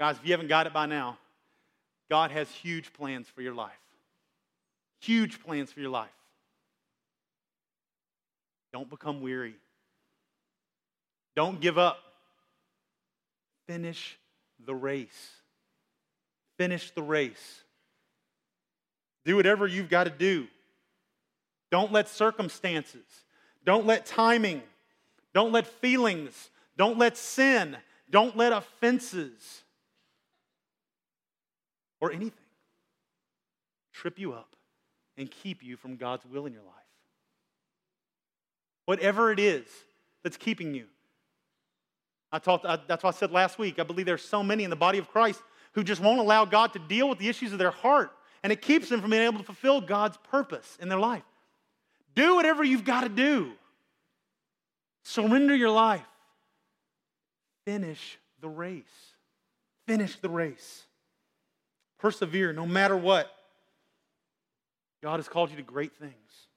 guys, 0.00 0.16
if 0.16 0.24
you 0.24 0.32
haven't 0.32 0.48
got 0.48 0.66
it 0.66 0.72
by 0.72 0.86
now, 0.86 1.18
God 2.10 2.30
has 2.30 2.50
huge 2.50 2.92
plans 2.92 3.28
for 3.28 3.42
your 3.42 3.54
life. 3.54 3.72
Huge 5.00 5.40
plans 5.42 5.70
for 5.70 5.80
your 5.80 5.90
life. 5.90 6.08
Don't 8.72 8.90
become 8.90 9.20
weary. 9.20 9.54
Don't 11.36 11.60
give 11.60 11.78
up. 11.78 11.98
Finish 13.66 14.18
the 14.64 14.74
race. 14.74 15.30
Finish 16.56 16.90
the 16.90 17.02
race. 17.02 17.62
Do 19.24 19.36
whatever 19.36 19.66
you've 19.66 19.88
got 19.88 20.04
to 20.04 20.10
do. 20.10 20.48
Don't 21.70 21.92
let 21.92 22.08
circumstances, 22.08 23.04
don't 23.64 23.86
let 23.86 24.06
timing, 24.06 24.62
don't 25.34 25.52
let 25.52 25.66
feelings, 25.66 26.50
don't 26.76 26.98
let 26.98 27.16
sin, 27.16 27.76
don't 28.10 28.36
let 28.36 28.52
offenses 28.52 29.62
or 32.00 32.12
anything 32.12 32.32
trip 33.92 34.18
you 34.18 34.32
up 34.32 34.54
and 35.16 35.30
keep 35.30 35.62
you 35.62 35.76
from 35.76 35.96
God's 35.96 36.24
will 36.24 36.46
in 36.46 36.52
your 36.52 36.62
life. 36.62 36.74
Whatever 38.84 39.32
it 39.32 39.40
is 39.40 39.64
that's 40.22 40.36
keeping 40.36 40.72
you. 40.72 40.86
I 42.30 42.38
talked, 42.38 42.64
I, 42.64 42.78
that's 42.86 43.02
what 43.02 43.14
I 43.14 43.18
said 43.18 43.32
last 43.32 43.58
week. 43.58 43.78
I 43.78 43.82
believe 43.82 44.06
there's 44.06 44.22
so 44.22 44.42
many 44.42 44.64
in 44.64 44.70
the 44.70 44.76
body 44.76 44.98
of 44.98 45.08
Christ 45.08 45.42
who 45.72 45.82
just 45.82 46.00
won't 46.00 46.20
allow 46.20 46.44
God 46.44 46.72
to 46.74 46.78
deal 46.78 47.08
with 47.08 47.18
the 47.18 47.28
issues 47.28 47.52
of 47.52 47.58
their 47.58 47.70
heart, 47.70 48.12
and 48.42 48.52
it 48.52 48.62
keeps 48.62 48.88
them 48.88 49.00
from 49.00 49.10
being 49.10 49.22
able 49.22 49.38
to 49.38 49.44
fulfill 49.44 49.80
God's 49.80 50.16
purpose 50.30 50.78
in 50.80 50.88
their 50.88 50.98
life. 50.98 51.24
Do 52.18 52.34
whatever 52.34 52.64
you've 52.64 52.84
got 52.84 53.02
to 53.02 53.08
do. 53.08 53.52
Surrender 55.04 55.54
your 55.54 55.70
life 55.70 56.02
finish 57.64 58.18
the 58.40 58.48
race. 58.48 59.14
Finish 59.86 60.16
the 60.16 60.28
race. 60.28 60.82
Persevere 61.98 62.52
no 62.52 62.66
matter 62.66 62.96
what. 62.96 63.30
God 65.00 65.16
has 65.16 65.28
called 65.28 65.50
you 65.50 65.56
to 65.56 65.62
great 65.62 65.94
things. 65.94 66.48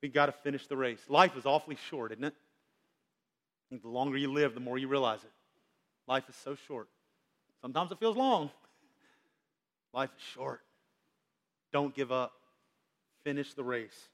We 0.00 0.08
got 0.08 0.26
to 0.26 0.32
finish 0.32 0.66
the 0.66 0.78
race. 0.78 1.00
Life 1.10 1.36
is 1.36 1.44
awfully 1.44 1.76
short, 1.90 2.12
isn't 2.12 2.24
it? 2.24 2.32
I 2.32 3.64
think 3.68 3.82
the 3.82 3.88
longer 3.88 4.16
you 4.16 4.32
live, 4.32 4.54
the 4.54 4.60
more 4.60 4.78
you 4.78 4.88
realize 4.88 5.22
it. 5.24 5.32
Life 6.06 6.24
is 6.30 6.36
so 6.36 6.56
short. 6.66 6.88
Sometimes 7.60 7.92
it 7.92 7.98
feels 7.98 8.16
long. 8.16 8.48
Life 9.92 10.10
is 10.16 10.22
short. 10.32 10.62
Don't 11.70 11.94
give 11.94 12.10
up. 12.10 12.32
Finish 13.24 13.52
the 13.52 13.64
race. 13.64 14.08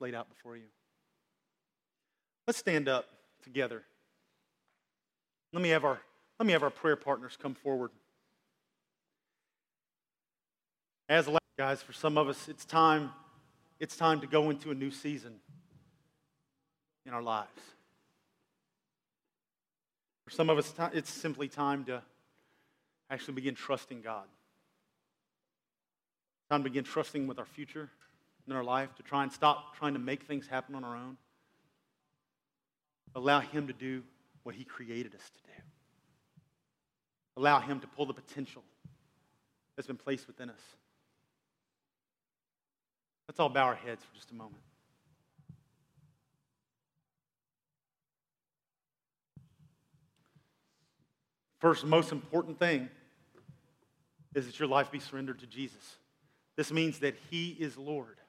Laid 0.00 0.14
out 0.14 0.28
before 0.28 0.56
you. 0.56 0.64
Let's 2.46 2.58
stand 2.58 2.88
up 2.88 3.06
together. 3.42 3.82
Let 5.52 5.62
me 5.62 5.68
have 5.70 5.84
our, 5.84 6.00
let 6.38 6.46
me 6.46 6.52
have 6.52 6.62
our 6.62 6.70
prayer 6.70 6.96
partners 6.96 7.36
come 7.40 7.54
forward. 7.54 7.90
As 11.08 11.28
guys, 11.58 11.82
for 11.82 11.92
some 11.92 12.16
of 12.16 12.28
us, 12.28 12.48
it's 12.48 12.64
time, 12.64 13.10
it's 13.78 13.94
time 13.94 14.20
to 14.20 14.26
go 14.26 14.48
into 14.48 14.70
a 14.70 14.74
new 14.74 14.90
season 14.90 15.34
in 17.04 17.12
our 17.12 17.20
lives. 17.20 17.60
For 20.24 20.30
some 20.30 20.48
of 20.48 20.56
us, 20.56 20.72
it's 20.94 21.10
simply 21.10 21.48
time 21.48 21.84
to 21.84 22.00
actually 23.10 23.34
begin 23.34 23.54
trusting 23.54 24.00
God. 24.00 24.24
Time 26.48 26.60
to 26.60 26.70
begin 26.70 26.84
trusting 26.84 27.26
with 27.26 27.38
our 27.38 27.44
future 27.44 27.90
in 28.46 28.52
our 28.54 28.64
life, 28.64 28.94
to 28.96 29.02
try 29.02 29.22
and 29.22 29.32
stop 29.32 29.76
trying 29.76 29.94
to 29.94 30.00
make 30.00 30.24
things 30.24 30.46
happen 30.46 30.74
on 30.74 30.84
our 30.84 30.96
own. 30.96 31.16
Allow 33.14 33.40
Him 33.40 33.66
to 33.66 33.72
do 33.72 34.02
what 34.42 34.54
He 34.54 34.64
created 34.64 35.14
us 35.14 35.30
to 35.30 35.42
do. 35.42 35.62
Allow 37.36 37.60
Him 37.60 37.80
to 37.80 37.86
pull 37.86 38.06
the 38.06 38.14
potential 38.14 38.62
that's 39.76 39.86
been 39.86 39.96
placed 39.96 40.26
within 40.26 40.50
us. 40.50 40.60
Let's 43.28 43.38
all 43.38 43.48
bow 43.48 43.64
our 43.64 43.74
heads 43.74 44.04
for 44.04 44.14
just 44.14 44.30
a 44.30 44.34
moment. 44.34 44.62
First, 51.60 51.84
most 51.84 52.10
important 52.10 52.58
thing 52.58 52.88
is 54.34 54.46
that 54.46 54.58
your 54.58 54.68
life 54.68 54.90
be 54.90 54.98
surrendered 54.98 55.40
to 55.40 55.46
Jesus. 55.46 55.96
This 56.56 56.72
means 56.72 56.98
that 57.00 57.14
He 57.30 57.50
is 57.50 57.76
Lord. 57.76 58.19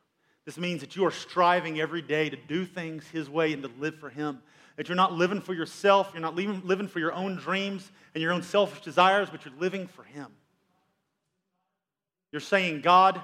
This 0.52 0.58
means 0.58 0.82
that 0.82 0.98
you 0.98 1.06
are 1.06 1.12
striving 1.12 1.80
every 1.80 2.02
day 2.02 2.30
to 2.30 2.36
do 2.36 2.66
things 2.66 3.08
His 3.08 3.30
way 3.30 3.54
and 3.54 3.64
to 3.64 3.72
live 3.80 3.96
for 3.96 4.10
Him. 4.10 4.42
That 4.76 4.90
you're 4.90 4.98
not 4.98 5.14
living 5.14 5.40
for 5.40 5.54
yourself, 5.54 6.12
you're 6.14 6.22
not 6.22 6.36
living 6.36 6.90
for 6.90 7.00
your 7.00 7.14
own 7.14 7.38
dreams 7.38 7.90
and 8.14 8.22
your 8.22 8.34
own 8.34 8.44
selfish 8.44 8.82
desires, 8.82 9.30
but 9.32 9.46
you're 9.46 9.54
living 9.62 9.88
for 9.88 10.04
Him. 10.04 10.28
You're 12.34 12.42
saying, 12.42 12.82
God, 12.82 13.22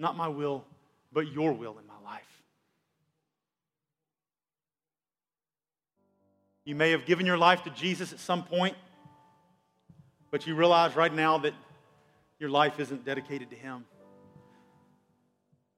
Not 0.00 0.16
my 0.16 0.26
will, 0.26 0.64
but 1.12 1.30
your 1.30 1.52
will 1.52 1.78
in 1.78 1.86
my 1.86 2.10
life. 2.10 2.42
You 6.64 6.74
may 6.74 6.90
have 6.90 7.06
given 7.06 7.24
your 7.24 7.38
life 7.38 7.62
to 7.62 7.70
Jesus 7.70 8.12
at 8.12 8.18
some 8.18 8.42
point, 8.42 8.74
but 10.32 10.44
you 10.44 10.56
realize 10.56 10.96
right 10.96 11.14
now 11.14 11.38
that 11.38 11.54
your 12.40 12.50
life 12.50 12.80
isn't 12.80 13.04
dedicated 13.04 13.50
to 13.50 13.56
Him. 13.56 13.84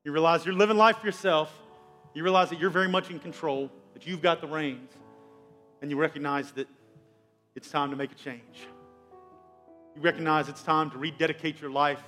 You 0.05 0.13
realize 0.13 0.45
you're 0.45 0.55
living 0.55 0.77
life 0.77 0.99
for 0.99 1.07
yourself. 1.07 1.53
You 2.15 2.23
realize 2.23 2.51
that 2.51 2.59
you're 2.59 2.71
very 2.71 2.89
much 2.89 3.11
in 3.11 3.19
control, 3.19 3.71
that 3.95 4.07
you've 4.07 4.23
got 4.23 4.41
the 4.41 4.47
reins, 4.47 4.91
and 5.81 5.91
you 5.91 5.97
recognize 5.97 6.51
that 6.53 6.67
it's 7.55 7.71
time 7.71 7.91
to 7.91 7.97
make 7.97 8.13
a 8.13 8.15
change. 8.15 8.67
You 9.95 10.03
recognize 10.03 10.49
it's 10.49 10.63
time 10.63 10.91
to 10.91 10.99
rededicate 10.99 11.61
your 11.61 11.71
life 11.71 12.03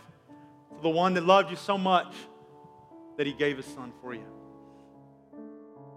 to 0.76 0.82
the 0.82 0.88
one 0.88 1.14
that 1.14 1.24
loved 1.24 1.50
you 1.50 1.56
so 1.56 1.76
much 1.76 2.14
that 3.16 3.26
He 3.26 3.32
gave 3.32 3.58
His 3.58 3.66
Son 3.66 3.92
for 4.00 4.14
you. 4.14 4.26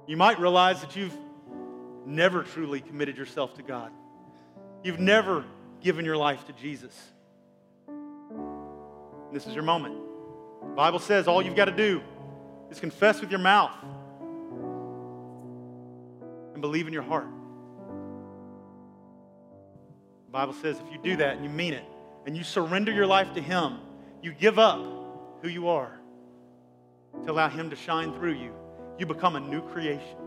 You 0.08 0.18
might 0.18 0.40
realize 0.40 0.82
that 0.82 0.96
you've 0.96 1.16
never 2.06 2.44
truly 2.44 2.82
committed 2.82 3.18
yourself 3.18 3.56
to 3.56 3.64
God. 3.64 3.92
You've 4.84 5.00
never 5.00 5.46
given 5.82 6.06
your 6.06 6.18
life 6.18 6.46
to 6.46 6.54
Jesus. 6.54 6.94
This 9.32 9.48
is 9.48 9.56
your 9.56 9.64
moment. 9.64 10.05
The 10.70 10.76
Bible 10.76 11.00
says 11.00 11.28
all 11.28 11.42
you've 11.42 11.56
got 11.56 11.66
to 11.66 11.72
do 11.72 12.02
is 12.70 12.80
confess 12.80 13.22
with 13.22 13.32
your 13.32 13.40
mouth 13.40 13.72
and 16.54 16.62
believe 16.62 16.88
in 16.88 16.94
your 16.94 17.04
heart. 17.04 17.28
The 20.26 20.32
Bible 20.32 20.54
says 20.54 20.78
if 20.86 20.92
you 20.92 21.00
do 21.02 21.18
that 21.18 21.36
and 21.36 21.46
you 21.46 21.50
mean 21.50 21.74
it 21.74 21.86
and 22.26 22.36
you 22.36 22.44
surrender 22.44 22.92
your 22.92 23.06
life 23.06 23.34
to 23.34 23.42
Him, 23.42 23.80
you 24.22 24.34
give 24.34 24.60
up 24.60 24.80
who 25.42 25.48
you 25.48 25.70
are 25.70 26.00
to 27.26 27.32
allow 27.32 27.50
Him 27.50 27.70
to 27.70 27.76
shine 27.76 28.14
through 28.14 28.34
you, 28.34 28.54
you 28.98 29.06
become 29.06 29.36
a 29.36 29.40
new 29.40 29.62
creation. 29.70 30.18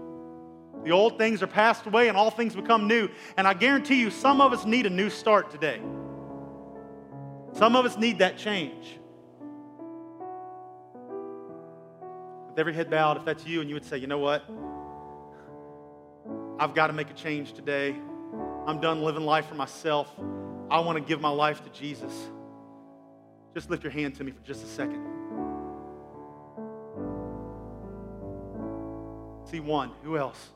The 0.84 0.92
old 0.92 1.18
things 1.18 1.42
are 1.42 1.48
passed 1.48 1.86
away 1.86 2.08
and 2.08 2.16
all 2.16 2.30
things 2.30 2.54
become 2.54 2.86
new. 2.86 3.08
And 3.36 3.46
I 3.46 3.54
guarantee 3.54 4.00
you, 4.00 4.10
some 4.10 4.40
of 4.40 4.52
us 4.52 4.64
need 4.64 4.86
a 4.86 4.90
new 4.90 5.10
start 5.10 5.50
today. 5.50 5.80
Some 7.54 7.74
of 7.76 7.84
us 7.84 7.96
need 7.98 8.18
that 8.18 8.38
change. 8.38 8.97
With 12.58 12.62
every 12.62 12.74
head 12.74 12.90
bowed, 12.90 13.16
if 13.18 13.24
that's 13.24 13.46
you, 13.46 13.60
and 13.60 13.70
you 13.70 13.76
would 13.76 13.84
say, 13.84 13.98
you 13.98 14.08
know 14.08 14.18
what? 14.18 14.42
I've 16.58 16.74
got 16.74 16.88
to 16.88 16.92
make 16.92 17.08
a 17.08 17.12
change 17.12 17.52
today. 17.52 17.94
I'm 18.66 18.80
done 18.80 19.00
living 19.00 19.24
life 19.24 19.46
for 19.46 19.54
myself. 19.54 20.10
I 20.68 20.80
want 20.80 20.98
to 20.98 21.00
give 21.00 21.20
my 21.20 21.28
life 21.28 21.62
to 21.62 21.70
Jesus. 21.70 22.12
Just 23.54 23.70
lift 23.70 23.84
your 23.84 23.92
hand 23.92 24.16
to 24.16 24.24
me 24.24 24.32
for 24.32 24.44
just 24.44 24.64
a 24.64 24.66
second. 24.66 25.06
See 29.44 29.60
one. 29.60 29.92
Who 30.02 30.18
else? 30.18 30.48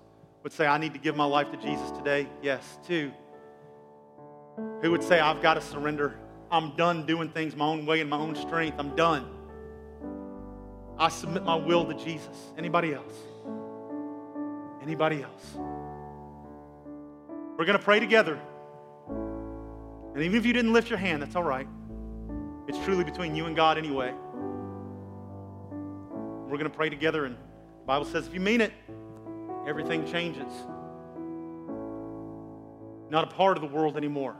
would 0.42 0.52
say, 0.52 0.66
I 0.66 0.78
need 0.78 0.94
to 0.94 0.98
give 0.98 1.14
my 1.14 1.24
life 1.24 1.52
to 1.52 1.56
Jesus 1.56 1.92
today? 1.92 2.28
Yes. 2.42 2.80
Two, 2.84 3.12
who 4.80 4.90
would 4.90 5.04
say, 5.04 5.20
I've 5.20 5.40
got 5.40 5.54
to 5.54 5.60
surrender. 5.60 6.18
I'm 6.50 6.74
done 6.74 7.06
doing 7.06 7.28
things 7.28 7.54
my 7.54 7.66
own 7.66 7.86
way 7.86 8.00
and 8.00 8.10
my 8.10 8.18
own 8.18 8.34
strength. 8.34 8.74
I'm 8.80 8.96
done. 8.96 9.31
I 11.02 11.08
submit 11.08 11.42
my 11.42 11.56
will 11.56 11.84
to 11.86 11.94
Jesus. 11.94 12.52
Anybody 12.56 12.94
else? 12.94 13.12
Anybody 14.80 15.20
else? 15.20 15.56
We're 17.58 17.64
going 17.64 17.76
to 17.76 17.84
pray 17.84 17.98
together. 17.98 18.38
And 19.08 20.22
even 20.22 20.38
if 20.38 20.46
you 20.46 20.52
didn't 20.52 20.72
lift 20.72 20.88
your 20.88 21.00
hand, 21.00 21.20
that's 21.20 21.34
all 21.34 21.42
right. 21.42 21.66
It's 22.68 22.78
truly 22.84 23.02
between 23.02 23.34
you 23.34 23.46
and 23.46 23.56
God 23.56 23.78
anyway. 23.78 24.14
We're 25.72 26.58
going 26.58 26.70
to 26.70 26.76
pray 26.76 26.88
together, 26.88 27.24
and 27.24 27.34
the 27.34 27.84
Bible 27.84 28.06
says 28.06 28.28
if 28.28 28.34
you 28.34 28.38
mean 28.40 28.60
it, 28.60 28.72
everything 29.66 30.06
changes. 30.06 30.52
Not 33.10 33.24
a 33.24 33.34
part 33.34 33.56
of 33.56 33.60
the 33.60 33.76
world 33.76 33.96
anymore. 33.96 34.36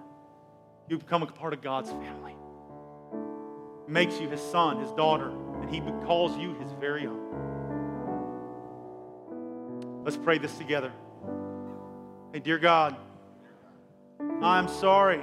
You 0.89 0.97
become 0.97 1.25
a 1.25 1.27
part 1.27 1.55
of 1.55 1.61
God's 1.61 1.91
family. 1.91 2.37
makes 3.89 4.21
you 4.21 4.29
his 4.29 4.41
son, 4.41 4.79
his 4.81 4.93
daughter, 4.93 5.33
and 5.63 5.71
he 5.71 5.81
calls 6.05 6.37
you 6.37 6.55
his 6.55 6.71
very 6.73 7.07
own. 7.07 7.23
Let's 10.05 10.17
pray 10.17 10.39
this 10.39 10.59
together. 10.59 10.93
Hey, 12.33 12.41
dear 12.41 12.59
God, 12.59 12.97
I'm 14.43 14.69
sorry. 14.69 15.21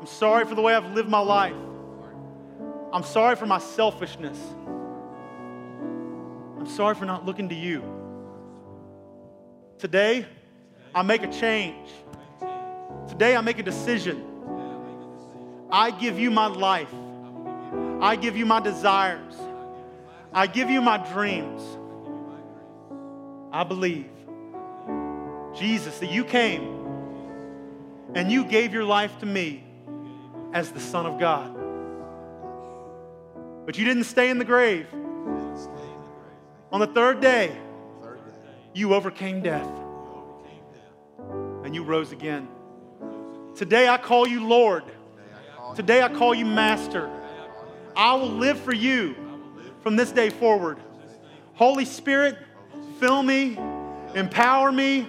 I'm 0.00 0.06
sorry 0.06 0.46
for 0.46 0.54
the 0.54 0.62
way 0.62 0.74
I've 0.74 0.92
lived 0.92 1.08
my 1.08 1.18
life. 1.18 1.56
I'm 2.92 3.02
sorry 3.02 3.36
for 3.36 3.46
my 3.46 3.58
selfishness. 3.58 4.38
I'm 6.58 6.66
sorry 6.66 6.94
for 6.94 7.04
not 7.04 7.26
looking 7.26 7.48
to 7.48 7.54
you. 7.54 7.82
Today, 9.78 10.26
I 10.94 11.02
make 11.02 11.22
a 11.22 11.32
change. 11.32 11.88
Today, 13.08 13.34
I 13.34 13.40
make 13.40 13.58
a 13.58 13.62
decision. 13.62 14.24
I 15.70 15.90
give 15.90 16.18
you 16.18 16.30
my 16.30 16.46
life. 16.46 16.92
I 18.00 18.16
give 18.16 18.36
you 18.36 18.46
my 18.46 18.60
desires. 18.60 19.34
I 20.32 20.46
give 20.46 20.70
you 20.70 20.80
my 20.80 20.98
dreams. 21.12 21.62
I 23.52 23.64
believe, 23.64 24.08
Jesus, 25.54 25.98
that 25.98 26.10
you 26.10 26.24
came 26.24 26.62
and 28.14 28.30
you 28.30 28.44
gave 28.44 28.72
your 28.72 28.84
life 28.84 29.18
to 29.18 29.26
me 29.26 29.64
as 30.52 30.70
the 30.70 30.80
Son 30.80 31.04
of 31.04 31.18
God. 31.18 31.56
But 33.66 33.76
you 33.76 33.84
didn't 33.84 34.04
stay 34.04 34.30
in 34.30 34.38
the 34.38 34.44
grave. 34.44 34.86
On 36.72 36.80
the 36.80 36.86
third 36.86 37.20
day, 37.20 37.56
you 38.72 38.94
overcame 38.94 39.42
death 39.42 39.68
and 41.64 41.74
you 41.74 41.82
rose 41.82 42.12
again. 42.12 42.48
Today 43.56 43.88
I 43.88 43.98
call 43.98 44.26
you 44.26 44.46
Lord. 44.46 44.84
Today 45.74 46.02
I 46.02 46.08
call 46.08 46.34
you 46.34 46.46
Master. 46.46 47.10
I 47.96 48.14
will 48.14 48.30
live 48.30 48.58
for 48.60 48.74
you 48.74 49.14
from 49.82 49.96
this 49.96 50.12
day 50.12 50.30
forward. 50.30 50.78
Holy 51.54 51.84
Spirit, 51.84 52.38
fill 52.98 53.22
me, 53.22 53.58
empower 54.14 54.72
me 54.72 55.06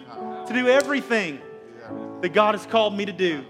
to 0.48 0.54
do 0.54 0.68
everything 0.68 1.40
that 2.22 2.34
God 2.34 2.56
has 2.56 2.66
called 2.66 2.96
me 2.96 3.06
to 3.06 3.14
do. 3.14 3.46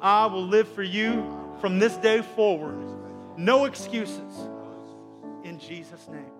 I 0.00 0.26
will 0.26 0.46
live 0.46 0.68
for 0.68 0.82
you 0.82 1.38
from 1.60 1.78
this 1.78 1.96
day 1.96 2.22
forward. 2.22 2.78
No 3.36 3.64
excuses. 3.64 4.48
In 5.44 5.58
Jesus' 5.58 6.08
name. 6.08 6.39